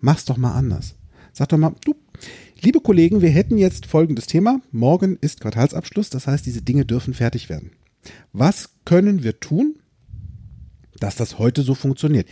mach's 0.00 0.24
doch 0.24 0.36
mal 0.36 0.54
anders. 0.54 0.96
Sag 1.32 1.48
doch 1.48 1.58
mal, 1.58 1.74
du, 1.84 1.94
liebe 2.60 2.80
Kollegen, 2.80 3.22
wir 3.22 3.30
hätten 3.30 3.56
jetzt 3.56 3.86
folgendes 3.86 4.26
Thema. 4.26 4.60
Morgen 4.72 5.16
ist 5.20 5.40
Quartalsabschluss, 5.40 6.10
das 6.10 6.26
heißt, 6.26 6.44
diese 6.46 6.62
Dinge 6.62 6.84
dürfen 6.84 7.14
fertig 7.14 7.48
werden. 7.48 7.70
Was 8.32 8.70
können 8.84 9.22
wir 9.22 9.40
tun, 9.40 9.76
dass 10.98 11.16
das 11.16 11.38
heute 11.38 11.62
so 11.62 11.74
funktioniert? 11.74 12.28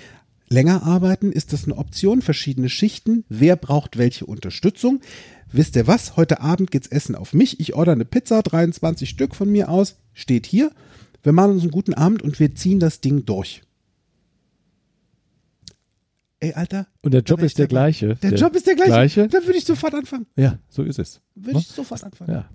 Länger 0.48 0.82
arbeiten, 0.82 1.32
ist 1.32 1.52
das 1.52 1.64
eine 1.64 1.78
Option? 1.78 2.22
Verschiedene 2.22 2.68
Schichten? 2.68 3.24
Wer 3.28 3.56
braucht 3.56 3.96
welche 3.96 4.26
Unterstützung? 4.26 5.00
Wisst 5.52 5.76
ihr 5.76 5.86
was? 5.86 6.16
Heute 6.16 6.40
Abend 6.40 6.70
geht's 6.70 6.88
essen 6.88 7.14
auf 7.14 7.34
mich. 7.34 7.60
Ich 7.60 7.74
order 7.74 7.92
eine 7.92 8.04
Pizza, 8.04 8.42
23 8.42 9.08
Stück 9.08 9.34
von 9.34 9.50
mir 9.50 9.68
aus, 9.68 9.96
steht 10.12 10.46
hier. 10.46 10.70
Wir 11.22 11.32
machen 11.32 11.52
uns 11.52 11.62
einen 11.62 11.70
guten 11.70 11.94
Abend 11.94 12.22
und 12.22 12.40
wir 12.40 12.54
ziehen 12.54 12.80
das 12.80 13.00
Ding 13.00 13.24
durch 13.24 13.62
ey, 16.42 16.52
Alter. 16.54 16.86
Und 17.02 17.14
der 17.14 17.22
Job 17.22 17.40
ist 17.40 17.58
der 17.58 17.68
gleiche. 17.68 18.16
Der, 18.16 18.30
der, 18.30 18.38
Job 18.38 18.54
ist 18.54 18.66
der 18.66 18.74
gleiche. 18.74 18.90
gleiche. 18.90 19.28
Dann 19.28 19.46
würde 19.46 19.58
ich 19.58 19.64
sofort 19.64 19.94
anfangen. 19.94 20.26
Ja, 20.36 20.58
so 20.68 20.82
ist 20.82 20.98
es. 20.98 21.20
Würde 21.34 21.60
ich 21.60 21.68
sofort 21.68 22.02
anfangen. 22.02 22.32
Ja. 22.32 22.50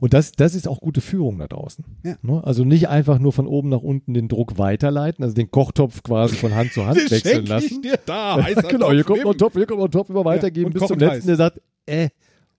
Und 0.00 0.14
das, 0.14 0.32
das 0.32 0.54
ist 0.54 0.68
auch 0.68 0.80
gute 0.80 1.00
Führung 1.00 1.38
da 1.38 1.46
draußen. 1.46 1.84
Ja. 2.04 2.16
Ne? 2.22 2.42
Also 2.44 2.64
nicht 2.64 2.88
einfach 2.88 3.18
nur 3.18 3.32
von 3.32 3.46
oben 3.46 3.68
nach 3.68 3.82
unten 3.82 4.14
den 4.14 4.28
Druck 4.28 4.58
weiterleiten, 4.58 5.22
also 5.24 5.34
den 5.34 5.50
Kochtopf 5.50 6.02
quasi 6.02 6.36
von 6.36 6.54
Hand 6.54 6.72
zu 6.72 6.86
Hand 6.86 6.98
wechseln 7.10 7.46
lassen. 7.46 7.66
Ich 7.66 7.80
dir 7.80 7.98
da, 8.04 8.44
genau, 8.68 8.92
hier 8.92 9.04
kommt 9.04 9.24
noch 9.24 9.32
ein 9.32 9.38
Topf, 9.38 9.54
hier 9.54 9.66
kommt 9.66 9.80
noch 9.80 9.88
ein 9.88 9.92
Topf, 9.92 10.10
immer 10.10 10.24
weitergeben 10.24 10.72
ja, 10.72 10.78
bis 10.78 10.88
zum 10.88 10.98
letzten, 10.98 11.26
der 11.26 11.36
sagt, 11.36 11.60
äh, 11.86 12.08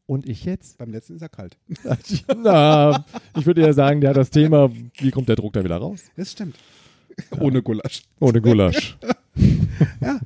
und 0.06 0.28
ich 0.28 0.44
jetzt? 0.44 0.80
Beim 0.80 0.92
letzten 0.92 1.16
ist 1.16 1.22
er 1.22 1.30
kalt. 1.30 1.56
Na, 2.44 3.06
ich 3.38 3.46
würde 3.46 3.62
ja 3.62 3.74
sagen, 3.74 4.02
der 4.02 4.10
hat 4.10 4.18
das 4.18 4.32
Thema, 4.32 4.72
wie 4.98 5.12
kommt 5.12 5.30
der 5.30 5.36
Druck 5.36 5.54
da 5.54 5.64
wieder 5.64 5.78
raus? 5.78 6.06
Das 6.18 6.32
stimmt. 6.32 6.56
Ohne 7.40 7.62
Gulasch. 7.62 8.02
Ohne 8.20 8.42
Gulasch. 8.42 8.98
ja, 10.02 10.20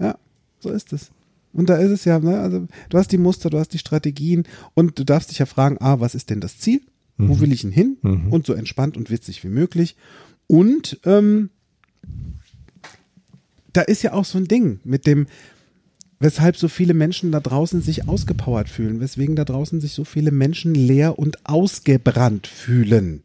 ja, 0.00 0.18
so 0.58 0.70
ist 0.70 0.92
es. 0.92 1.12
Und 1.54 1.70
da 1.70 1.76
ist 1.76 1.90
es 1.90 2.04
ja, 2.04 2.18
ne, 2.18 2.40
also 2.40 2.66
du 2.88 2.98
hast 2.98 3.12
die 3.12 3.18
Muster, 3.18 3.48
du 3.48 3.58
hast 3.58 3.72
die 3.72 3.78
Strategien 3.78 4.44
und 4.74 4.98
du 4.98 5.04
darfst 5.04 5.30
dich 5.30 5.38
ja 5.38 5.46
fragen, 5.46 5.78
ah, 5.80 6.00
was 6.00 6.14
ist 6.14 6.30
denn 6.30 6.40
das 6.40 6.58
Ziel? 6.58 6.82
Mhm. 7.16 7.28
Wo 7.28 7.40
will 7.40 7.52
ich 7.52 7.64
ihn 7.64 7.70
hin? 7.70 7.96
Mhm. 8.02 8.32
Und 8.32 8.46
so 8.46 8.52
entspannt 8.54 8.96
und 8.96 9.10
witzig 9.10 9.44
wie 9.44 9.48
möglich. 9.48 9.96
Und 10.46 11.00
ähm, 11.04 11.50
da 13.72 13.82
ist 13.82 14.02
ja 14.02 14.12
auch 14.12 14.24
so 14.24 14.38
ein 14.38 14.48
Ding 14.48 14.80
mit 14.84 15.06
dem, 15.06 15.26
weshalb 16.18 16.56
so 16.56 16.68
viele 16.68 16.94
Menschen 16.94 17.32
da 17.32 17.40
draußen 17.40 17.82
sich 17.82 18.08
ausgepowert 18.08 18.68
fühlen, 18.68 19.00
weswegen 19.00 19.36
da 19.36 19.44
draußen 19.44 19.80
sich 19.80 19.92
so 19.92 20.04
viele 20.04 20.32
Menschen 20.32 20.74
leer 20.74 21.18
und 21.18 21.46
ausgebrannt 21.46 22.46
fühlen. 22.46 23.22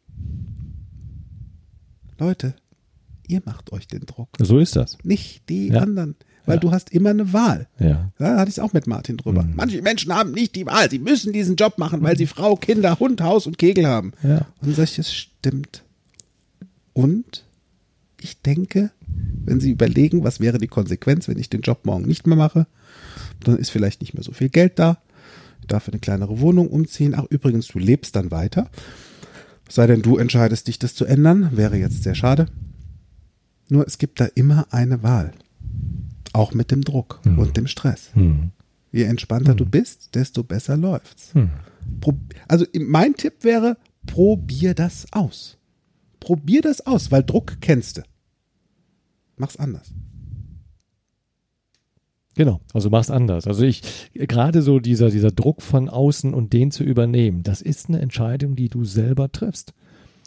Leute, 2.20 2.54
ihr 3.28 3.42
macht 3.46 3.72
euch 3.72 3.88
den 3.88 4.06
Druck. 4.06 4.30
So 4.40 4.60
ist 4.60 4.76
das. 4.76 4.98
Nicht 5.04 5.50
die 5.50 5.68
ja. 5.70 5.80
anderen. 5.82 6.16
Weil 6.50 6.56
ja. 6.56 6.62
du 6.62 6.72
hast 6.72 6.90
immer 6.90 7.12
eine 7.12 7.32
Wahl. 7.32 7.68
Ja. 7.78 8.12
Da 8.18 8.38
hatte 8.38 8.50
ich 8.50 8.58
es 8.58 8.60
auch 8.60 8.74
mit 8.74 8.88
Martin 8.88 9.18
drüber. 9.18 9.44
Mhm. 9.44 9.54
Manche 9.56 9.84
Menschen 9.84 10.12
haben 10.16 10.32
nicht 10.32 10.56
die 10.56 10.66
Wahl. 10.66 10.90
Sie 10.90 10.98
müssen 10.98 11.32
diesen 11.32 11.58
Job 11.58 11.78
machen, 11.78 12.02
weil 12.02 12.18
sie 12.18 12.24
mhm. 12.24 12.30
Frau, 12.30 12.56
Kinder, 12.56 12.98
Hund, 13.00 13.22
Haus 13.22 13.46
und 13.46 13.60
Kegel 13.60 13.86
haben. 13.86 14.14
Ja. 14.24 14.48
Und 14.60 14.76
solches 14.76 15.14
stimmt. 15.14 15.84
Und 16.94 17.46
ich 18.20 18.42
denke, 18.42 18.90
wenn 19.46 19.60
Sie 19.60 19.70
überlegen, 19.70 20.24
was 20.24 20.40
wäre 20.40 20.58
die 20.58 20.68
Konsequenz, 20.68 21.28
wenn 21.28 21.38
ich 21.38 21.52
den 21.52 21.62
Job 21.62 21.86
morgen 21.86 22.08
nicht 22.08 22.26
mehr 22.26 22.36
mache, 22.36 22.66
dann 23.44 23.58
ist 23.58 23.70
vielleicht 23.70 24.02
nicht 24.02 24.16
mehr 24.16 24.24
so 24.24 24.32
viel 24.32 24.50
Geld 24.50 24.80
da. 24.80 24.98
Ich 25.62 25.68
darf 25.68 25.88
eine 25.88 26.00
kleinere 26.00 26.40
Wohnung 26.40 26.68
umziehen. 26.68 27.14
Ach, 27.16 27.26
übrigens, 27.30 27.68
du 27.68 27.78
lebst 27.78 28.16
dann 28.16 28.32
weiter. 28.32 28.72
Sei 29.70 29.86
denn, 29.86 30.02
du 30.02 30.18
entscheidest 30.18 30.68
dich, 30.68 30.80
das 30.80 30.96
zu 30.96 31.06
ändern. 31.06 31.52
Wäre 31.54 31.78
jetzt 31.78 32.02
sehr 32.02 32.16
schade. 32.16 32.48
Nur 33.68 33.86
es 33.86 34.00
gibt 34.00 34.20
da 34.20 34.26
immer 34.26 34.66
eine 34.72 35.04
Wahl. 35.04 35.32
Auch 36.34 36.54
mit 36.54 36.72
dem 36.72 36.82
Druck 36.82 37.20
hm. 37.24 37.40
und 37.40 37.58
dem 37.58 37.68
Stress. 37.68 38.12
Hm. 38.14 38.52
Je 38.92 39.04
entspannter 39.04 39.52
hm. 39.52 39.58
du 39.58 39.66
bist, 39.66 40.16
desto 40.16 40.44
besser 40.44 40.78
läuft's. 40.78 41.34
Hm. 41.34 41.50
Also 42.48 42.66
mein 42.74 43.16
Tipp 43.16 43.44
wäre, 43.44 43.78
probier 44.06 44.74
das 44.74 45.06
aus. 45.12 45.58
Probier 46.20 46.62
das 46.62 46.86
aus, 46.86 47.12
weil 47.12 47.24
Druck 47.24 47.58
kennst 47.62 47.98
du. 47.98 48.02
Mach's 49.38 49.58
anders. 49.58 49.94
Genau, 52.36 52.62
also 52.74 52.90
mach's 52.90 53.10
anders. 53.10 53.48
Also 53.48 53.64
ich, 53.64 53.82
gerade 54.14 54.62
so 54.62 54.80
dieser, 54.80 55.10
dieser 55.10 55.32
Druck 55.32 55.62
von 55.62 55.90
außen 55.90 56.34
und 56.34 56.54
den 56.54 56.72
zu 56.72 56.84
übernehmen, 56.84 57.44
das 57.44 57.62
ist 57.62 57.90
eine 57.90 58.00
Entscheidung, 58.00 58.56
die 58.56 58.70
du 58.70 58.86
selber 58.86 59.32
triffst. 59.32 59.74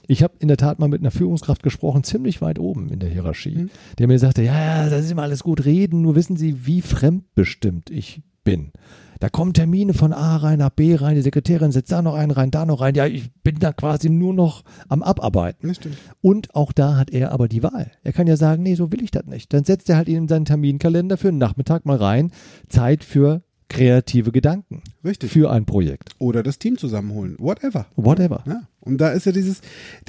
Ich 0.07 0.23
habe 0.23 0.35
in 0.41 0.49
der 0.49 0.57
Tat 0.57 0.79
mal 0.79 0.89
mit 0.89 1.01
einer 1.01 1.11
Führungskraft 1.11 1.63
gesprochen, 1.63 2.05
ziemlich 2.05 2.43
weit 2.43 2.59
oben 2.59 2.89
in 2.91 2.99
der 2.99 3.09
Hierarchie, 3.09 3.57
mhm. 3.57 3.71
der 3.99 4.09
mir 4.09 4.19
sagte, 4.19 4.43
ja, 4.43 4.55
ja, 4.55 4.91
das 4.91 5.05
ist 5.05 5.11
immer 5.11 5.23
alles 5.23 5.43
gut 5.43 5.65
reden, 5.65 6.03
nur 6.03 6.15
wissen 6.15 6.37
Sie, 6.37 6.67
wie 6.67 6.83
fremdbestimmt 6.83 7.91
ich 7.91 8.23
bin. 8.45 8.73
Da 9.21 9.29
kommen 9.29 9.53
Termine 9.55 9.95
von 9.95 10.13
A 10.13 10.37
rein 10.39 10.59
nach 10.59 10.71
B 10.71 10.97
rein, 10.97 11.15
die 11.15 11.23
Sekretärin 11.23 11.71
setzt 11.71 11.93
da 11.93 12.03
noch 12.03 12.15
einen 12.15 12.33
rein, 12.33 12.51
da 12.51 12.67
noch 12.67 12.81
rein. 12.81 12.97
Ja, 12.97 13.07
ich 13.07 13.33
bin 13.45 13.61
da 13.61 13.73
quasi 13.73 14.11
nur 14.11 14.35
noch 14.35 14.65
am 14.89 15.01
Abarbeiten. 15.01 15.73
Und 16.21 16.57
auch 16.57 16.73
da 16.73 16.97
hat 16.97 17.11
er 17.11 17.31
aber 17.31 17.47
die 17.47 17.63
Wahl. 17.63 17.93
Er 18.03 18.13
kann 18.13 18.27
ja 18.27 18.37
sagen, 18.37 18.65
nee, 18.65 18.75
so 18.75 18.91
will 18.91 19.01
ich 19.01 19.13
das 19.13 19.27
nicht. 19.27 19.53
Dann 19.53 19.63
setzt 19.63 19.89
er 19.89 19.97
halt 19.97 20.09
in 20.09 20.27
seinen 20.27 20.45
Terminkalender 20.45 21.19
für 21.19 21.29
einen 21.29 21.39
Nachmittag 21.39 21.87
mal 21.87 21.99
rein, 21.99 22.33
Zeit 22.69 23.05
für 23.05 23.45
kreative 23.73 24.33
Gedanken. 24.33 24.83
Richtig. 25.05 25.33
Für 25.33 25.51
ein 25.51 25.65
Projekt. 25.67 26.11
Oder 26.19 26.43
das 26.43 26.59
Team 26.59 26.79
zusammenholen. 26.79 27.37
Whatever. 27.39 27.87
Whatever. 27.97 28.45
Ja. 28.47 28.63
Und 28.81 28.99
da 28.99 29.11
ist 29.11 29.27
ja 29.27 29.33
dieses, 29.33 29.61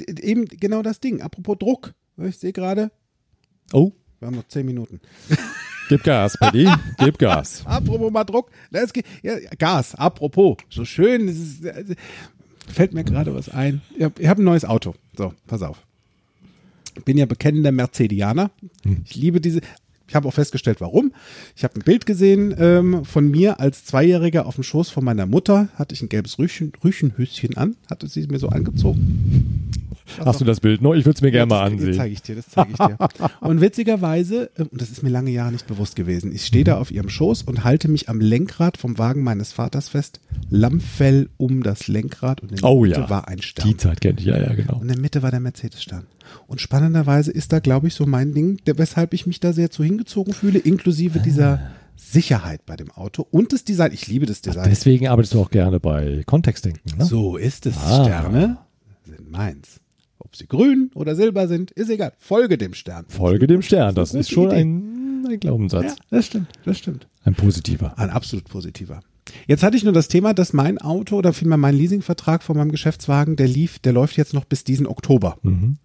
eben 0.06 0.44
genau 0.46 0.82
das 0.82 1.00
Ding. 1.00 1.20
Apropos 1.22 1.56
Druck. 1.58 1.94
Ich 2.18 2.38
sehe 2.38 2.52
gerade, 2.52 2.90
Oh, 3.72 3.92
wir 4.20 4.26
haben 4.28 4.36
noch 4.36 4.48
zehn 4.48 4.66
Minuten. 4.66 5.00
gib 5.88 6.04
Gas, 6.04 6.36
Paddy. 6.38 6.68
gib 6.98 7.18
Gas. 7.18 7.62
Apropos 7.66 8.12
mal 8.12 8.24
Druck. 8.24 8.50
Ja, 9.22 9.36
Gas, 9.58 9.94
apropos. 9.94 10.58
So 10.70 10.84
schön. 10.84 11.28
Ist, 11.28 11.64
äh, 11.64 11.96
fällt 12.68 12.94
mir 12.94 13.04
gerade 13.04 13.34
was 13.34 13.48
ein. 13.48 13.82
Ich 13.96 14.04
habe 14.04 14.28
hab 14.28 14.38
ein 14.38 14.44
neues 14.44 14.64
Auto. 14.64 14.94
So, 15.16 15.32
pass 15.46 15.62
auf. 15.62 15.84
Ich 16.96 17.04
bin 17.04 17.18
ja 17.18 17.26
bekennender 17.26 17.72
Mercedianer. 17.72 18.50
Ich 19.04 19.16
liebe 19.16 19.40
diese. 19.40 19.60
Ich 20.06 20.14
habe 20.14 20.28
auch 20.28 20.34
festgestellt, 20.34 20.80
warum. 20.80 21.12
Ich 21.56 21.64
habe 21.64 21.74
ein 21.76 21.82
Bild 21.82 22.04
gesehen 22.06 22.54
ähm, 22.58 23.04
von 23.04 23.30
mir 23.30 23.60
als 23.60 23.84
Zweijähriger 23.84 24.46
auf 24.46 24.56
dem 24.56 24.64
Schoß 24.64 24.90
von 24.90 25.04
meiner 25.04 25.26
Mutter. 25.26 25.68
Hatte 25.76 25.94
ich 25.94 26.02
ein 26.02 26.08
gelbes 26.08 26.38
Rüchen, 26.38 26.72
Rüchenhöschen 26.82 27.56
an. 27.56 27.76
Hatte 27.88 28.06
sie 28.06 28.26
mir 28.26 28.38
so 28.38 28.48
angezogen. 28.48 29.70
Hast 30.24 30.40
du 30.40 30.44
das 30.44 30.60
Bild 30.60 30.82
noch? 30.82 30.94
Ich 30.94 31.04
würde 31.06 31.16
es 31.16 31.22
mir 31.22 31.30
gerne 31.30 31.46
mal 31.46 31.64
Das 31.64 31.72
ansehen. 31.72 31.94
zeige 31.94 32.12
ich 32.12 32.22
dir, 32.22 32.34
das 32.36 32.48
zeige 32.48 32.70
ich 32.72 32.76
dir. 32.76 32.96
Und 33.40 33.60
witzigerweise, 33.60 34.50
äh, 34.56 34.62
und 34.62 34.80
das 34.80 34.90
ist 34.90 35.02
mir 35.02 35.08
lange 35.08 35.30
Jahre 35.30 35.52
nicht 35.52 35.66
bewusst 35.66 35.96
gewesen, 35.96 36.32
ich 36.32 36.44
stehe 36.44 36.64
da 36.64 36.78
auf 36.78 36.90
ihrem 36.90 37.08
Schoß 37.08 37.42
und 37.42 37.64
halte 37.64 37.88
mich 37.88 38.08
am 38.08 38.20
Lenkrad 38.20 38.76
vom 38.76 38.98
Wagen 38.98 39.22
meines 39.22 39.52
Vaters 39.52 39.88
fest, 39.88 40.20
Lammfell 40.50 41.28
um 41.36 41.62
das 41.62 41.88
Lenkrad 41.88 42.40
und 42.42 42.50
in 42.52 42.56
der 42.56 42.64
Oh 42.70 42.82
Mitte 42.82 43.00
ja. 43.00 43.10
war 43.10 43.28
ein 43.28 43.40
Stern. 43.42 43.68
Die 43.68 43.76
Zeit 43.76 44.00
kenne 44.00 44.18
ich, 44.18 44.26
ja, 44.26 44.36
ja, 44.38 44.54
genau. 44.54 44.74
Und 44.76 44.82
in 44.82 44.88
der 44.88 44.98
Mitte 44.98 45.22
war 45.22 45.30
der 45.30 45.40
Mercedes-Stern. 45.40 46.06
Und 46.46 46.60
spannenderweise 46.60 47.30
ist 47.32 47.52
da, 47.52 47.58
glaube 47.60 47.88
ich, 47.88 47.94
so 47.94 48.06
mein 48.06 48.32
Ding, 48.32 48.58
weshalb 48.64 49.14
ich 49.14 49.26
mich 49.26 49.40
da 49.40 49.52
sehr 49.52 49.70
zu 49.70 49.82
hingezogen 49.84 50.32
fühle, 50.34 50.58
inklusive 50.58 51.20
dieser 51.20 51.60
Sicherheit 51.96 52.66
bei 52.66 52.76
dem 52.76 52.90
Auto 52.90 53.26
und 53.30 53.52
das 53.52 53.64
Design. 53.64 53.92
Ich 53.92 54.06
liebe 54.08 54.26
das 54.26 54.40
Design. 54.42 54.68
Deswegen 54.68 55.08
arbeitest 55.08 55.34
du 55.34 55.40
auch 55.40 55.50
gerne 55.50 55.80
bei 55.80 56.22
Kontextdenken, 56.26 56.98
ne? 56.98 57.04
So 57.04 57.36
ist 57.36 57.66
es. 57.66 57.76
Ah. 57.78 58.04
Sterne 58.04 58.56
sind 59.06 59.30
meins. 59.30 59.80
Ob 60.34 60.38
sie 60.38 60.48
grün 60.48 60.90
oder 60.96 61.14
silber 61.14 61.46
sind, 61.46 61.70
ist 61.70 61.88
egal. 61.88 62.12
Folge 62.18 62.58
dem 62.58 62.74
Stern. 62.74 63.04
Folge 63.06 63.46
dem 63.46 63.62
Stern. 63.62 63.94
Das 63.94 64.10
eine 64.10 64.22
ist 64.22 64.32
schon 64.32 64.48
Idee. 64.48 64.62
ein, 64.62 65.26
ein 65.28 65.38
Glaubenssatz. 65.38 65.84
Ja, 65.84 65.94
das 66.10 66.26
stimmt, 66.26 66.48
das 66.64 66.76
stimmt. 66.76 67.06
Ein 67.22 67.36
positiver. 67.36 67.96
Ein 68.00 68.10
absolut 68.10 68.48
positiver. 68.48 68.98
Jetzt 69.46 69.62
hatte 69.62 69.76
ich 69.76 69.84
nur 69.84 69.92
das 69.92 70.08
Thema, 70.08 70.34
dass 70.34 70.52
mein 70.52 70.78
Auto 70.78 71.16
oder 71.16 71.32
vielmehr 71.32 71.56
mein 71.56 71.76
Leasingvertrag 71.76 72.42
von 72.42 72.56
meinem 72.56 72.72
Geschäftswagen, 72.72 73.36
der 73.36 73.46
lief, 73.46 73.78
der 73.78 73.92
läuft 73.92 74.16
jetzt 74.16 74.34
noch 74.34 74.44
bis 74.44 74.64
diesen 74.64 74.88
Oktober. 74.88 75.38
Mhm. 75.42 75.76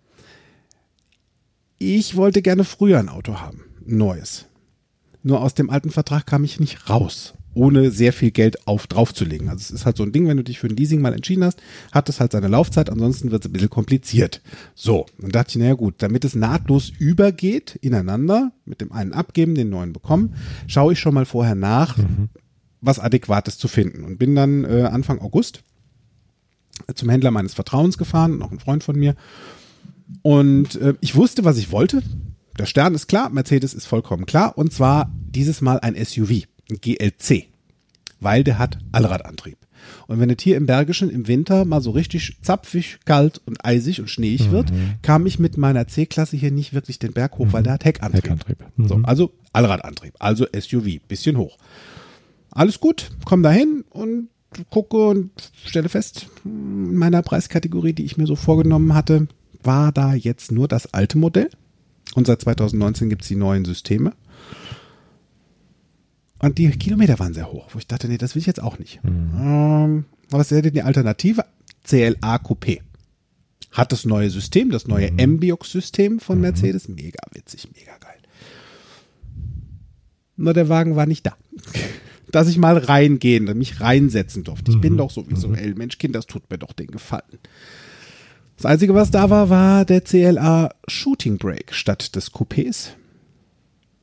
Ich 1.77 2.15
wollte 2.15 2.41
gerne 2.41 2.63
früher 2.63 2.97
ein 2.97 3.09
Auto 3.09 3.35
haben, 3.35 3.65
neues. 3.85 4.47
Nur 5.21 5.41
aus 5.41 5.53
dem 5.53 5.69
alten 5.69 5.91
Vertrag 5.91 6.25
kam 6.25 6.43
ich 6.43 6.59
nicht 6.59 6.89
raus, 6.89 7.35
ohne 7.60 7.91
sehr 7.91 8.14
viel 8.14 8.32
Geld 8.32 8.68
auf 8.68 8.88
draufzulegen. 8.88 9.49
Also 9.49 9.62
es 9.62 9.72
ist 9.72 9.86
halt 9.86 9.97
so 9.97 10.03
ein 10.03 10.14
Ding, 10.14 10.28
wenn 10.28 10.38
du 10.38 10.43
dich 10.43 10.60
für 10.60 10.68
ein 10.68 10.76
Leasing 10.76 11.01
mal 11.01 11.14
entschieden 11.14 11.43
hast, 11.43 11.62
hat 11.91 12.07
es 12.07 12.22
halt 12.22 12.32
seine 12.32 12.47
Laufzeit, 12.47 12.89
ansonsten 12.89 13.32
wird 13.32 13.43
es 13.43 13.49
ein 13.49 13.53
bisschen 13.53 13.70
kompliziert. 13.70 14.41
So, 14.76 15.05
dann 15.20 15.32
dachte 15.32 15.49
ich, 15.49 15.55
naja 15.57 15.74
gut, 15.74 15.95
damit 15.97 16.24
es 16.24 16.36
nahtlos 16.36 16.89
übergeht 16.97 17.76
ineinander, 17.82 18.53
mit 18.66 18.80
dem 18.80 18.93
einen 18.93 19.12
abgeben, 19.12 19.55
den 19.55 19.70
neuen 19.70 19.91
bekommen, 19.91 20.36
schaue 20.68 20.93
ich 20.93 20.99
schon 20.99 21.14
mal 21.14 21.26
vorher 21.26 21.55
nach, 21.55 21.97
was 22.80 22.99
Adäquates 22.99 23.57
zu 23.57 23.68
finden. 23.68 24.05
Und 24.05 24.18
bin 24.18 24.36
dann 24.36 24.64
äh, 24.64 24.84
Anfang 24.84 25.20
August 25.20 25.64
zum 26.95 27.10
Händler 27.10 27.32
meines 27.32 27.53
Vertrauens 27.53 27.97
gefahren, 27.97 28.38
noch 28.38 28.51
ein 28.51 28.60
Freund 28.60 28.86
von 28.86 28.97
mir. 28.97 29.16
Und 30.22 30.76
äh, 30.76 30.93
ich 31.01 31.16
wusste, 31.16 31.43
was 31.43 31.57
ich 31.57 31.74
wollte. 31.74 32.01
Der 32.57 32.66
Stern 32.66 32.95
ist 32.95 33.07
klar, 33.07 33.30
Mercedes 33.30 33.74
ist 33.74 33.86
vollkommen 33.86 34.26
klar. 34.26 34.57
Und 34.57 34.72
zwar 34.72 35.12
dieses 35.14 35.62
Mal 35.62 35.80
ein 35.80 35.95
SUV, 35.95 36.43
ein 36.70 36.80
GLC, 36.82 37.48
weil 38.20 38.43
der 38.43 38.57
hat 38.59 38.78
Allradantrieb. 38.91 39.57
Und 40.07 40.20
wenn 40.20 40.30
es 40.30 40.41
hier 40.43 40.57
im 40.57 40.65
Bergischen 40.65 41.09
im 41.09 41.28
Winter 41.28 41.63
mal 41.65 41.82
so 41.82 41.91
richtig 41.91 42.38
zapfig, 42.41 42.99
kalt 43.05 43.41
und 43.45 43.63
eisig 43.65 44.01
und 44.01 44.09
schneeig 44.09 44.51
wird, 44.51 44.72
kam 45.01 45.26
ich 45.26 45.39
mit 45.39 45.57
meiner 45.57 45.88
C-Klasse 45.88 46.36
hier 46.38 46.51
nicht 46.51 46.74
wirklich 46.74 46.99
den 46.99 47.13
Berg 47.13 47.38
hoch, 47.38 47.47
weil 47.51 47.63
der 47.63 47.74
hat 47.74 47.86
Heckantrieb. 47.86 48.24
Heckantrieb. 48.24 48.57
So, 48.78 48.97
Mhm. 48.97 49.05
also 49.05 49.32
Allradantrieb, 49.53 50.13
also 50.20 50.45
SUV, 50.51 50.99
bisschen 51.07 51.38
hoch. 51.38 51.57
Alles 52.51 52.80
gut, 52.80 53.11
komm 53.26 53.41
dahin 53.43 53.86
und 53.89 54.28
gucke 54.70 54.97
und 55.07 55.32
stelle 55.65 55.89
fest, 55.89 56.28
in 56.43 56.95
meiner 56.95 57.22
Preiskategorie, 57.22 57.93
die 57.93 58.03
ich 58.03 58.17
mir 58.17 58.28
so 58.28 58.36
vorgenommen 58.36 58.93
hatte, 58.93 59.28
war 59.63 59.91
da 59.91 60.13
jetzt 60.13 60.51
nur 60.51 60.67
das 60.67 60.93
alte 60.93 61.17
Modell. 61.17 61.49
Und 62.15 62.28
seit 62.28 62.41
2019 62.41 63.09
gibt 63.09 63.22
es 63.22 63.28
die 63.28 63.36
neuen 63.36 63.65
Systeme. 63.65 64.13
Und 66.39 66.57
die 66.57 66.69
Kilometer 66.71 67.19
waren 67.19 67.33
sehr 67.33 67.51
hoch, 67.51 67.67
wo 67.73 67.79
ich 67.79 67.87
dachte, 67.87 68.07
nee, 68.07 68.17
das 68.17 68.33
will 68.33 68.39
ich 68.39 68.45
jetzt 68.45 68.61
auch 68.61 68.79
nicht. 68.79 68.99
Ähm, 69.03 70.05
aber 70.29 70.39
was 70.39 70.51
wäre 70.51 70.61
denn 70.61 70.73
die 70.73 70.81
Alternative? 70.81 71.43
CLA 71.83 72.37
Coupé. 72.37 72.79
Hat 73.71 73.91
das 73.91 74.05
neue 74.05 74.29
System, 74.29 74.71
das 74.71 74.87
neue 74.87 75.11
MBiox-System 75.11 76.19
von 76.19 76.39
Mercedes. 76.39 76.87
Mega 76.87 77.19
witzig, 77.33 77.67
mega 77.75 77.97
geil. 77.99 78.17
Nur 80.37 80.53
der 80.53 80.69
Wagen 80.69 80.95
war 80.95 81.05
nicht 81.05 81.25
da. 81.25 81.35
Dass 82.31 82.47
ich 82.47 82.57
mal 82.57 82.77
reingehen, 82.77 83.45
mich 83.57 83.81
reinsetzen 83.81 84.43
durfte. 84.43 84.71
Ich 84.71 84.79
bin 84.79 84.97
doch 84.97 85.09
so 85.09 85.27
visuell. 85.27 85.73
Mensch, 85.73 85.97
Kind, 85.97 86.15
das 86.15 86.27
tut 86.27 86.49
mir 86.49 86.59
doch 86.59 86.73
den 86.73 86.87
Gefallen. 86.87 87.39
Das 88.55 88.67
Einzige, 88.67 88.93
was 88.93 89.09
da 89.09 89.29
war, 89.29 89.49
war 89.49 89.83
der 89.83 90.01
CLA 90.01 90.73
Shooting 90.87 91.37
Brake 91.37 91.73
statt 91.73 92.15
des 92.15 92.31
Coupés. 92.31 92.89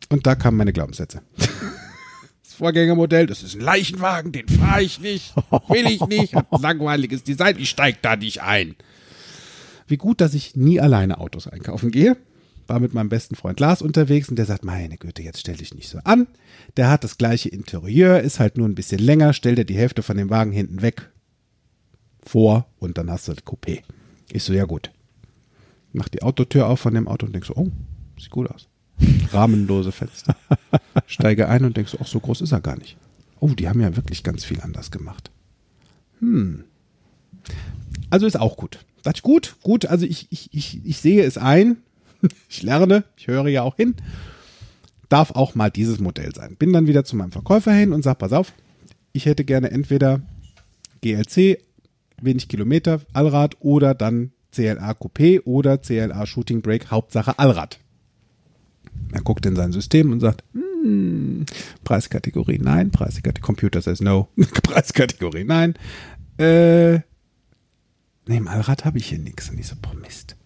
Und 0.09 0.26
da 0.26 0.34
kamen 0.34 0.57
meine 0.57 0.72
Glaubenssätze. 0.72 1.22
Vorgängermodell, 2.57 3.27
das 3.27 3.43
ist 3.43 3.55
ein 3.55 3.61
Leichenwagen, 3.61 4.33
den 4.33 4.49
fahre 4.49 4.83
ich 4.83 5.01
nicht, 5.01 5.35
will 5.69 5.87
ich 5.87 6.01
nicht, 6.07 6.35
hat 6.35 6.53
ein 6.53 6.61
langweiliges 6.63 7.23
Design, 7.23 7.57
ich 7.59 7.71
steig 7.71 8.03
da 8.03 8.17
nicht 8.17 8.43
ein. 8.43 8.75
Wie 9.87 9.97
gut, 9.97 10.21
dass 10.21 10.35
ich 10.35 10.57
nie 10.57 10.81
alleine 10.81 11.19
Autos 11.19 11.47
einkaufen 11.47 11.91
gehe. 11.91 12.17
War 12.67 12.81
mit 12.81 12.95
meinem 12.95 13.09
besten 13.09 13.37
Freund 13.37 13.61
Lars 13.61 13.81
unterwegs 13.81 14.29
und 14.29 14.37
der 14.37 14.47
sagt, 14.47 14.65
meine 14.65 14.97
Güte, 14.97 15.23
jetzt 15.23 15.39
stell 15.39 15.57
dich 15.57 15.73
nicht 15.73 15.89
so 15.89 15.99
an. 16.03 16.27
Der 16.77 16.91
hat 16.91 17.05
das 17.05 17.17
gleiche 17.17 17.49
Interieur, 17.49 18.21
ist 18.21 18.41
halt 18.41 18.59
nur 18.59 18.69
ein 18.69 18.75
bisschen 18.75 18.99
länger, 18.99 19.33
stell 19.33 19.55
dir 19.55 19.65
die 19.65 19.77
Hälfte 19.77 20.03
von 20.03 20.17
dem 20.17 20.31
Wagen 20.31 20.51
hinten 20.51 20.83
weg 20.83 21.11
vor 22.25 22.67
und 22.81 22.99
dann 22.99 23.11
hast 23.11 23.29
du 23.29 23.35
das 23.35 23.45
Coupé. 23.45 23.83
Ich 24.33 24.43
so, 24.43 24.53
ja 24.53 24.65
gut. 24.65 24.91
Mach 25.93 26.09
die 26.09 26.23
Autotür 26.23 26.67
auf 26.67 26.81
von 26.81 26.95
dem 26.95 27.07
Auto 27.07 27.27
und 27.27 27.33
denk 27.33 27.47
so, 27.47 27.55
oh, 27.55 27.71
sieht 28.19 28.31
gut 28.31 28.51
aus. 28.51 28.69
Rahmenlose 29.32 29.92
Fenster. 29.92 30.36
Steige 31.07 31.49
ein 31.49 31.64
und 31.64 31.76
denk 31.76 31.88
so, 31.88 31.99
ach, 32.01 32.07
so 32.07 32.20
groß 32.20 32.40
ist 32.40 32.53
er 32.53 32.61
gar 32.61 32.76
nicht. 32.76 32.97
Oh, 33.40 33.49
die 33.49 33.68
haben 33.68 33.80
ja 33.80 33.97
wirklich 33.97 34.22
ganz 34.22 34.44
viel 34.44 34.61
anders 34.61 34.90
gemacht. 34.90 35.30
Hm. 36.20 36.64
Also 38.11 38.26
ist 38.26 38.38
auch 38.38 38.57
gut. 38.57 38.84
Das 39.03 39.16
ist 39.16 39.22
gut, 39.22 39.57
gut. 39.62 39.86
Also 39.86 40.07
ich, 40.07 40.28
ich, 40.30 40.53
ich, 40.53 40.84
ich 40.84 40.99
sehe 40.99 41.24
es 41.24 41.38
ein. 41.38 41.78
Ich 42.49 42.62
lerne, 42.62 43.05
ich 43.18 43.26
höre 43.28 43.47
ja 43.47 43.62
auch 43.62 43.76
hin. 43.76 43.94
Darf 45.11 45.32
auch 45.32 45.55
mal 45.55 45.70
dieses 45.70 46.01
Modell 46.01 46.34
sein. 46.34 46.57
Bin 46.57 46.72
dann 46.72 46.86
wieder 46.86 47.05
zu 47.05 47.14
meinem 47.14 47.30
Verkäufer 47.30 47.72
hin 47.72 47.92
und 47.92 48.03
sag, 48.03 48.18
pass 48.18 48.32
auf, 48.32 48.53
ich 49.12 49.26
hätte 49.26 49.44
gerne 49.44 49.70
entweder 49.70 50.22
GLC, 51.03 51.59
wenig 52.20 52.49
Kilometer, 52.49 53.03
Allrad 53.12 53.57
oder 53.61 53.94
dann 53.94 54.32
CLA 54.51 54.92
Coupé 54.92 55.42
oder 55.44 55.78
CLA 55.78 56.26
Shooting 56.26 56.62
Brake, 56.62 56.90
Hauptsache 56.90 57.38
Allrad. 57.38 57.78
Er 59.12 59.22
guckt 59.22 59.47
in 59.47 59.57
sein 59.57 59.72
System 59.72 60.12
und 60.12 60.20
sagt, 60.20 60.42
hm, 60.53 61.47
Preiskategorie 61.84 62.59
nein, 62.59 62.90
Preiskategorie, 62.90 63.40
Computer 63.44 63.80
says 63.82 64.01
no, 64.01 64.28
Preiskategorie 64.62 65.44
nein. 65.44 65.74
Äh, 66.38 66.94
nee, 68.26 68.36
im 68.36 68.49
Allrad 68.49 68.84
habe 68.84 68.99
ich 68.99 69.07
hier 69.07 69.18
nichts. 69.18 69.49
Und 69.51 69.59
ich 69.59 69.66
so, 69.66 69.76
boah, 69.80 69.94
Mist. 69.94 70.36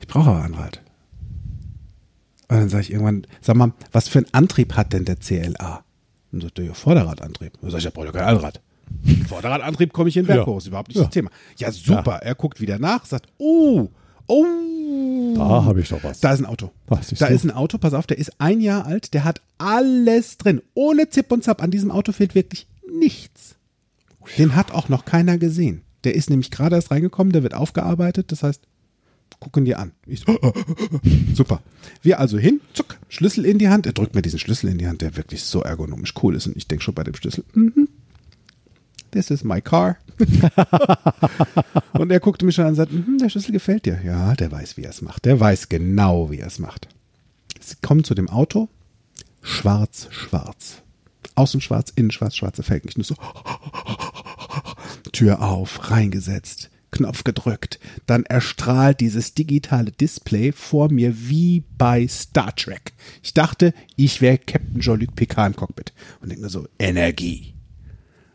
Ich 0.00 0.06
brauche 0.08 0.30
aber 0.30 0.42
Allrad. 0.44 0.80
Und 2.48 2.56
dann 2.58 2.68
sage 2.68 2.82
ich 2.82 2.90
irgendwann, 2.92 3.26
sag 3.40 3.56
mal, 3.56 3.72
was 3.92 4.08
für 4.08 4.18
einen 4.18 4.28
Antrieb 4.32 4.74
hat 4.74 4.92
denn 4.92 5.04
der 5.04 5.16
CLA? 5.16 5.84
Und 6.32 6.42
sagt 6.42 6.58
er, 6.58 6.64
ja, 6.66 6.74
Vorderradantrieb. 6.74 7.54
Und 7.54 7.62
dann 7.64 7.70
sag 7.70 7.78
ich, 7.78 7.84
ja, 7.84 7.90
brauche 7.90 8.06
ja 8.06 8.12
kein 8.12 8.24
Allrad. 8.24 8.60
Vorderradantrieb 9.28 9.92
komme 9.92 10.08
ich 10.10 10.16
in 10.16 10.24
den 10.24 10.28
Berg 10.28 10.38
Ja. 10.40 10.46
hoch, 10.46 10.58
ist 10.58 10.66
überhaupt 10.66 10.88
nicht 10.88 10.96
Ja. 10.98 11.04
das 11.04 11.12
Thema. 11.12 11.30
Ja, 11.56 11.70
super. 11.72 12.16
Er 12.22 12.34
guckt 12.34 12.60
wieder 12.60 12.78
nach, 12.78 13.06
sagt, 13.06 13.26
oh, 13.38 13.88
oh. 14.26 15.34
Da 15.34 15.64
habe 15.64 15.80
ich 15.80 15.88
doch 15.88 16.02
was. 16.04 16.20
Da 16.20 16.32
ist 16.32 16.40
ein 16.40 16.46
Auto. 16.46 16.70
Was 16.86 17.08
da 17.08 17.28
du? 17.28 17.34
ist 17.34 17.44
ein 17.44 17.50
Auto, 17.50 17.78
pass 17.78 17.94
auf, 17.94 18.06
der 18.06 18.18
ist 18.18 18.32
ein 18.38 18.60
Jahr 18.60 18.86
alt, 18.86 19.14
der 19.14 19.24
hat 19.24 19.40
alles 19.58 20.38
drin. 20.38 20.60
Ohne 20.74 21.08
Zip 21.08 21.32
und 21.32 21.42
Zap. 21.44 21.62
An 21.62 21.70
diesem 21.70 21.90
Auto 21.90 22.12
fehlt 22.12 22.34
wirklich 22.34 22.66
nichts. 22.98 23.56
Den 24.38 24.54
hat 24.54 24.72
auch 24.72 24.88
noch 24.88 25.04
keiner 25.04 25.38
gesehen. 25.38 25.82
Der 26.04 26.14
ist 26.14 26.30
nämlich 26.30 26.50
gerade 26.50 26.76
erst 26.76 26.90
reingekommen, 26.90 27.32
der 27.32 27.42
wird 27.42 27.54
aufgearbeitet. 27.54 28.32
Das 28.32 28.42
heißt, 28.42 28.62
gucken 29.40 29.64
die 29.64 29.74
an. 29.74 29.92
Ich 30.06 30.20
so, 30.20 30.38
super. 31.34 31.62
Wir 32.00 32.20
also 32.20 32.38
hin, 32.38 32.60
zuck, 32.74 32.98
Schlüssel 33.08 33.44
in 33.44 33.58
die 33.58 33.68
Hand. 33.68 33.86
Er 33.86 33.92
drückt 33.92 34.14
mir 34.14 34.22
diesen 34.22 34.38
Schlüssel 34.38 34.68
in 34.70 34.78
die 34.78 34.86
Hand, 34.86 35.02
der 35.02 35.16
wirklich 35.16 35.42
so 35.42 35.62
ergonomisch 35.62 36.14
cool 36.22 36.36
ist. 36.36 36.46
Und 36.46 36.56
ich 36.56 36.68
denke 36.68 36.84
schon 36.84 36.94
bei 36.94 37.04
dem 37.04 37.14
Schlüssel, 37.14 37.44
mhm, 37.54 37.88
this 39.12 39.30
is 39.30 39.44
my 39.44 39.60
car. 39.60 39.98
und 41.92 42.10
er 42.10 42.20
guckte 42.20 42.44
mich 42.44 42.56
schon 42.56 42.64
an 42.64 42.70
und 42.70 42.76
sagte, 42.76 42.94
mhm, 42.94 43.18
der 43.18 43.28
Schlüssel 43.28 43.52
gefällt 43.52 43.86
dir. 43.86 44.00
Ja, 44.04 44.34
der 44.34 44.50
weiß, 44.50 44.76
wie 44.76 44.82
er 44.82 44.90
es 44.90 45.02
macht. 45.02 45.24
Der 45.24 45.38
weiß 45.38 45.68
genau, 45.68 46.30
wie 46.30 46.38
er 46.38 46.48
es 46.48 46.58
macht. 46.58 46.88
Sie 47.60 47.76
kommen 47.80 48.04
zu 48.04 48.14
dem 48.14 48.28
Auto, 48.28 48.68
schwarz, 49.40 50.08
schwarz. 50.10 50.82
Außen 51.34 51.60
schwarz, 51.60 51.92
innen 51.94 52.10
schwarz, 52.10 52.36
schwarze 52.36 52.62
Felgen. 52.62 52.88
Ich 52.88 52.96
nur 52.96 53.04
so, 53.04 53.14
Tür 55.12 55.40
auf, 55.42 55.90
reingesetzt, 55.90 56.70
Knopf 56.90 57.24
gedrückt. 57.24 57.78
Dann 58.06 58.24
erstrahlt 58.24 59.00
dieses 59.00 59.34
digitale 59.34 59.92
Display 59.92 60.52
vor 60.52 60.90
mir 60.90 61.14
wie 61.28 61.64
bei 61.78 62.06
Star 62.08 62.54
Trek. 62.54 62.92
Ich 63.22 63.32
dachte, 63.32 63.72
ich 63.96 64.20
wäre 64.20 64.38
Captain 64.38 64.80
Jean-Luc 64.80 65.14
Picard 65.14 65.54
im 65.54 65.56
Cockpit. 65.56 65.92
Und 66.20 66.28
denke 66.28 66.42
nur 66.42 66.50
so, 66.50 66.66
Energie. 66.78 67.54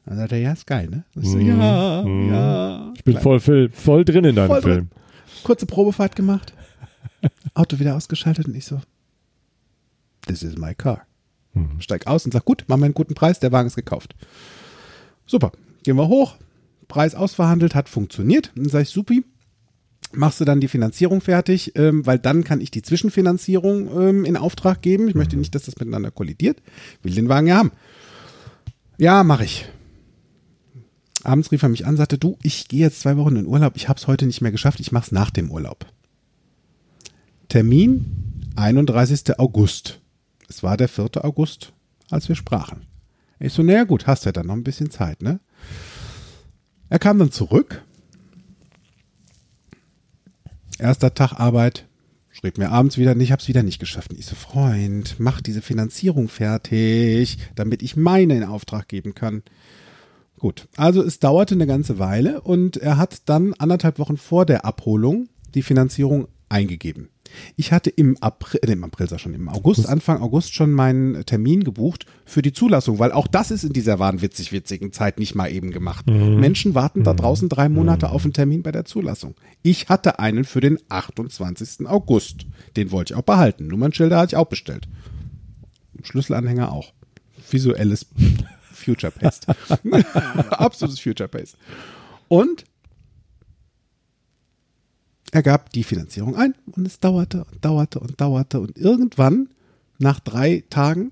Dann 0.07 0.17
sagt 0.17 0.31
er, 0.31 0.39
ja, 0.39 0.53
ist 0.53 0.65
geil, 0.65 0.89
ne? 0.89 1.03
Ich 1.15 1.29
so, 1.29 1.37
ja, 1.37 2.05
ja. 2.05 2.93
Ich 2.95 3.03
bin 3.03 3.17
voll, 3.19 3.41
voll, 3.41 3.69
voll 3.69 4.05
drin 4.05 4.23
in 4.23 4.35
deinem 4.35 4.47
Voll 4.47 4.61
drin. 4.61 4.73
Film. 4.73 4.89
Kurze 5.43 5.65
Probefahrt 5.65 6.15
gemacht. 6.15 6.53
Auto 7.53 7.77
wieder 7.79 7.95
ausgeschaltet 7.95 8.47
und 8.47 8.55
ich 8.55 8.65
so, 8.65 8.79
this 10.25 10.43
is 10.43 10.57
my 10.57 10.73
car. 10.73 11.01
Steig 11.79 12.07
aus 12.07 12.23
und 12.23 12.31
sag, 12.31 12.45
gut, 12.45 12.63
machen 12.67 12.81
wir 12.81 12.85
einen 12.85 12.93
guten 12.93 13.15
Preis, 13.15 13.39
der 13.39 13.51
Wagen 13.51 13.67
ist 13.67 13.75
gekauft. 13.75 14.15
Super, 15.25 15.51
gehen 15.83 15.97
wir 15.97 16.07
hoch, 16.07 16.37
Preis 16.87 17.15
ausverhandelt, 17.15 17.75
hat 17.75 17.89
funktioniert. 17.89 18.51
Dann 18.55 18.69
sag 18.69 18.83
ich, 18.83 18.89
supi, 18.89 19.25
machst 20.13 20.39
du 20.39 20.45
dann 20.45 20.61
die 20.61 20.67
Finanzierung 20.67 21.19
fertig, 21.19 21.73
ähm, 21.75 22.05
weil 22.05 22.19
dann 22.19 22.43
kann 22.43 22.61
ich 22.61 22.71
die 22.71 22.83
Zwischenfinanzierung 22.83 23.89
ähm, 23.99 24.25
in 24.25 24.37
Auftrag 24.37 24.81
geben. 24.81 25.07
Ich 25.09 25.15
möchte 25.15 25.35
nicht, 25.35 25.53
dass 25.55 25.63
das 25.63 25.77
miteinander 25.77 26.11
kollidiert. 26.11 26.61
Will 27.01 27.15
den 27.15 27.27
Wagen 27.27 27.47
ja 27.47 27.57
haben. 27.57 27.71
Ja, 28.97 29.23
mache 29.23 29.43
ich. 29.43 29.67
Abends 31.27 31.51
rief 31.51 31.61
er 31.61 31.67
mich 31.67 31.85
an, 31.85 31.97
sagte, 31.97 32.17
du, 32.17 32.37
ich 32.41 32.69
gehe 32.69 32.79
jetzt 32.79 33.01
zwei 33.01 33.17
Wochen 33.17 33.35
in 33.35 33.47
Urlaub, 33.47 33.75
ich 33.75 33.89
habe 33.89 33.99
es 33.99 34.07
heute 34.07 34.25
nicht 34.25 34.39
mehr 34.39 34.53
geschafft, 34.53 34.79
ich 34.79 34.93
mache 34.93 35.07
es 35.07 35.11
nach 35.11 35.29
dem 35.29 35.51
Urlaub. 35.51 35.85
Termin 37.49 38.49
31. 38.55 39.37
August. 39.37 39.99
Es 40.47 40.63
war 40.63 40.77
der 40.77 40.87
4. 40.87 41.25
August, 41.25 41.73
als 42.09 42.29
wir 42.29 42.37
sprachen. 42.37 42.83
Ich 43.39 43.51
so, 43.51 43.61
naja 43.61 43.83
gut, 43.83 44.07
hast 44.07 44.23
ja 44.23 44.31
dann 44.31 44.47
noch 44.47 44.53
ein 44.53 44.63
bisschen 44.63 44.89
Zeit, 44.89 45.21
ne? 45.21 45.41
Er 46.87 46.97
kam 46.97 47.19
dann 47.19 47.31
zurück. 47.33 47.83
Erster 50.79 51.13
Tag 51.13 51.33
Arbeit, 51.33 51.87
schrieb 52.31 52.57
mir 52.57 52.69
abends 52.71 52.97
wieder, 52.97 53.17
ich 53.17 53.33
hab's 53.33 53.49
wieder 53.49 53.63
nicht 53.63 53.79
geschafft. 53.79 54.11
Und 54.11 54.19
ich 54.19 54.27
so, 54.27 54.35
Freund, 54.35 55.17
mach 55.19 55.41
diese 55.41 55.61
Finanzierung 55.61 56.29
fertig, 56.29 57.37
damit 57.55 57.83
ich 57.83 57.97
meine 57.97 58.37
in 58.37 58.45
Auftrag 58.45 58.87
geben 58.87 59.13
kann. 59.13 59.43
Gut, 60.39 60.67
also 60.75 61.01
es 61.01 61.19
dauerte 61.19 61.55
eine 61.55 61.67
ganze 61.67 61.97
Weile 61.97 62.41
und 62.41 62.77
er 62.77 62.97
hat 62.97 63.23
dann 63.25 63.53
anderthalb 63.55 63.97
Wochen 63.97 64.17
vor 64.17 64.45
der 64.45 64.65
Abholung 64.65 65.29
die 65.55 65.63
Finanzierung 65.63 66.27
eingegeben. 66.49 67.09
Ich 67.55 67.71
hatte 67.71 67.89
im 67.89 68.17
April, 68.21 68.61
äh, 68.63 68.71
im 68.71 68.83
April 68.83 69.09
sag 69.09 69.19
schon, 69.19 69.33
im 69.33 69.49
August, 69.49 69.87
Anfang 69.87 70.21
August 70.21 70.53
schon 70.53 70.71
meinen 70.71 71.25
Termin 71.25 71.63
gebucht 71.63 72.05
für 72.25 72.41
die 72.41 72.53
Zulassung, 72.53 72.99
weil 72.99 73.11
auch 73.11 73.27
das 73.27 73.51
ist 73.51 73.63
in 73.63 73.73
dieser 73.73 73.99
wahnwitzig 73.99 74.51
witzigen 74.51 74.93
Zeit 74.93 75.19
nicht 75.19 75.35
mal 75.35 75.51
eben 75.51 75.71
gemacht. 75.71 76.07
Menschen 76.07 76.75
warten 76.75 77.03
da 77.03 77.13
draußen 77.13 77.49
drei 77.49 77.67
Monate 77.67 78.09
auf 78.09 78.23
einen 78.23 78.33
Termin 78.33 78.63
bei 78.63 78.71
der 78.71 78.85
Zulassung. 78.85 79.35
Ich 79.61 79.89
hatte 79.89 80.19
einen 80.19 80.45
für 80.45 80.61
den 80.61 80.79
28. 80.89 81.87
August. 81.87 82.45
Den 82.75 82.91
wollte 82.91 83.13
ich 83.13 83.19
auch 83.19 83.23
behalten. 83.23 83.67
Nummernschilder 83.67 84.17
hatte 84.17 84.35
ich 84.35 84.37
auch 84.37 84.47
bestellt. 84.47 84.87
Schlüsselanhänger 86.03 86.71
auch. 86.71 86.93
Visuelles 87.49 88.05
Future 88.77 89.11
Pace. 89.11 89.41
Absolutes 90.51 90.99
Future 90.99 91.27
Pace. 91.27 91.57
Und 92.27 92.65
er 95.31 95.43
gab 95.43 95.71
die 95.71 95.83
Finanzierung 95.83 96.35
ein 96.35 96.55
und 96.71 96.85
es 96.85 96.99
dauerte 96.99 97.45
und 97.51 97.63
dauerte 97.63 97.99
und 97.99 98.19
dauerte 98.19 98.59
und 98.59 98.77
irgendwann 98.77 99.49
nach 99.99 100.19
drei 100.19 100.63
Tagen 100.69 101.11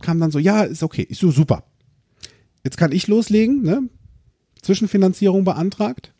kam 0.00 0.20
dann 0.20 0.30
so, 0.30 0.38
ja, 0.38 0.62
ist 0.62 0.82
okay, 0.82 1.02
ist 1.02 1.20
so 1.20 1.30
super. 1.30 1.64
Jetzt 2.62 2.76
kann 2.76 2.92
ich 2.92 3.06
loslegen, 3.08 3.62
ne? 3.62 3.88
Zwischenfinanzierung 4.60 5.44
beantragt. 5.44 6.12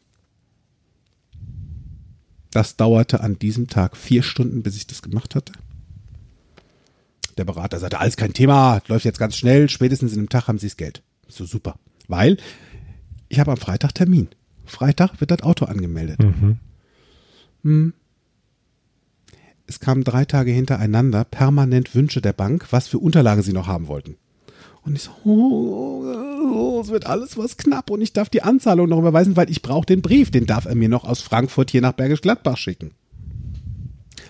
Das 2.51 2.77
dauerte 2.77 3.21
an 3.21 3.39
diesem 3.39 3.69
Tag 3.69 3.97
vier 3.97 4.23
Stunden, 4.23 4.63
bis 4.63 4.77
ich 4.77 4.87
das 4.87 5.03
gemacht 5.03 5.35
hatte. 5.35 5.53
Der 7.37 7.45
Berater 7.45 7.79
sagte, 7.79 7.99
alles 7.99 8.17
kein 8.17 8.33
Thema, 8.33 8.81
läuft 8.87 9.05
jetzt 9.05 9.19
ganz 9.19 9.37
schnell, 9.37 9.69
spätestens 9.69 10.13
in 10.13 10.21
einem 10.21 10.29
Tag 10.29 10.49
haben 10.49 10.59
Sie 10.59 10.67
das 10.67 10.77
Geld. 10.77 11.03
So 11.29 11.45
super. 11.45 11.77
Weil 12.09 12.37
ich 13.29 13.41
habe 13.41 13.51
am 13.51 13.57
Freitag 13.57 13.95
Termin. 13.95 14.29
Freitag 14.65 15.21
wird 15.21 15.31
das 15.31 15.43
Auto 15.43 15.65
angemeldet. 15.65 16.21
Hm. 17.63 17.95
Es 19.67 19.81
kamen 19.81 20.05
drei 20.05 20.25
Tage 20.25 20.51
hintereinander 20.51 21.25
permanent 21.25 21.95
Wünsche 21.95 22.21
der 22.21 22.33
Bank, 22.33 22.67
was 22.71 22.89
für 22.89 22.99
Unterlagen 22.99 23.43
sie 23.43 23.53
noch 23.53 23.67
haben 23.67 23.89
wollten. 23.89 24.17
Und 24.83 24.97
ich 24.97 25.03
so, 25.03 25.11
oh, 25.25 26.05
oh, 26.05 26.81
es 26.83 26.89
wird 26.89 27.07
alles 27.07 27.39
was 27.39 27.57
knapp 27.57 27.91
und 27.91 28.03
ich 28.03 28.13
darf 28.13 28.29
die 28.29 28.43
Anzahlung 28.43 28.89
noch 28.89 28.99
überweisen, 28.99 29.35
weil 29.35 29.51
ich 29.51 29.63
brauche 29.63 29.87
den 29.87 30.03
Brief, 30.03 30.31
den 30.31 30.45
darf 30.45 30.67
er 30.67 30.75
mir 30.75 30.91
noch 30.91 31.05
aus 31.05 31.23
Frankfurt 31.23 31.71
hier 31.71 31.81
nach 31.81 31.93
Bergisch 31.93 32.21
Gladbach 32.21 32.59
schicken. 32.59 32.93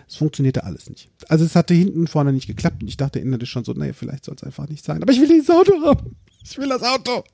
Es 0.09 0.17
funktionierte 0.17 0.65
alles 0.65 0.89
nicht. 0.89 1.11
Also 1.29 1.45
es 1.45 1.57
hatte 1.57 1.75
hinten 1.75 2.01
und 2.01 2.11
vorne 2.11 2.33
nicht 2.33 2.47
geklappt 2.47 2.83
und 2.83 2.89
ich 2.89 2.97
dachte 2.97 3.19
innerlich 3.19 3.51
schon 3.51 3.65
so, 3.65 3.73
naja, 3.73 3.93
vielleicht 3.93 4.25
soll 4.25 4.35
es 4.37 4.45
einfach 4.45 4.69
nicht 4.69 4.85
sein. 4.85 5.03
Aber 5.03 5.13
ich 5.13 5.21
will 5.21 5.29
dieses 5.29 5.51
Auto 5.51 5.73
haben. 5.83 6.17
Ich 6.43 6.59
will 6.59 6.69
das 6.69 6.83
Auto. 6.83 7.25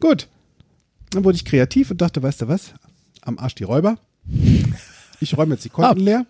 Gut. 0.00 0.28
Dann 1.10 1.24
wurde 1.24 1.36
ich 1.36 1.44
kreativ 1.44 1.90
und 1.90 2.00
dachte, 2.00 2.22
weißt 2.22 2.42
du 2.42 2.48
was? 2.48 2.74
Am 3.22 3.38
Arsch 3.38 3.54
die 3.54 3.64
Räuber. 3.64 3.98
Ich 5.20 5.36
räume 5.36 5.54
jetzt 5.54 5.64
die 5.64 5.70
Konten 5.70 6.00
leer 6.00 6.26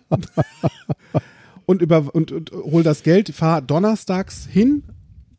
und, 1.65 1.81
über, 1.81 2.15
und, 2.15 2.31
und 2.31 2.51
hol 2.51 2.83
das 2.83 3.03
Geld, 3.03 3.29
fahr 3.35 3.61
donnerstags 3.61 4.47
hin, 4.47 4.83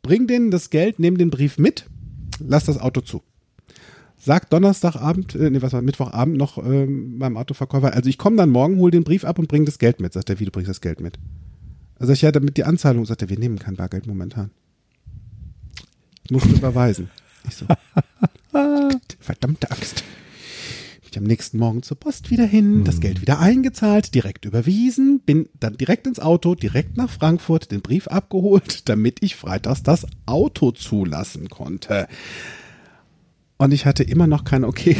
bring 0.01 0.27
denen 0.27 0.51
das 0.51 0.69
Geld, 0.69 0.99
nehme 0.99 1.17
den 1.17 1.29
Brief 1.29 1.57
mit, 1.57 1.85
lass 2.39 2.65
das 2.65 2.77
Auto 2.77 3.01
zu. 3.01 3.23
Sag 4.21 4.49
Donnerstagabend, 4.49 5.33
äh, 5.35 5.49
nee, 5.49 5.61
was 5.61 5.71
war 5.71 5.81
Mittwochabend 5.81 6.37
noch 6.37 6.57
ähm, 6.57 7.19
beim 7.19 7.37
Autoverkäufer, 7.37 7.93
also 7.93 8.09
ich 8.09 8.17
komme 8.17 8.35
dann 8.35 8.49
morgen, 8.49 8.77
hol 8.77 8.91
den 8.91 9.05
Brief 9.05 9.23
ab 9.23 9.39
und 9.39 9.47
bring 9.47 9.65
das 9.65 9.79
Geld 9.79 10.01
mit. 10.01 10.11
Sagt 10.11 10.29
er, 10.29 10.39
wie 10.39 10.45
du 10.45 10.51
bringst 10.51 10.69
das 10.69 10.81
Geld 10.81 10.99
mit? 10.99 11.17
Also 11.97 12.11
ich 12.11 12.21
ja 12.21 12.31
damit 12.31 12.57
die 12.57 12.65
Anzahlung, 12.65 13.05
sagt 13.05 13.21
er, 13.21 13.29
wir 13.29 13.39
nehmen 13.39 13.59
kein 13.59 13.75
Bargeld 13.75 14.07
momentan. 14.07 14.51
Musst 16.29 16.47
du 16.47 16.55
überweisen. 16.55 17.09
Ich 17.47 17.55
so, 17.55 17.65
verdammte 19.19 19.71
Axt. 19.71 20.03
Ich 21.09 21.17
am 21.17 21.23
nächsten 21.23 21.57
Morgen 21.57 21.81
zur 21.81 21.97
Post 21.97 22.29
wieder 22.29 22.45
hin, 22.45 22.83
das 22.83 22.99
Geld 22.99 23.21
wieder 23.21 23.39
eingezahlt, 23.39 24.13
direkt 24.13 24.45
überwiesen, 24.45 25.21
bin 25.21 25.49
dann 25.59 25.75
direkt 25.75 26.05
ins 26.05 26.19
Auto, 26.19 26.53
direkt 26.53 26.97
nach 26.97 27.09
Frankfurt, 27.09 27.71
den 27.71 27.81
Brief 27.81 28.07
abgeholt, 28.07 28.87
damit 28.89 29.23
ich 29.23 29.35
freitags 29.35 29.81
das 29.81 30.05
Auto 30.27 30.71
zulassen 30.71 31.49
konnte. 31.49 32.07
Und 33.59 33.73
ich 33.73 33.85
hatte 33.85 34.03
immer 34.03 34.25
noch 34.25 34.43
kein 34.45 34.63
Okay 34.63 34.95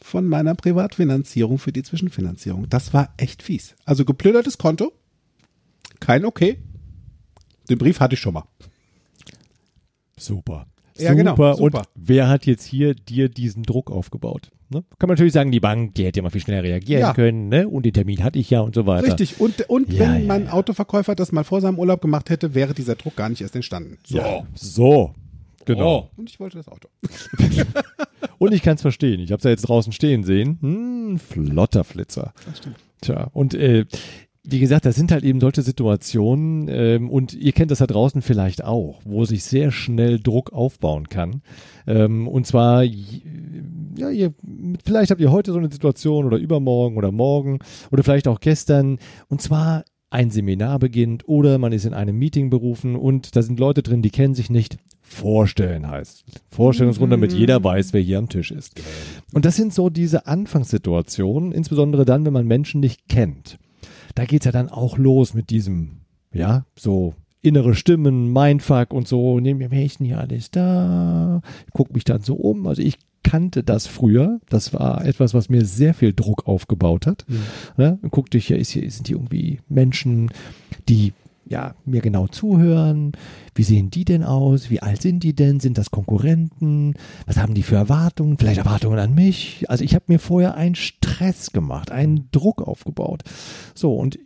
von 0.00 0.26
meiner 0.26 0.54
Privatfinanzierung 0.54 1.58
für 1.58 1.72
die 1.72 1.82
Zwischenfinanzierung. 1.82 2.68
Das 2.68 2.94
war 2.94 3.12
echt 3.16 3.42
fies. 3.42 3.74
Also 3.84 4.04
geplündertes 4.04 4.56
Konto, 4.58 4.92
kein 6.00 6.24
Okay. 6.24 6.58
Den 7.68 7.78
Brief 7.78 7.98
hatte 8.00 8.14
ich 8.14 8.20
schon 8.20 8.34
mal. 8.34 8.44
Super. 10.18 10.66
Ja, 10.96 11.14
genau, 11.14 11.32
super. 11.32 11.54
super. 11.54 11.78
Und 11.78 11.86
wer 11.94 12.28
hat 12.28 12.46
jetzt 12.46 12.64
hier 12.64 12.94
dir 12.94 13.28
diesen 13.28 13.62
Druck 13.64 13.90
aufgebaut? 13.90 14.50
Ne? 14.68 14.84
Kann 14.98 15.08
man 15.08 15.14
natürlich 15.14 15.32
sagen, 15.32 15.50
die 15.50 15.60
Bank, 15.60 15.94
die 15.94 16.04
hätte 16.04 16.18
ja 16.18 16.22
mal 16.22 16.30
viel 16.30 16.42
schneller 16.42 16.62
reagieren 16.62 17.00
Ja. 17.00 17.14
können, 17.14 17.48
ne? 17.48 17.66
Und 17.66 17.84
den 17.84 17.92
Termin 17.94 18.22
hatte 18.22 18.38
ich 18.38 18.50
ja 18.50 18.60
und 18.60 18.74
so 18.74 18.86
weiter. 18.86 19.06
Richtig. 19.08 19.40
Und, 19.40 19.68
und 19.68 19.92
Ja, 19.92 20.00
wenn 20.14 20.26
mein. 20.26 20.48
Autoverkäufer 20.48 21.14
das 21.14 21.32
mal 21.32 21.44
vor 21.44 21.60
seinem 21.60 21.78
Urlaub 21.78 22.00
gemacht 22.02 22.30
hätte, 22.30 22.54
wäre 22.54 22.74
dieser 22.74 22.94
Druck 22.94 23.16
gar 23.16 23.28
nicht 23.30 23.40
erst 23.40 23.56
entstanden. 23.56 23.98
So. 24.06 24.46
So. 24.54 25.14
Genau. 25.66 26.10
Und 26.16 26.30
ich 26.30 26.40
wollte 26.40 26.56
das 26.56 26.68
Auto. 26.68 26.88
Und 28.38 28.52
ich 28.52 28.62
kann 28.62 28.74
es 28.74 28.82
verstehen. 28.82 29.20
Ich 29.20 29.30
habe 29.30 29.38
es 29.38 29.44
ja 29.44 29.50
jetzt 29.50 29.62
draußen 29.62 29.92
stehen 29.92 30.24
sehen. 30.24 30.58
Hm, 30.60 31.18
flotter 31.18 31.84
Flitzer. 31.84 32.32
Das 32.46 32.58
stimmt. 32.58 32.76
Tja, 33.00 33.28
und 33.32 33.54
äh, 33.54 33.86
wie 34.46 34.60
gesagt, 34.60 34.84
das 34.84 34.94
sind 34.94 35.10
halt 35.10 35.24
eben 35.24 35.40
solche 35.40 35.62
Situationen 35.62 36.68
ähm, 36.68 37.08
und 37.08 37.32
ihr 37.32 37.52
kennt 37.52 37.70
das 37.70 37.78
da 37.78 37.86
draußen 37.86 38.20
vielleicht 38.20 38.62
auch, 38.62 39.00
wo 39.04 39.24
sich 39.24 39.44
sehr 39.44 39.70
schnell 39.70 40.20
Druck 40.20 40.52
aufbauen 40.52 41.08
kann. 41.08 41.42
Ähm, 41.86 42.28
und 42.28 42.46
zwar, 42.46 42.82
ja, 42.82 44.10
ihr, 44.10 44.34
vielleicht 44.84 45.10
habt 45.10 45.20
ihr 45.20 45.32
heute 45.32 45.52
so 45.52 45.58
eine 45.58 45.72
Situation 45.72 46.26
oder 46.26 46.36
übermorgen 46.36 46.98
oder 46.98 47.10
morgen 47.10 47.60
oder 47.90 48.02
vielleicht 48.02 48.28
auch 48.28 48.40
gestern. 48.40 48.98
Und 49.28 49.40
zwar 49.40 49.84
ein 50.10 50.30
Seminar 50.30 50.78
beginnt 50.78 51.26
oder 51.26 51.58
man 51.58 51.72
ist 51.72 51.86
in 51.86 51.94
einem 51.94 52.18
Meeting 52.18 52.50
berufen 52.50 52.96
und 52.96 53.36
da 53.36 53.42
sind 53.42 53.58
Leute 53.58 53.82
drin, 53.82 54.02
die 54.02 54.10
kennen 54.10 54.34
sich 54.34 54.50
nicht. 54.50 54.76
Vorstellen 55.06 55.88
heißt. 55.88 56.24
Vorstellungsrunde, 56.50 57.16
damit 57.16 57.32
jeder 57.32 57.62
weiß, 57.62 57.92
wer 57.92 58.00
hier 58.00 58.18
am 58.18 58.28
Tisch 58.28 58.50
ist. 58.50 58.80
Und 59.32 59.44
das 59.44 59.54
sind 59.54 59.72
so 59.72 59.90
diese 59.90 60.26
Anfangssituationen, 60.26 61.52
insbesondere 61.52 62.04
dann, 62.04 62.24
wenn 62.24 62.32
man 62.32 62.46
Menschen 62.46 62.80
nicht 62.80 63.06
kennt. 63.08 63.58
Da 64.14 64.24
geht's 64.24 64.46
ja 64.46 64.52
dann 64.52 64.70
auch 64.70 64.96
los 64.96 65.34
mit 65.34 65.50
diesem, 65.50 66.00
ja, 66.32 66.64
so 66.74 67.14
innere 67.42 67.74
Stimmen, 67.74 68.32
Mindfuck 68.32 68.92
und 68.94 69.06
so, 69.06 69.38
neben 69.38 69.58
mir, 69.58 69.70
wer 69.70 69.84
ist 69.84 70.00
denn 70.00 70.06
hier 70.06 70.18
alles 70.18 70.50
da? 70.50 71.42
Ich 71.66 71.72
guck 71.74 71.92
mich 71.94 72.04
dann 72.04 72.22
so 72.22 72.34
um. 72.34 72.66
Also 72.66 72.80
ich 72.80 72.96
kannte 73.22 73.62
das 73.62 73.86
früher. 73.86 74.40
Das 74.48 74.72
war 74.72 75.04
etwas, 75.04 75.34
was 75.34 75.50
mir 75.50 75.64
sehr 75.66 75.92
viel 75.92 76.14
Druck 76.14 76.48
aufgebaut 76.48 77.06
hat. 77.06 77.24
Mhm. 77.28 77.42
Ja, 77.76 77.98
dann 78.00 78.10
guckte 78.10 78.38
ich, 78.38 78.48
ja, 78.48 78.56
ist 78.56 78.70
hier, 78.70 78.90
sind 78.90 79.06
hier 79.06 79.16
irgendwie 79.16 79.60
Menschen, 79.68 80.30
die 80.88 81.12
ja, 81.46 81.74
mir 81.84 82.00
genau 82.00 82.26
zuhören. 82.26 83.12
Wie 83.54 83.62
sehen 83.62 83.90
die 83.90 84.04
denn 84.04 84.24
aus? 84.24 84.70
Wie 84.70 84.80
alt 84.80 85.02
sind 85.02 85.22
die 85.22 85.34
denn? 85.34 85.60
Sind 85.60 85.78
das 85.78 85.90
Konkurrenten? 85.90 86.94
Was 87.26 87.36
haben 87.38 87.54
die 87.54 87.62
für 87.62 87.76
Erwartungen? 87.76 88.38
Vielleicht 88.38 88.58
Erwartungen 88.58 88.98
an 88.98 89.14
mich? 89.14 89.64
Also 89.68 89.84
ich 89.84 89.94
habe 89.94 90.04
mir 90.08 90.18
vorher 90.18 90.54
einen 90.54 90.74
Stress 90.74 91.52
gemacht, 91.52 91.90
einen 91.90 92.28
Druck 92.30 92.62
aufgebaut. 92.62 93.22
So, 93.74 93.94
und 93.96 94.18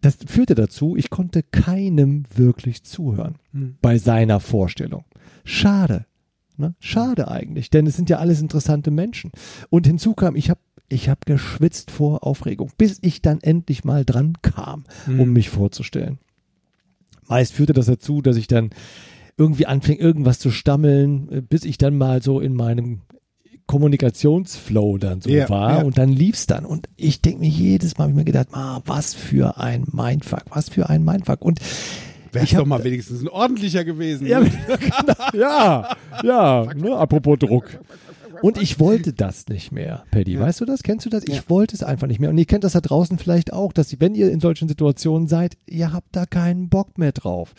das 0.00 0.18
führte 0.26 0.54
dazu, 0.54 0.96
ich 0.96 1.08
konnte 1.10 1.42
keinem 1.42 2.24
wirklich 2.34 2.84
zuhören 2.84 3.36
Hm. 3.52 3.76
bei 3.80 3.96
seiner 3.98 4.38
Vorstellung. 4.40 5.04
Schade. 5.44 6.04
Ne? 6.56 6.74
Schade 6.78 7.28
eigentlich, 7.28 7.70
denn 7.70 7.86
es 7.86 7.96
sind 7.96 8.10
ja 8.10 8.18
alles 8.18 8.40
interessante 8.40 8.90
Menschen. 8.90 9.32
Und 9.70 9.86
hinzu 9.86 10.14
kam, 10.14 10.36
ich 10.36 10.50
habe 10.50 10.60
ich 10.90 11.08
hab 11.08 11.24
geschwitzt 11.24 11.90
vor 11.90 12.24
Aufregung, 12.24 12.70
bis 12.76 12.98
ich 13.00 13.22
dann 13.22 13.40
endlich 13.40 13.84
mal 13.84 14.04
dran 14.04 14.34
kam, 14.42 14.84
Hm. 15.06 15.20
um 15.20 15.32
mich 15.32 15.48
vorzustellen. 15.48 16.18
Meist 17.28 17.52
führte 17.52 17.72
das 17.72 17.86
dazu, 17.86 18.22
dass 18.22 18.36
ich 18.36 18.46
dann 18.46 18.70
irgendwie 19.36 19.66
anfing, 19.66 19.98
irgendwas 19.98 20.38
zu 20.38 20.50
stammeln, 20.50 21.28
äh, 21.30 21.40
bis 21.40 21.64
ich 21.64 21.78
dann 21.78 21.96
mal 21.96 22.22
so 22.22 22.40
in 22.40 22.54
meinem 22.54 23.02
Kommunikationsflow 23.66 24.98
dann 24.98 25.20
so 25.20 25.30
Ja, 25.30 25.48
war 25.48 25.78
ja. 25.78 25.82
und 25.82 25.96
dann 25.96 26.10
lief's 26.10 26.46
dann 26.46 26.66
und 26.66 26.88
ich 26.96 27.22
denke 27.22 27.40
mir 27.40 27.48
jedes 27.48 27.96
Mal, 27.96 28.04
hab 28.04 28.10
ich 28.10 28.16
mir 28.16 28.24
gedacht, 28.24 28.48
ah, 28.52 28.82
was 28.84 29.14
für 29.14 29.56
ein 29.58 29.86
Mindfuck, 29.90 30.42
was 30.50 30.68
für 30.68 30.88
ein 30.88 31.04
Mindfuck 31.04 31.42
und 31.42 31.60
Wäre 32.34 32.44
Ich 32.44 32.54
doch 32.54 32.66
mal 32.66 32.82
wenigstens 32.82 33.22
ein 33.22 33.28
ordentlicher 33.28 33.84
gewesen. 33.84 34.26
ja, 34.26 34.42
ja, 35.32 35.96
ja, 36.24 36.66
ne, 36.74 36.96
apropos 36.96 37.38
Druck. 37.38 37.78
Und 38.44 38.60
ich 38.60 38.78
wollte 38.78 39.12
das 39.12 39.48
nicht 39.48 39.72
mehr, 39.72 40.04
Paddy. 40.10 40.38
Weißt 40.38 40.60
du 40.60 40.64
das? 40.64 40.82
Kennst 40.82 41.06
du 41.06 41.10
das? 41.10 41.24
Ich 41.24 41.36
Ja. 41.36 41.42
wollte 41.48 41.74
es 41.74 41.82
einfach 41.82 42.06
nicht 42.06 42.20
mehr. 42.20 42.30
Und 42.30 42.38
ihr 42.38 42.44
kennt 42.44 42.64
das 42.64 42.72
da 42.74 42.80
draußen 42.80 43.18
vielleicht 43.18 43.52
auch, 43.52 43.72
dass 43.72 43.98
wenn 44.00 44.14
ihr 44.14 44.30
in 44.30 44.40
solchen 44.40 44.68
Situationen 44.68 45.28
seid, 45.28 45.56
ihr 45.66 45.92
habt 45.92 46.14
da 46.14 46.26
keinen 46.26 46.68
Bock 46.68 46.98
mehr 46.98 47.12
drauf. 47.12 47.54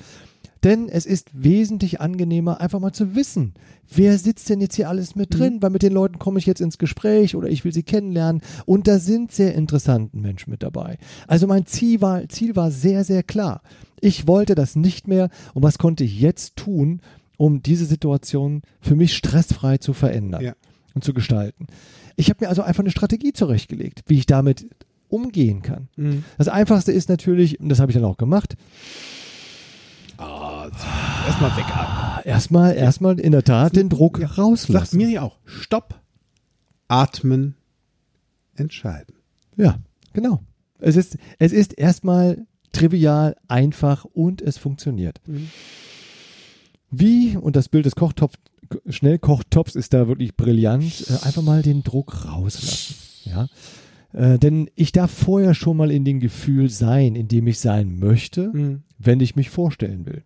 Denn 0.63 0.89
es 0.89 1.05
ist 1.05 1.29
wesentlich 1.33 2.01
angenehmer, 2.01 2.59
einfach 2.59 2.79
mal 2.79 2.91
zu 2.91 3.13
wissen, 3.15 3.53
wer 3.93 4.17
sitzt 4.17 4.49
denn 4.49 4.61
jetzt 4.61 4.75
hier 4.75 4.89
alles 4.89 5.15
mit 5.15 5.31
drin, 5.37 5.61
weil 5.61 5.69
mit 5.69 5.83
den 5.83 5.93
Leuten 5.93 6.17
komme 6.17 6.39
ich 6.39 6.47
jetzt 6.47 6.59
ins 6.61 6.79
Gespräch 6.79 7.35
oder 7.35 7.49
ich 7.49 7.63
will 7.63 7.71
sie 7.73 7.83
kennenlernen. 7.83 8.41
Und 8.65 8.87
da 8.87 8.97
sind 8.97 9.31
sehr 9.31 9.53
interessante 9.53 10.17
Menschen 10.17 10.49
mit 10.49 10.63
dabei. 10.63 10.97
Also 11.27 11.45
mein 11.45 11.67
Ziel 11.67 12.01
war, 12.01 12.27
Ziel 12.29 12.55
war 12.55 12.71
sehr, 12.71 13.03
sehr 13.03 13.21
klar. 13.21 13.61
Ich 14.01 14.27
wollte 14.27 14.55
das 14.55 14.75
nicht 14.75 15.07
mehr. 15.07 15.29
Und 15.53 15.61
was 15.61 15.77
konnte 15.77 16.03
ich 16.03 16.19
jetzt 16.19 16.55
tun, 16.55 16.99
um 17.37 17.61
diese 17.61 17.85
Situation 17.85 18.61
für 18.81 18.95
mich 18.95 19.13
stressfrei 19.15 19.77
zu 19.77 19.93
verändern 19.93 20.41
Ja. 20.43 20.53
Und 20.95 21.03
zu 21.03 21.13
gestalten? 21.13 21.67
Ich 22.15 22.29
habe 22.29 22.43
mir 22.43 22.49
also 22.49 22.63
einfach 22.63 22.81
eine 22.83 22.91
Strategie 22.91 23.33
zurechtgelegt, 23.33 24.03
wie 24.07 24.17
ich 24.17 24.25
damit 24.25 24.65
umgehen 25.09 25.61
kann. 25.61 25.89
Mhm. 25.97 26.23
Das 26.37 26.47
Einfachste 26.47 26.91
ist 26.91 27.09
natürlich, 27.09 27.59
und 27.59 27.69
das 27.69 27.79
habe 27.79 27.91
ich 27.91 27.95
dann 27.95 28.05
auch 28.05 28.17
gemacht, 28.17 28.55
Ah. 30.17 30.69
Erstmal 31.27 31.55
wegatmen. 31.57 32.23
erstmal, 32.23 32.75
erstmal 32.75 33.19
in 33.19 33.33
der 33.33 33.43
Tat 33.43 33.75
den 33.75 33.89
Druck 33.89 34.19
Ja. 34.19 34.27
Sagt 34.27 34.37
rauslassen. 34.39 34.97
Miri 34.97 35.19
auch. 35.19 35.37
Stopp. 35.45 35.99
Atmen. 36.87 37.55
Entscheiden. 38.55 39.15
Ja, 39.57 39.77
genau. 40.13 40.41
Es 40.79 40.95
ist, 40.95 41.17
es 41.39 41.51
ist 41.51 41.73
erstmal 41.77 42.45
trivial, 42.71 43.35
einfach 43.49 44.05
und 44.05 44.41
es 44.41 44.57
funktioniert. 44.57 45.19
Mhm. 45.27 45.49
Wie, 46.91 47.35
und 47.35 47.55
das 47.57 47.67
Bild 47.67 47.85
des 47.85 47.95
Kochtopf, 47.95 48.35
Schnellkochtopfs 48.89 49.75
ist 49.75 49.93
da 49.93 50.07
wirklich 50.07 50.35
brillant, 50.35 51.05
äh, 51.09 51.25
einfach 51.25 51.41
mal 51.41 51.61
den 51.61 51.83
Druck 51.83 52.25
rauslassen. 52.25 52.95
Ja. 53.25 53.47
Äh, 54.13 54.39
denn 54.39 54.69
ich 54.75 54.91
darf 54.91 55.11
vorher 55.11 55.53
schon 55.53 55.77
mal 55.77 55.91
in 55.91 56.05
dem 56.05 56.19
Gefühl 56.19 56.69
sein, 56.69 57.15
in 57.15 57.27
dem 57.27 57.47
ich 57.47 57.59
sein 57.59 57.99
möchte, 57.99 58.49
Mhm. 58.53 58.83
wenn 58.97 59.19
ich 59.19 59.35
mich 59.35 59.49
vorstellen 59.49 60.05
will. 60.05 60.23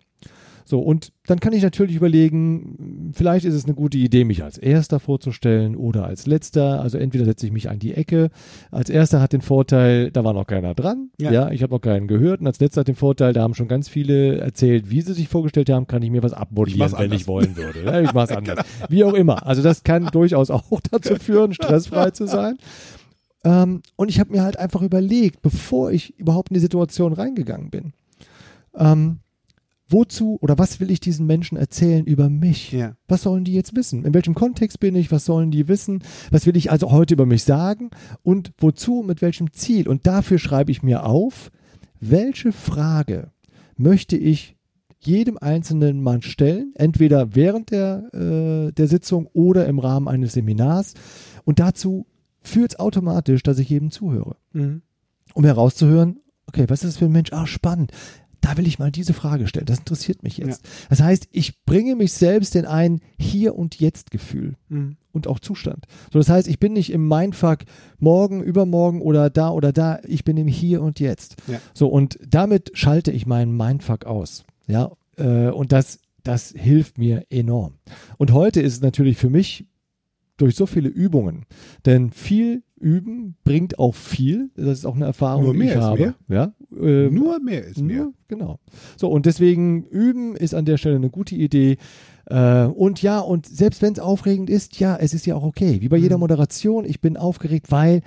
So, 0.69 0.77
und 0.81 1.13
dann 1.25 1.39
kann 1.39 1.53
ich 1.53 1.63
natürlich 1.63 1.95
überlegen, 1.95 3.11
vielleicht 3.15 3.43
ist 3.43 3.55
es 3.55 3.65
eine 3.65 3.73
gute 3.73 3.97
Idee, 3.97 4.23
mich 4.23 4.43
als 4.43 4.59
Erster 4.59 4.99
vorzustellen 4.99 5.75
oder 5.75 6.05
als 6.05 6.27
Letzter. 6.27 6.79
Also 6.79 6.99
entweder 6.99 7.25
setze 7.25 7.47
ich 7.47 7.51
mich 7.51 7.71
an 7.71 7.79
die 7.79 7.95
Ecke. 7.95 8.29
Als 8.69 8.91
Erster 8.91 9.19
hat 9.19 9.33
den 9.33 9.41
Vorteil, 9.41 10.11
da 10.11 10.23
war 10.23 10.33
noch 10.33 10.45
keiner 10.45 10.75
dran. 10.75 11.09
Ja. 11.19 11.31
Ja, 11.31 11.49
ich 11.49 11.63
habe 11.63 11.73
noch 11.73 11.81
keinen 11.81 12.07
gehört. 12.07 12.41
Und 12.41 12.45
als 12.45 12.59
Letzter 12.59 12.81
hat 12.81 12.87
den 12.87 12.93
Vorteil, 12.93 13.33
da 13.33 13.41
haben 13.41 13.55
schon 13.55 13.67
ganz 13.67 13.89
viele 13.89 14.37
erzählt, 14.37 14.91
wie 14.91 15.01
sie 15.01 15.13
sich 15.13 15.27
vorgestellt 15.27 15.71
haben, 15.71 15.87
kann 15.87 16.03
ich 16.03 16.11
mir 16.11 16.21
was 16.21 16.33
Ich 16.67 16.77
mach's 16.77 16.93
wenn 16.95 17.13
ich 17.13 17.27
wollen 17.27 17.57
würde. 17.57 17.79
Ja, 17.85 18.01
ich 18.01 18.13
mache 18.13 18.25
es 18.25 18.37
anders. 18.37 18.63
Wie 18.89 19.03
auch 19.03 19.15
immer. 19.15 19.47
Also 19.47 19.63
das 19.63 19.83
kann 19.83 20.05
durchaus 20.11 20.51
auch 20.51 20.79
dazu 20.91 21.15
führen, 21.15 21.51
stressfrei 21.51 22.11
zu 22.11 22.27
sein. 22.27 22.59
Ähm, 23.43 23.81
und 23.95 24.09
ich 24.09 24.19
habe 24.19 24.31
mir 24.31 24.43
halt 24.43 24.59
einfach 24.59 24.83
überlegt, 24.83 25.41
bevor 25.41 25.91
ich 25.91 26.19
überhaupt 26.19 26.51
in 26.51 26.53
die 26.53 26.59
Situation 26.59 27.13
reingegangen 27.13 27.71
bin, 27.71 27.93
ähm, 28.77 29.21
wozu 29.89 30.37
oder 30.41 30.57
was 30.57 30.79
will 30.79 30.91
ich 30.91 30.99
diesen 30.99 31.25
Menschen 31.25 31.57
erzählen 31.57 32.05
über 32.05 32.29
mich? 32.29 32.71
Ja. 32.71 32.95
Was 33.07 33.23
sollen 33.23 33.43
die 33.43 33.53
jetzt 33.53 33.75
wissen? 33.75 34.05
In 34.05 34.13
welchem 34.13 34.35
Kontext 34.35 34.79
bin 34.79 34.95
ich? 34.95 35.11
Was 35.11 35.25
sollen 35.25 35.51
die 35.51 35.67
wissen? 35.67 36.03
Was 36.31 36.45
will 36.45 36.55
ich 36.55 36.71
also 36.71 36.91
heute 36.91 37.15
über 37.15 37.25
mich 37.25 37.43
sagen? 37.43 37.89
Und 38.23 38.51
wozu? 38.59 39.03
Mit 39.05 39.21
welchem 39.21 39.51
Ziel? 39.53 39.87
Und 39.87 40.07
dafür 40.07 40.39
schreibe 40.39 40.71
ich 40.71 40.83
mir 40.83 41.05
auf, 41.05 41.51
welche 41.99 42.51
Frage 42.51 43.31
möchte 43.75 44.15
ich 44.17 44.55
jedem 45.01 45.37
einzelnen 45.37 46.01
Mann 46.01 46.21
stellen, 46.21 46.73
entweder 46.75 47.33
während 47.33 47.71
der, 47.71 48.13
äh, 48.13 48.71
der 48.73 48.87
Sitzung 48.87 49.27
oder 49.33 49.65
im 49.67 49.79
Rahmen 49.79 50.07
eines 50.09 50.33
Seminars. 50.33 50.93
Und 51.45 51.59
dazu 51.59 52.05
führt 52.41 52.73
es 52.73 52.79
automatisch, 52.79 53.41
dass 53.43 53.59
ich 53.59 53.69
jedem 53.69 53.91
zuhöre 53.91 54.35
Mhm. 54.53 54.81
um 55.33 55.45
herauszuhören, 55.45 56.19
okay, 56.47 56.65
was 56.67 56.83
ist 56.83 56.95
das 56.95 56.97
für 56.97 57.05
ein 57.05 57.11
Mensch? 57.11 57.31
Ah, 57.31 57.45
spannend. 57.47 57.91
Da 58.41 58.57
will 58.57 58.67
ich 58.67 58.79
mal 58.79 58.91
diese 58.91 59.13
Frage 59.13 59.47
stellen. 59.47 59.65
Das 59.65 59.79
interessiert 59.79 60.23
mich 60.23 60.37
jetzt. 60.37 60.63
Das 60.89 61.01
heißt, 61.01 61.27
ich 61.31 61.63
bringe 61.65 61.95
mich 61.95 62.13
selbst 62.13 62.55
in 62.55 62.65
ein 62.65 63.01
Hier- 63.19 63.55
und 63.55 63.79
Jetzt-Gefühl 63.79 64.55
Mhm. 64.69 64.95
und 65.11 65.27
auch 65.27 65.39
Zustand. 65.39 65.85
So, 66.11 66.19
das 66.19 66.29
heißt, 66.29 66.47
ich 66.47 66.59
bin 66.59 66.73
nicht 66.73 66.91
im 66.91 67.07
Mindfuck 67.07 67.59
morgen, 67.99 68.41
übermorgen 68.41 69.01
oder 69.01 69.29
da 69.29 69.49
oder 69.49 69.73
da. 69.73 69.99
Ich 70.07 70.23
bin 70.23 70.37
im 70.37 70.47
Hier 70.47 70.81
und 70.81 70.99
Jetzt. 70.99 71.35
Ja. 71.47 71.59
So, 71.73 71.87
und 71.87 72.17
damit 72.27 72.71
schalte 72.75 73.11
ich 73.11 73.25
meinen 73.25 73.55
Mindfuck 73.55 74.05
aus. 74.05 74.43
Ja, 74.67 74.91
äh, 75.17 75.49
und 75.49 75.71
das, 75.71 75.99
das 76.23 76.53
hilft 76.55 76.97
mir 76.97 77.25
enorm. 77.29 77.73
Und 78.17 78.31
heute 78.33 78.61
ist 78.61 78.73
es 78.73 78.81
natürlich 78.81 79.17
für 79.17 79.29
mich 79.29 79.65
durch 80.41 80.55
so 80.55 80.65
viele 80.65 80.89
Übungen, 80.89 81.45
denn 81.85 82.11
viel 82.11 82.63
Üben 82.79 83.35
bringt 83.43 83.77
auch 83.77 83.93
viel. 83.93 84.49
Das 84.55 84.79
ist 84.79 84.85
auch 84.85 84.95
eine 84.95 85.05
Erfahrung, 85.05 85.43
Nur 85.43 85.53
die 85.53 85.63
ich 85.63 85.75
habe. 85.75 85.99
mehr. 85.99 86.13
Ja, 86.29 86.53
ähm, 86.81 87.13
Nur 87.13 87.39
mehr 87.41 87.65
ist 87.65 87.81
mehr. 87.81 88.03
nur, 88.05 88.13
genau. 88.27 88.59
So, 88.97 89.09
und 89.09 89.25
deswegen 89.25 89.83
üben 89.83 90.35
ist 90.35 90.53
an 90.55 90.65
der 90.65 90.77
Stelle 90.77 90.95
eine 90.95 91.09
gute 91.09 91.35
Idee. 91.35 91.77
Äh, 92.27 92.63
und 92.65 93.01
ja, 93.01 93.19
und 93.19 93.45
selbst 93.47 93.81
wenn 93.81 93.93
es 93.93 93.99
aufregend 93.99 94.49
ist, 94.49 94.79
ja, 94.79 94.95
es 94.95 95.13
ist 95.13 95.25
ja 95.25 95.35
auch 95.35 95.43
okay. 95.43 95.81
Wie 95.81 95.89
bei 95.89 95.97
jeder 95.97 96.15
Mhm. 96.17 96.21
Moderation, 96.21 96.85
ich 96.85 97.01
bin 97.01 97.17
aufgeregt, 97.17 97.69
weil 97.69 98.01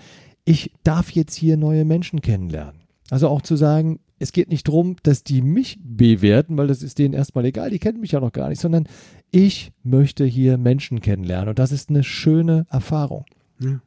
ich 0.44 0.72
darf 0.84 1.10
jetzt 1.10 1.34
hier 1.34 1.56
neue 1.56 1.84
Menschen 1.84 2.20
kennenlernen. 2.22 2.80
Also 3.10 3.28
auch 3.28 3.42
zu 3.42 3.56
sagen, 3.56 4.00
es 4.22 4.32
geht 4.32 4.48
nicht 4.48 4.68
darum, 4.68 4.96
dass 5.02 5.24
die 5.24 5.42
mich 5.42 5.78
bewerten, 5.82 6.56
weil 6.56 6.68
das 6.68 6.82
ist 6.82 6.98
denen 6.98 7.12
erstmal 7.12 7.44
egal, 7.44 7.70
die 7.70 7.78
kennen 7.78 8.00
mich 8.00 8.12
ja 8.12 8.20
noch 8.20 8.32
gar 8.32 8.48
nicht, 8.48 8.60
sondern 8.60 8.88
ich 9.30 9.72
möchte 9.82 10.24
hier 10.24 10.58
Menschen 10.58 11.00
kennenlernen 11.00 11.50
und 11.50 11.58
das 11.58 11.72
ist 11.72 11.90
eine 11.90 12.04
schöne 12.04 12.66
Erfahrung. 12.70 13.24
Ja. 13.58 13.80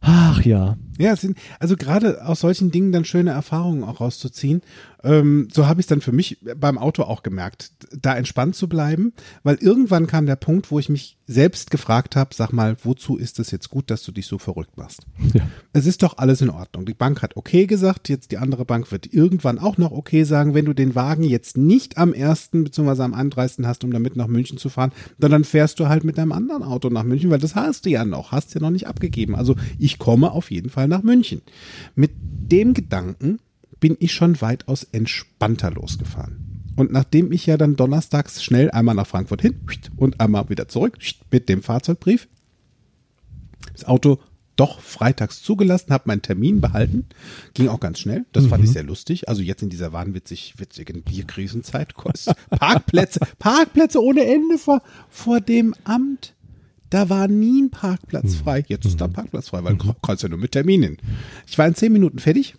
Ach 0.00 0.42
ja. 0.42 0.76
Ja, 0.98 1.12
es 1.12 1.20
sind, 1.20 1.38
also 1.58 1.76
gerade 1.76 2.24
aus 2.24 2.40
solchen 2.40 2.70
Dingen 2.70 2.92
dann 2.92 3.04
schöne 3.04 3.30
Erfahrungen 3.30 3.84
auch 3.84 4.00
rauszuziehen. 4.00 4.62
Ähm, 5.04 5.48
so 5.52 5.66
habe 5.66 5.80
ich 5.80 5.84
es 5.84 5.88
dann 5.88 6.00
für 6.00 6.12
mich 6.12 6.38
beim 6.56 6.78
Auto 6.78 7.02
auch 7.02 7.22
gemerkt, 7.22 7.72
da 7.92 8.16
entspannt 8.16 8.56
zu 8.56 8.68
bleiben, 8.68 9.12
weil 9.42 9.56
irgendwann 9.56 10.06
kam 10.06 10.24
der 10.24 10.36
Punkt, 10.36 10.70
wo 10.70 10.78
ich 10.78 10.88
mich 10.88 11.18
selbst 11.26 11.70
gefragt 11.70 12.16
habe, 12.16 12.34
sag 12.34 12.52
mal, 12.52 12.76
wozu 12.82 13.16
ist 13.16 13.38
es 13.38 13.50
jetzt 13.50 13.70
gut, 13.70 13.90
dass 13.90 14.02
du 14.02 14.12
dich 14.12 14.26
so 14.26 14.38
verrückt 14.38 14.76
machst? 14.76 15.02
Ja. 15.34 15.46
Es 15.72 15.86
ist 15.86 16.02
doch 16.02 16.18
alles 16.18 16.40
in 16.40 16.50
Ordnung. 16.50 16.86
Die 16.86 16.94
Bank 16.94 17.22
hat 17.22 17.36
okay 17.36 17.66
gesagt, 17.66 18.08
jetzt 18.08 18.30
die 18.30 18.38
andere 18.38 18.64
Bank 18.64 18.92
wird 18.92 19.12
irgendwann 19.12 19.58
auch 19.58 19.78
noch 19.78 19.90
okay 19.90 20.24
sagen, 20.24 20.54
wenn 20.54 20.64
du 20.64 20.72
den 20.72 20.94
Wagen 20.94 21.24
jetzt 21.24 21.56
nicht 21.56 21.98
am 21.98 22.12
1. 22.12 22.50
bzw. 22.52 23.02
am 23.02 23.14
31. 23.14 23.66
hast, 23.66 23.84
um 23.84 23.90
damit 23.90 24.16
nach 24.16 24.26
München 24.26 24.58
zu 24.58 24.68
fahren, 24.68 24.92
dann, 25.18 25.44
fährst 25.44 25.80
du 25.80 25.88
halt 25.88 26.04
mit 26.04 26.16
deinem 26.16 26.32
anderen 26.32 26.62
Auto 26.62 26.88
nach 26.88 27.02
München, 27.02 27.30
weil 27.30 27.38
das 27.38 27.54
hast 27.54 27.84
du 27.84 27.90
ja 27.90 28.04
noch, 28.04 28.32
hast 28.32 28.54
ja 28.54 28.60
noch 28.60 28.70
nicht 28.70 28.86
abgegeben. 28.86 29.34
Also 29.34 29.56
ich 29.78 29.98
komme 29.98 30.30
auf 30.30 30.50
jeden 30.50 30.70
Fall 30.70 30.83
nach 30.88 31.02
München. 31.02 31.42
Mit 31.94 32.12
dem 32.16 32.74
Gedanken 32.74 33.38
bin 33.80 33.96
ich 34.00 34.12
schon 34.12 34.40
weitaus 34.40 34.84
entspannter 34.92 35.70
losgefahren. 35.70 36.54
Und 36.76 36.90
nachdem 36.90 37.32
ich 37.32 37.46
ja 37.46 37.56
dann 37.56 37.76
donnerstags 37.76 38.42
schnell 38.42 38.70
einmal 38.70 38.94
nach 38.94 39.06
Frankfurt 39.06 39.42
hin 39.42 39.56
und 39.96 40.20
einmal 40.20 40.48
wieder 40.48 40.68
zurück 40.68 40.98
mit 41.30 41.48
dem 41.48 41.62
Fahrzeugbrief, 41.62 42.28
Das 43.72 43.84
Auto 43.84 44.18
doch 44.56 44.80
freitags 44.80 45.42
zugelassen, 45.42 45.92
habe 45.92 46.04
meinen 46.06 46.22
Termin 46.22 46.60
behalten. 46.60 47.06
Ging 47.54 47.68
auch 47.68 47.80
ganz 47.80 47.98
schnell. 47.98 48.24
Das 48.32 48.46
fand 48.46 48.62
ich 48.62 48.70
sehr 48.70 48.84
lustig. 48.84 49.28
Also 49.28 49.42
jetzt 49.42 49.62
in 49.62 49.68
dieser 49.68 49.92
wahnwitzig 49.92 50.54
witzigen 50.58 51.02
Bierkrisenzeit. 51.02 51.94
Parkplätze, 52.50 53.20
Parkplätze 53.38 54.02
ohne 54.02 54.24
Ende 54.24 54.58
vor, 54.58 54.82
vor 55.08 55.40
dem 55.40 55.74
Amt. 55.84 56.33
Da 56.94 57.10
war 57.10 57.26
nie 57.26 57.62
ein 57.62 57.70
Parkplatz 57.70 58.36
frei. 58.36 58.64
Jetzt 58.68 58.86
ist 58.86 59.00
da 59.00 59.06
ein 59.06 59.12
Parkplatz 59.12 59.48
frei, 59.48 59.64
weil 59.64 59.74
du 59.74 59.92
kannst 60.00 60.22
ja 60.22 60.28
nur 60.28 60.38
mit 60.38 60.52
Terminen. 60.52 60.98
Ich 61.44 61.58
war 61.58 61.66
in 61.66 61.74
zehn 61.74 61.92
Minuten 61.92 62.20
fertig. 62.20 62.54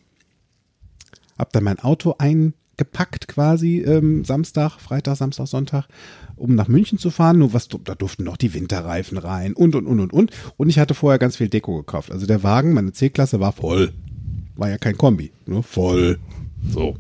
Hab 1.37 1.53
dann 1.53 1.63
mein 1.63 1.79
Auto 1.79 2.15
eingepackt 2.17 3.29
quasi 3.29 3.77
ähm, 3.77 4.25
Samstag, 4.25 4.81
Freitag, 4.81 5.15
Samstag, 5.15 5.47
Sonntag, 5.47 5.87
um 6.35 6.53
nach 6.53 6.67
München 6.67 6.97
zu 6.97 7.11
fahren. 7.11 7.37
Nur 7.37 7.53
was, 7.53 7.69
da 7.69 7.95
durften 7.95 8.25
noch 8.25 8.35
die 8.35 8.53
Winterreifen 8.53 9.17
rein 9.17 9.53
und 9.53 9.73
und 9.73 9.87
und 9.87 10.01
und 10.01 10.11
und. 10.11 10.31
Und 10.57 10.67
ich 10.67 10.79
hatte 10.79 10.95
vorher 10.95 11.17
ganz 11.17 11.37
viel 11.37 11.47
Deko 11.47 11.77
gekauft. 11.77 12.11
Also 12.11 12.25
der 12.25 12.43
Wagen, 12.43 12.73
meine 12.73 12.91
C-Klasse 12.91 13.39
war 13.39 13.53
voll. 13.53 13.93
War 14.57 14.69
ja 14.69 14.77
kein 14.77 14.97
Kombi, 14.97 15.31
nur 15.45 15.63
voll. 15.63 16.19
So. 16.73 16.97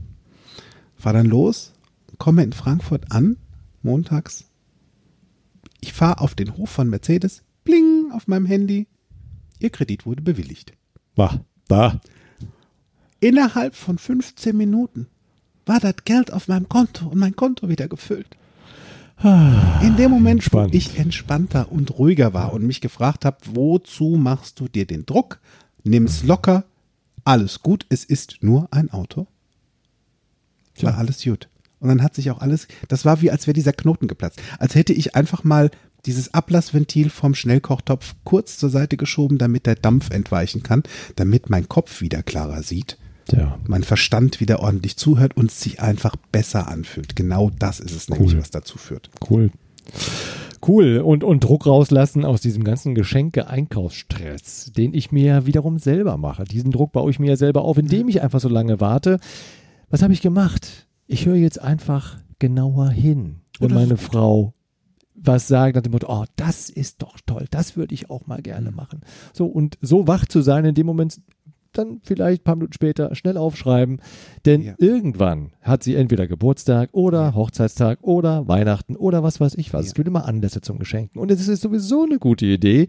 Fahr 0.95 1.11
dann 1.11 1.25
los, 1.25 1.73
komme 2.17 2.43
in 2.43 2.53
Frankfurt 2.53 3.11
an, 3.11 3.35
montags. 3.83 4.45
Ich 5.85 5.93
fahre 5.93 6.19
auf 6.19 6.33
den 6.33 6.57
Hof 6.57 6.71
von 6.71 6.89
Mercedes, 6.89 7.43
bling 7.63 8.09
auf 8.11 8.27
meinem 8.27 8.47
Handy. 8.47 8.87
Ihr 9.59 9.69
Kredit 9.69 10.07
wurde 10.07 10.23
bewilligt. 10.23 10.73
War 11.15 11.45
da. 11.67 12.01
Innerhalb 13.19 13.75
von 13.75 13.99
15 13.99 14.57
Minuten 14.57 15.05
war 15.67 15.79
das 15.79 15.93
Geld 16.03 16.33
auf 16.33 16.47
meinem 16.47 16.67
Konto 16.69 17.05
und 17.09 17.19
mein 17.19 17.35
Konto 17.35 17.69
wieder 17.69 17.87
gefüllt. 17.87 18.35
In 19.21 19.95
dem 19.95 20.09
Moment, 20.09 20.39
Entspannt. 20.39 20.73
wo 20.73 20.75
ich 20.75 20.97
entspannter 20.97 21.71
und 21.71 21.99
ruhiger 21.99 22.33
war 22.33 22.51
und 22.53 22.65
mich 22.65 22.81
gefragt 22.81 23.23
habe, 23.23 23.37
wozu 23.53 24.17
machst 24.17 24.59
du 24.59 24.67
dir 24.67 24.87
den 24.87 25.05
Druck? 25.05 25.39
Nimm's 25.83 26.23
locker, 26.23 26.65
alles 27.25 27.61
gut, 27.61 27.85
es 27.89 28.05
ist 28.05 28.39
nur 28.41 28.69
ein 28.73 28.89
Auto. 28.89 29.27
War 30.81 30.93
Tja. 30.93 30.95
alles 30.95 31.23
gut. 31.23 31.47
Und 31.79 31.89
dann 31.89 32.01
hat 32.01 32.15
sich 32.15 32.31
auch 32.31 32.39
alles, 32.39 32.67
das 32.87 33.05
war 33.05 33.21
wie, 33.21 33.31
als 33.31 33.47
wäre 33.47 33.53
dieser 33.53 33.73
Knoten 33.73 34.07
geplatzt. 34.07 34.41
Als 34.59 34.75
hätte 34.75 34.93
ich 34.93 35.15
einfach 35.15 35.43
mal 35.43 35.69
dieses 36.05 36.33
Ablassventil 36.33 37.09
vom 37.09 37.33
Schnellkochtopf 37.35 38.15
kurz 38.23 38.57
zur 38.57 38.69
Seite 38.69 38.97
geschoben, 38.97 39.37
damit 39.37 39.65
der 39.65 39.75
Dampf 39.75 40.09
entweichen 40.11 40.63
kann, 40.63 40.83
damit 41.15 41.49
mein 41.49 41.67
Kopf 41.67 42.01
wieder 42.01 42.21
klarer 42.23 42.61
sieht 42.63 42.97
Tja. 43.27 43.57
mein 43.67 43.83
Verstand 43.83 44.39
wieder 44.39 44.59
ordentlich 44.59 44.97
zuhört 44.97 45.35
und 45.35 45.49
es 45.51 45.59
sich 45.59 45.81
einfach 45.81 46.15
besser 46.31 46.67
anfühlt. 46.67 47.15
Genau 47.15 47.49
das 47.57 47.79
ist 47.79 47.91
es 47.95 48.09
nämlich, 48.09 48.33
Cool. 48.33 48.39
was 48.39 48.51
dazu 48.51 48.77
führt. 48.77 49.09
Cool. 49.29 49.49
Cool. 50.67 50.99
Und, 50.99 51.23
und 51.23 51.43
Druck 51.43 51.65
rauslassen 51.67 52.25
aus 52.25 52.41
diesem 52.41 52.63
ganzen 52.63 52.95
Geschenke-Einkaufsstress, 52.95 54.71
den 54.75 54.93
ich 54.93 55.11
mir 55.11 55.45
wiederum 55.45 55.77
selber 55.79 56.17
mache. 56.17 56.43
Diesen 56.43 56.71
Druck 56.71 56.91
baue 56.91 57.11
ich 57.11 57.19
mir 57.19 57.29
ja 57.29 57.35
selber 57.37 57.63
auf, 57.63 57.77
indem 57.77 58.07
ich 58.09 58.21
einfach 58.21 58.39
so 58.39 58.49
lange 58.49 58.79
warte. 58.79 59.19
Was 59.89 60.01
habe 60.01 60.13
ich 60.13 60.21
gemacht? 60.21 60.87
Ich 61.07 61.25
höre 61.25 61.35
jetzt 61.35 61.61
einfach 61.61 62.17
genauer 62.39 62.89
hin, 62.89 63.41
wenn 63.59 63.69
das 63.69 63.77
ist 63.81 63.87
meine 63.87 63.97
Frau 63.97 64.53
was 65.17 65.47
sagt 65.47 65.75
nach 65.77 65.81
dem 65.81 65.93
Motto, 65.93 66.07
oh, 66.09 66.25
das 66.35 66.69
ist 66.69 67.01
doch 67.01 67.17
toll, 67.25 67.45
das 67.49 67.77
würde 67.77 67.93
ich 67.95 68.09
auch 68.09 68.27
mal 68.27 68.41
gerne 68.41 68.69
Mhm. 68.71 68.75
machen. 68.75 69.01
So, 69.33 69.45
und 69.45 69.77
so 69.81 70.07
wach 70.07 70.25
zu 70.25 70.41
sein 70.41 70.65
in 70.65 70.75
dem 70.75 70.85
Moment, 70.85 71.21
dann 71.71 72.01
vielleicht 72.03 72.41
ein 72.41 72.43
paar 72.43 72.55
Minuten 72.57 72.73
später 72.73 73.15
schnell 73.15 73.37
aufschreiben, 73.37 74.01
denn 74.45 74.61
Ja. 74.61 74.75
irgendwann 74.77 75.53
hat 75.61 75.83
sie 75.83 75.95
entweder 75.95 76.27
Geburtstag 76.27 76.89
oder 76.91 77.33
Hochzeitstag 77.33 77.99
oder 78.01 78.47
Weihnachten 78.49 78.97
oder 78.97 79.23
was 79.23 79.39
weiß 79.39 79.55
ich 79.55 79.73
was. 79.73 79.85
Ja. 79.85 79.87
Es 79.87 79.93
gibt 79.93 80.07
immer 80.07 80.25
Anlässe 80.25 80.59
zum 80.61 80.79
Geschenken. 80.79 81.19
Und 81.21 81.31
es 81.31 81.47
ist 81.47 81.61
sowieso 81.61 82.03
eine 82.03 82.19
gute 82.19 82.45
Idee, 82.45 82.87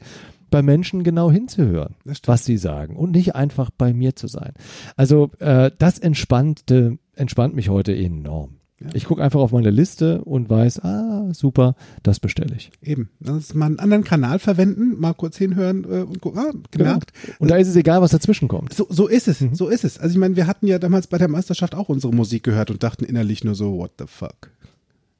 bei 0.51 0.62
Menschen 0.62 1.05
genau 1.05 1.31
hinzuhören, 1.31 1.95
was 2.25 2.45
sie 2.45 2.57
sagen 2.57 2.97
und 2.97 3.12
nicht 3.12 3.35
einfach 3.37 3.71
bei 3.71 3.93
mir 3.93 4.14
zu 4.17 4.27
sein. 4.27 4.53
Also 4.97 5.31
äh, 5.39 5.71
das 5.79 5.99
entspannte, 6.01 6.99
entspannt 7.17 7.55
mich 7.55 7.69
heute 7.69 7.95
enorm. 7.95 8.57
Ja. 8.79 8.89
Ich 8.93 9.07
gucke 9.07 9.23
einfach 9.23 9.41
auf 9.41 9.53
meine 9.53 9.71
Liste 9.71 10.23
und 10.25 10.51
weiß, 10.51 10.85
ah, 10.85 11.33
super, 11.33 11.77
das 12.03 12.21
bestelle 12.21 12.55
ich. 12.55 12.71
Eben. 12.83 13.09
Das 13.21 13.55
mal 13.55 13.67
einen 13.67 13.79
anderen 13.79 14.05
Kanal 14.05 14.39
verwenden, 14.39 15.01
mal 15.01 15.14
kurz 15.14 15.39
hinhören 15.39 15.85
äh, 15.85 16.03
und 16.03 16.21
gucken. 16.21 16.41
Ah, 16.41 16.53
gemerkt. 16.71 17.12
Und 17.39 17.51
da 17.51 17.57
ist 17.57 17.69
es 17.69 17.77
egal, 17.77 18.03
was 18.03 18.11
dazwischen 18.11 18.49
kommt. 18.49 18.75
So, 18.75 18.87
so 18.91 19.07
ist 19.07 19.29
es, 19.29 19.39
so 19.53 19.69
ist 19.69 19.85
es. 19.85 19.99
Also 19.99 20.12
ich 20.12 20.19
meine, 20.19 20.37
wir 20.37 20.47
hatten 20.47 20.67
ja 20.67 20.79
damals 20.79 21.07
bei 21.07 21.17
der 21.17 21.29
Meisterschaft 21.29 21.75
auch 21.75 21.89
unsere 21.89 22.14
Musik 22.14 22.43
gehört 22.43 22.71
und 22.71 22.83
dachten 22.83 23.07
innerlich 23.07 23.45
nur 23.45 23.55
so, 23.55 23.79
what 23.79 23.93
the 23.99 24.05
fuck. 24.07 24.51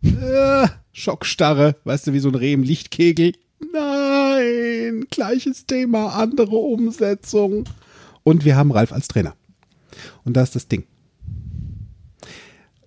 Äh, 0.03 0.69
Schockstarre, 0.93 1.77
weißt 1.85 2.09
du, 2.09 2.13
wie 2.13 2.19
so 2.19 2.29
ein 2.29 2.35
Reh 2.35 2.53
im 2.53 2.63
Lichtkegel. 2.63 3.33
Nein, 3.73 5.07
gleiches 5.11 5.65
Thema, 5.65 6.09
andere 6.09 6.57
Umsetzung. 6.57 7.65
Und 8.23 8.45
wir 8.45 8.57
haben 8.57 8.71
Ralf 8.71 8.93
als 8.93 9.09
Trainer. 9.09 9.35
Und 10.25 10.37
da 10.37 10.43
ist 10.43 10.55
das 10.55 10.69
Ding. 10.69 10.85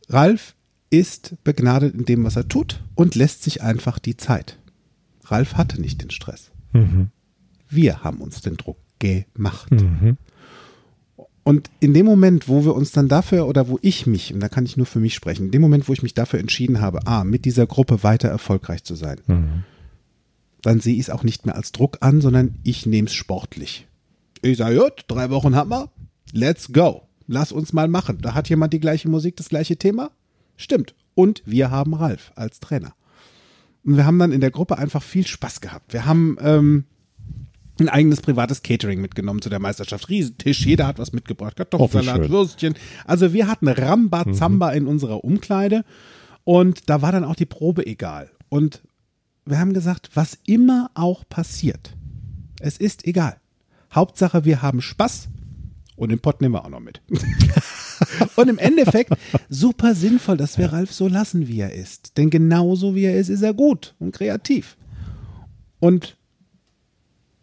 Ralf 0.10 0.55
ist 0.89 1.36
begnadet 1.43 1.93
in 1.93 2.05
dem, 2.05 2.24
was 2.24 2.36
er 2.36 2.47
tut 2.47 2.84
und 2.95 3.16
lässt 3.16 3.43
sich 3.43 3.62
einfach 3.62 3.99
die 3.99 4.18
Zeit. 4.18 4.57
Ralf 5.26 5.53
hatte 5.55 5.80
nicht 5.80 6.01
den 6.01 6.10
Stress. 6.10 6.51
Wir 7.70 8.03
haben 8.03 8.20
uns 8.22 8.41
den 8.41 8.57
Druck 8.57 8.78
gemacht. 8.97 9.72
Und 11.43 11.70
in 11.80 11.93
dem 11.93 12.05
Moment, 12.05 12.47
wo 12.47 12.66
wir 12.66 12.76
uns 12.76 12.91
dann 12.91 13.07
dafür 13.07 13.47
oder 13.47 13.68
wo 13.70 13.80
ich 13.82 14.05
mich, 14.07 14.34
und 14.34 14.39
da 14.39 14.49
kann 14.49 14.66
ich 14.66 14.78
nur 14.78 14.86
für 14.86 14.99
mich 14.99 15.14
sprechen, 15.16 15.45
in 15.45 15.51
dem 15.51 15.62
Moment, 15.62 15.88
wo 15.88 15.93
ich 15.93 16.03
mich 16.03 16.14
dafür 16.14 16.39
entschieden 16.39 16.82
habe, 16.82 17.07
A, 17.07 17.24
mit 17.24 17.45
dieser 17.45 17.66
Gruppe 17.68 18.03
weiter 18.03 18.30
erfolgreich 18.30 18.84
zu 18.84 18.95
sein, 18.95 19.20
dann 20.62 20.80
sehe 20.80 20.93
ich 20.95 21.01
es 21.01 21.10
auch 21.10 21.24
nicht 21.24 21.45
mehr 21.45 21.55
als 21.55 21.72
Druck 21.72 21.97
an, 22.01 22.22
sondern 22.22 22.55
ich 22.64 22.86
nehme 22.86 23.07
es 23.07 23.14
sportlich. 23.14 23.88
Ich 24.41 24.57
sage, 24.57 24.78
gut, 24.78 25.05
drei 25.07 25.30
Wochen 25.30 25.55
haben 25.55 25.70
wir, 25.70 25.89
let's 26.34 26.72
go. 26.72 27.03
Lass 27.32 27.51
uns 27.51 27.73
mal 27.73 27.88
machen. 27.88 28.17
Da 28.21 28.34
hat 28.34 28.49
jemand 28.49 28.73
die 28.73 28.80
gleiche 28.80 29.07
Musik, 29.07 29.36
das 29.36 29.49
gleiche 29.49 29.77
Thema? 29.77 30.09
Stimmt. 30.57 30.95
Und 31.13 31.43
wir 31.45 31.69
haben 31.69 31.93
Ralf 31.93 32.32
als 32.36 32.59
Trainer. 32.59 32.95
Und 33.84 33.97
wir 33.97 34.07
haben 34.07 34.17
dann 34.17 34.32
in 34.32 34.41
der 34.41 34.49
Gruppe 34.49 34.80
einfach 34.80 35.03
viel 35.03 35.27
Spaß 35.27 35.61
gehabt. 35.61 35.93
Wir 35.93 36.07
haben 36.07 36.38
ähm, 36.41 36.86
ein 37.80 37.88
eigenes 37.88 38.21
privates 38.21 38.63
Catering 38.63 38.99
mitgenommen 38.99 39.43
zu 39.43 39.49
der 39.49 39.59
Meisterschaft. 39.59 40.09
Riesentisch, 40.09 40.65
jeder 40.65 40.88
hat 40.88 40.97
was 40.97 41.13
mitgebracht. 41.13 41.55
Kartoffelsalat. 41.55 42.32
Würstchen. 42.32 42.73
Also 43.05 43.32
wir 43.32 43.47
hatten 43.47 43.67
Rambazamba 43.67 44.71
in 44.71 44.88
unserer 44.88 45.23
Umkleide 45.23 45.86
und 46.45 46.89
da 46.89 47.03
war 47.03 47.11
dann 47.11 47.23
auch 47.23 47.36
die 47.36 47.45
Probe 47.45 47.86
egal. 47.86 48.32
Und 48.49 48.82
wir 49.45 49.59
haben 49.59 49.73
gesagt, 49.73 50.09
was 50.15 50.39
immer 50.47 50.89
auch 50.95 51.30
passiert, 51.30 51.95
es 52.59 52.77
ist 52.77 53.05
egal. 53.05 53.38
Hauptsache, 53.93 54.45
wir 54.45 54.63
haben 54.63 54.82
Spaß 54.82 55.30
und 55.99 56.09
den 56.09 56.19
Pott 56.19 56.41
nehmen 56.41 56.55
wir 56.55 56.63
auch 56.63 56.69
noch 56.69 56.79
mit. 56.79 57.01
und 58.35 58.47
im 58.47 58.57
Endeffekt 58.57 59.13
super 59.49 59.93
sinnvoll, 59.93 60.37
dass 60.37 60.57
wir 60.57 60.71
Ralf 60.71 60.93
so 60.93 61.07
lassen, 61.07 61.47
wie 61.47 61.59
er 61.59 61.73
ist. 61.73 62.17
Denn 62.17 62.29
genauso 62.29 62.95
wie 62.95 63.03
er 63.03 63.17
ist, 63.17 63.29
ist 63.29 63.41
er 63.41 63.53
gut 63.53 63.95
und 63.99 64.13
kreativ. 64.13 64.77
Und 65.79 66.17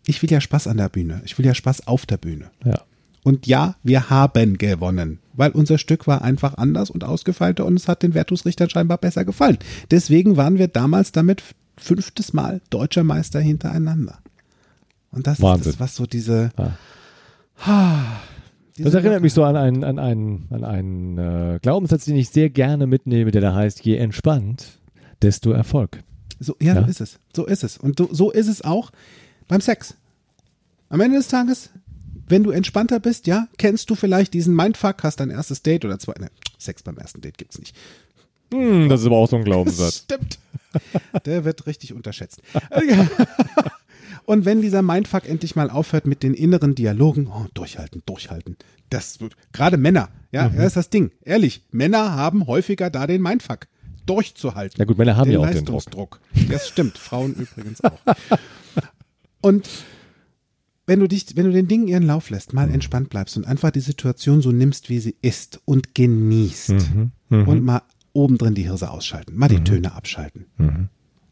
ich 0.07 0.23
will 0.23 0.31
ja 0.31 0.41
Spaß 0.41 0.69
an 0.69 0.79
der 0.79 0.89
Bühne. 0.89 1.21
Ich 1.25 1.37
will 1.39 1.45
ja 1.45 1.55
Spaß 1.55 1.87
auf 1.87 2.07
der 2.07 2.17
Bühne. 2.17 2.51
Ja. 2.65 2.83
Und 3.23 3.47
ja, 3.47 3.75
wir 3.83 4.09
haben 4.09 4.57
gewonnen, 4.57 5.19
weil 5.33 5.51
unser 5.51 5.79
Stück 5.79 6.07
war 6.07 6.23
einfach 6.23 6.55
anders 6.55 6.91
und 6.91 7.03
ausgefeilter 7.03 7.67
und 7.67 7.77
es 7.77 7.89
hat 7.89 8.03
den 8.03 8.15
Wertungsrichtern 8.15 8.71
scheinbar 8.71 8.99
besser 8.99 9.25
gefallen. 9.25 9.59
Deswegen 9.91 10.37
waren 10.37 10.59
wir 10.59 10.69
damals 10.69 11.13
damit 11.13 11.43
fünftes 11.77 12.33
Mal 12.33 12.61
deutscher 12.71 13.03
Meister 13.05 13.41
hintereinander. 13.41 14.21
Und 15.11 15.27
das 15.27 15.43
Wahnsinn. 15.43 15.71
ist 15.71 15.75
das, 15.75 15.81
was 15.81 15.97
so 15.97 16.07
diese. 16.07 16.53
Ja. 16.57 18.19
Das 18.79 18.93
erinnert 18.95 19.23
mich 19.23 19.33
so 19.33 19.43
an 19.45 19.57
einen, 19.57 19.85
an 19.85 19.99
einen, 19.99 20.47
an 20.51 20.65
einen 20.65 21.19
äh, 21.19 21.59
Glaubenssatz, 21.63 22.05
den 22.05 22.17
ich 22.17 22.29
sehr 22.29 22.51
gerne 22.51 22.87
mitnehme, 22.87 23.31
der 23.31 23.41
da 23.41 23.55
heißt, 23.55 23.85
je 23.85 23.97
entspannt, 23.97 24.79
desto 25.23 25.51
Erfolg. 25.53 26.03
So, 26.41 26.57
ja, 26.61 26.75
Ja. 26.75 26.83
so 26.83 26.89
ist 26.91 27.01
es. 27.01 27.19
So 27.35 27.47
ist 27.47 27.65
es. 27.65 27.79
Und 27.79 27.99
so, 27.99 28.09
so 28.13 28.31
ist 28.31 28.49
es 28.49 28.63
auch 28.63 28.91
beim 29.49 29.61
Sex. 29.63 29.95
Am 30.91 31.01
Ende 31.01 31.17
des 31.17 31.29
Tages, 31.29 31.71
wenn 32.29 32.43
du 32.43 32.51
entspannter 32.51 33.01
bist, 33.01 33.27
ja, 33.27 33.49
kennst 33.57 33.89
du 33.89 33.95
vielleicht 33.95 34.35
diesen 34.35 34.55
Mindfuck, 34.55 35.03
hast 35.03 35.21
dein 35.21 35.31
erstes 35.31 35.63
Date 35.63 35.85
oder 35.87 35.99
zwei. 35.99 36.13
Ne, 36.21 36.29
Sex 36.59 36.83
beim 36.83 36.99
ersten 36.99 37.21
Date 37.23 37.39
gibt's 37.39 37.59
nicht. 37.59 37.75
Hm, 38.53 38.89
das 38.89 39.01
ist 39.01 39.07
aber 39.07 39.17
auch 39.17 39.29
so 39.29 39.37
ein 39.37 39.45
Glaubenssatz. 39.45 39.97
Stimmt. 40.05 40.39
Der 41.25 41.45
wird 41.47 41.67
richtig 41.67 41.95
unterschätzt. 41.95 42.43
Und 44.27 44.45
wenn 44.45 44.61
dieser 44.61 44.83
Mindfuck 44.83 45.29
endlich 45.29 45.55
mal 45.57 45.71
aufhört 45.71 46.07
mit 46.07 46.23
den 46.25 46.35
inneren 46.35 46.75
Dialogen, 46.75 47.29
oh, 47.29 47.47
durchhalten, 47.55 48.03
durchhalten. 48.07 48.57
Das 48.91 49.19
gerade 49.53 49.77
Männer, 49.77 50.09
ja, 50.33 50.49
das 50.49 50.67
ist 50.67 50.77
das 50.77 50.91
Ding. 50.91 51.13
Ehrlich, 51.23 51.65
Männer 51.71 52.15
haben 52.15 52.47
häufiger 52.47 52.91
da 52.91 53.07
den 53.07 53.23
Mindfuck. 53.23 53.69
Durchzuhalten. 54.05 54.77
Ja 54.79 54.85
gut, 54.85 54.99
Männer 54.99 55.17
haben 55.17 55.31
den 55.31 55.41
ja 55.41 55.47
auch 55.49 55.53
den 55.53 55.65
Druck. 55.65 56.21
Das 56.49 56.69
stimmt, 56.69 56.99
Frauen 56.99 57.35
übrigens 57.37 57.83
auch. 57.83 57.99
Und 59.41 59.69
wenn 60.87 61.01
du 61.01 61.09
dich, 61.09 61.37
wenn 61.37 61.47
du 61.47 61.53
den 61.53 61.67
Dingen 61.67 61.89
ihren 61.89 62.05
Lauf 62.05 62.31
lässt, 62.31 62.53
mal 62.53 62.71
entspannt 62.71 63.11
bleibst 63.11 63.37
und 63.37 63.47
einfach 63.47 63.71
die 63.71 63.81
Situation 63.81 64.43
so 64.43 64.53
nimmst, 64.53 64.89
wie 64.89 65.01
sie 65.01 65.17
ist 65.23 65.61
und 65.65 65.95
genießt 65.95 66.75
Mhm. 67.29 67.49
und 67.49 67.65
mal 67.65 67.83
obendrin 68.13 68.55
die 68.55 68.63
Hirse 68.63 68.91
ausschalten, 68.91 69.37
mal 69.37 69.49
die 69.49 69.63
Töne 69.65 69.93
abschalten. 69.93 70.47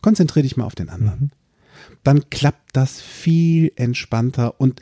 Konzentrier 0.02 0.42
dich 0.42 0.56
mal 0.56 0.64
auf 0.64 0.74
den 0.74 0.88
anderen. 0.88 1.30
Dann 2.02 2.28
klappt 2.30 2.76
das 2.76 3.00
viel 3.00 3.72
entspannter 3.76 4.60
und 4.60 4.80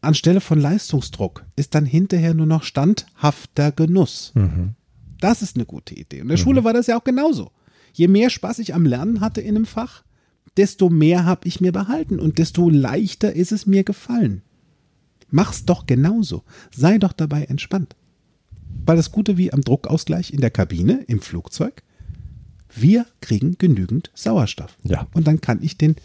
anstelle 0.00 0.40
von 0.40 0.60
Leistungsdruck 0.60 1.44
ist 1.56 1.74
dann 1.74 1.84
hinterher 1.84 2.34
nur 2.34 2.46
noch 2.46 2.62
standhafter 2.62 3.72
Genuss. 3.72 4.32
Das 5.20 5.42
ist 5.42 5.56
eine 5.56 5.66
gute 5.66 5.94
Idee. 5.94 6.16
Und 6.16 6.22
in 6.22 6.28
der 6.28 6.36
Schule 6.38 6.64
war 6.64 6.72
das 6.72 6.86
ja 6.86 6.98
auch 6.98 7.04
genauso. 7.04 7.50
Je 7.92 8.08
mehr 8.08 8.30
Spaß 8.30 8.60
ich 8.60 8.74
am 8.74 8.86
Lernen 8.86 9.20
hatte 9.20 9.40
in 9.40 9.56
einem 9.56 9.66
Fach, 9.66 10.04
desto 10.56 10.88
mehr 10.88 11.24
habe 11.24 11.46
ich 11.46 11.60
mir 11.60 11.72
behalten 11.72 12.18
und 12.18 12.38
desto 12.38 12.70
leichter 12.70 13.34
ist 13.34 13.52
es 13.52 13.66
mir 13.66 13.84
gefallen. 13.84 14.42
Mach's 15.30 15.64
doch 15.64 15.86
genauso. 15.86 16.42
Sei 16.74 16.98
doch 16.98 17.12
dabei 17.12 17.44
entspannt. 17.44 17.96
Weil 18.86 18.96
das 18.96 19.12
Gute 19.12 19.36
wie 19.36 19.52
am 19.52 19.60
Druckausgleich 19.60 20.32
in 20.32 20.40
der 20.40 20.50
Kabine, 20.50 21.04
im 21.06 21.20
Flugzeug, 21.20 21.82
wir 22.74 23.06
kriegen 23.20 23.56
genügend 23.58 24.10
Sauerstoff. 24.14 24.76
Ja. 24.82 25.06
Und 25.14 25.26
dann 25.26 25.40
kann 25.40 25.62
ich 25.62 25.76
den 25.76 25.96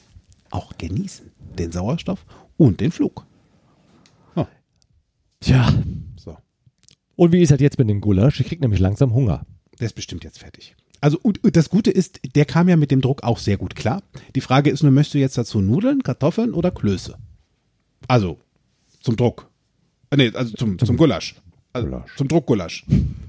auch 0.49 0.78
genießen. 0.78 1.32
Den 1.57 1.72
Sauerstoff 1.72 2.26
und 2.57 2.80
den 2.80 2.91
Flug. 2.91 3.26
Tja. 5.45 5.72
So. 6.18 6.38
Und 7.16 7.32
wie 7.32 7.41
ist 7.41 7.51
das 7.51 7.59
jetzt 7.59 7.78
mit 7.78 7.88
dem 7.88 8.01
Gulasch? 8.01 8.39
Ich 8.39 8.47
krieg 8.47 8.61
nämlich 8.61 8.80
langsam 8.80 9.13
Hunger. 9.13 9.45
Der 9.80 9.86
ist 9.86 9.93
bestimmt 9.93 10.24
jetzt 10.24 10.39
fertig. 10.39 10.76
Also 11.01 11.20
und, 11.22 11.39
das 11.55 11.70
Gute 11.70 11.91
ist, 11.91 12.20
der 12.36 12.45
kam 12.45 12.68
ja 12.68 12.78
mit 12.78 12.89
dem 12.89 13.01
Druck 13.01 13.24
auch 13.24 13.38
sehr 13.38 13.57
gut 13.57 13.76
klar. 13.76 14.01
Die 14.34 14.41
Frage 14.41 14.72
ist 14.72 14.82
nur, 14.82 14.91
möchtest 14.91 15.13
du 15.13 15.20
jetzt 15.20 15.38
dazu 15.38 15.61
Nudeln, 15.61 16.01
Kartoffeln 16.01 16.53
oder 16.53 16.72
Klöße? 16.72 17.18
Also 18.07 18.39
zum 19.01 19.16
Druck. 19.16 19.49
Äh, 20.09 20.18
Nee, 20.18 20.32
also 20.34 20.55
zum, 20.55 20.80
zum 20.80 20.97
Gulasch. 20.97 21.36
Also, 21.76 21.89
Gulasch. 21.89 22.15
Zum 22.15 22.28
Druckgulasch. 22.30 22.86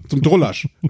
Zum 0.09 0.23
Drullasch. 0.23 0.69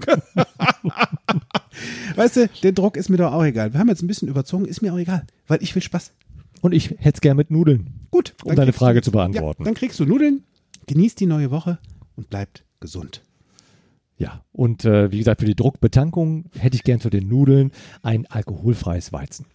weißt 2.15 2.37
du, 2.37 2.49
der 2.61 2.71
Druck 2.71 2.97
ist 2.97 3.09
mir 3.09 3.17
doch 3.17 3.33
auch 3.33 3.43
egal. 3.43 3.73
Wir 3.73 3.79
haben 3.79 3.89
jetzt 3.89 4.03
ein 4.03 4.07
bisschen 4.07 4.27
überzogen, 4.27 4.65
ist 4.65 4.83
mir 4.83 4.93
auch 4.93 4.97
egal, 4.97 5.25
weil 5.47 5.63
ich 5.63 5.73
will 5.73 5.81
Spaß. 5.81 6.13
Und 6.61 6.73
ich 6.73 6.91
hätte 6.91 7.15
es 7.15 7.21
gern 7.21 7.35
mit 7.35 7.49
Nudeln. 7.49 8.07
Gut. 8.11 8.35
Um 8.43 8.55
deine 8.55 8.73
Frage 8.73 9.01
du, 9.01 9.05
zu 9.05 9.11
beantworten. 9.11 9.63
Ja, 9.63 9.65
dann 9.65 9.73
kriegst 9.73 9.99
du 9.99 10.05
Nudeln, 10.05 10.43
genießt 10.85 11.19
die 11.19 11.25
neue 11.25 11.49
Woche 11.49 11.79
und 12.15 12.29
bleibt 12.29 12.63
gesund. 12.79 13.23
Ja. 14.17 14.43
Und 14.51 14.85
äh, 14.85 15.11
wie 15.11 15.17
gesagt, 15.17 15.41
für 15.41 15.47
die 15.47 15.55
Druckbetankung 15.55 16.45
hätte 16.59 16.75
ich 16.75 16.83
gern 16.83 16.99
zu 16.99 17.09
den 17.09 17.27
Nudeln 17.27 17.71
ein 18.03 18.27
alkoholfreies 18.27 19.13
Weizen. 19.13 19.47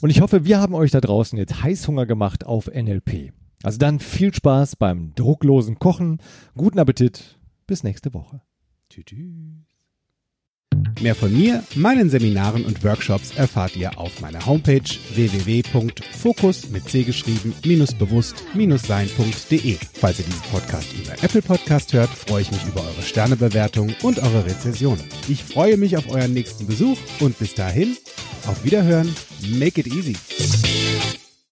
Und 0.00 0.10
ich 0.10 0.20
hoffe, 0.20 0.44
wir 0.44 0.60
haben 0.60 0.74
euch 0.74 0.90
da 0.90 1.00
draußen 1.00 1.38
jetzt 1.38 1.62
Heißhunger 1.62 2.06
gemacht 2.06 2.46
auf 2.46 2.66
NLP. 2.66 3.32
Also 3.62 3.78
dann 3.78 4.00
viel 4.00 4.34
Spaß 4.34 4.76
beim 4.76 5.14
drucklosen 5.14 5.78
Kochen. 5.78 6.18
Guten 6.56 6.78
Appetit. 6.78 7.38
Bis 7.66 7.84
nächste 7.84 8.12
Woche. 8.12 8.42
Tschüss. 8.90 9.72
Mehr 11.00 11.14
von 11.14 11.32
mir, 11.32 11.62
meinen 11.74 12.10
Seminaren 12.10 12.64
und 12.64 12.84
Workshops 12.84 13.36
erfahrt 13.36 13.76
ihr 13.76 13.98
auf 13.98 14.20
meiner 14.20 14.44
Homepage 14.46 14.82
www.fokus 15.14 16.70
mit 16.70 16.88
C 16.88 17.02
geschrieben 17.02 17.54
bewusst 17.94 18.44
sein.de. 18.86 19.78
Falls 19.94 20.18
ihr 20.18 20.24
diesen 20.24 20.42
Podcast 20.50 20.92
über 20.92 21.12
Apple 21.22 21.42
Podcast 21.42 21.92
hört, 21.92 22.10
freue 22.10 22.42
ich 22.42 22.52
mich 22.52 22.64
über 22.66 22.80
eure 22.80 23.02
Sternebewertung 23.02 23.94
und 24.02 24.18
eure 24.18 24.44
Rezension. 24.44 24.98
Ich 25.28 25.42
freue 25.42 25.76
mich 25.76 25.96
auf 25.96 26.08
euren 26.10 26.32
nächsten 26.32 26.66
Besuch 26.66 26.98
und 27.20 27.38
bis 27.38 27.54
dahin 27.54 27.96
auf 28.46 28.64
Wiederhören. 28.64 29.14
Make 29.58 29.80
it 29.80 29.86
easy. 29.88 30.16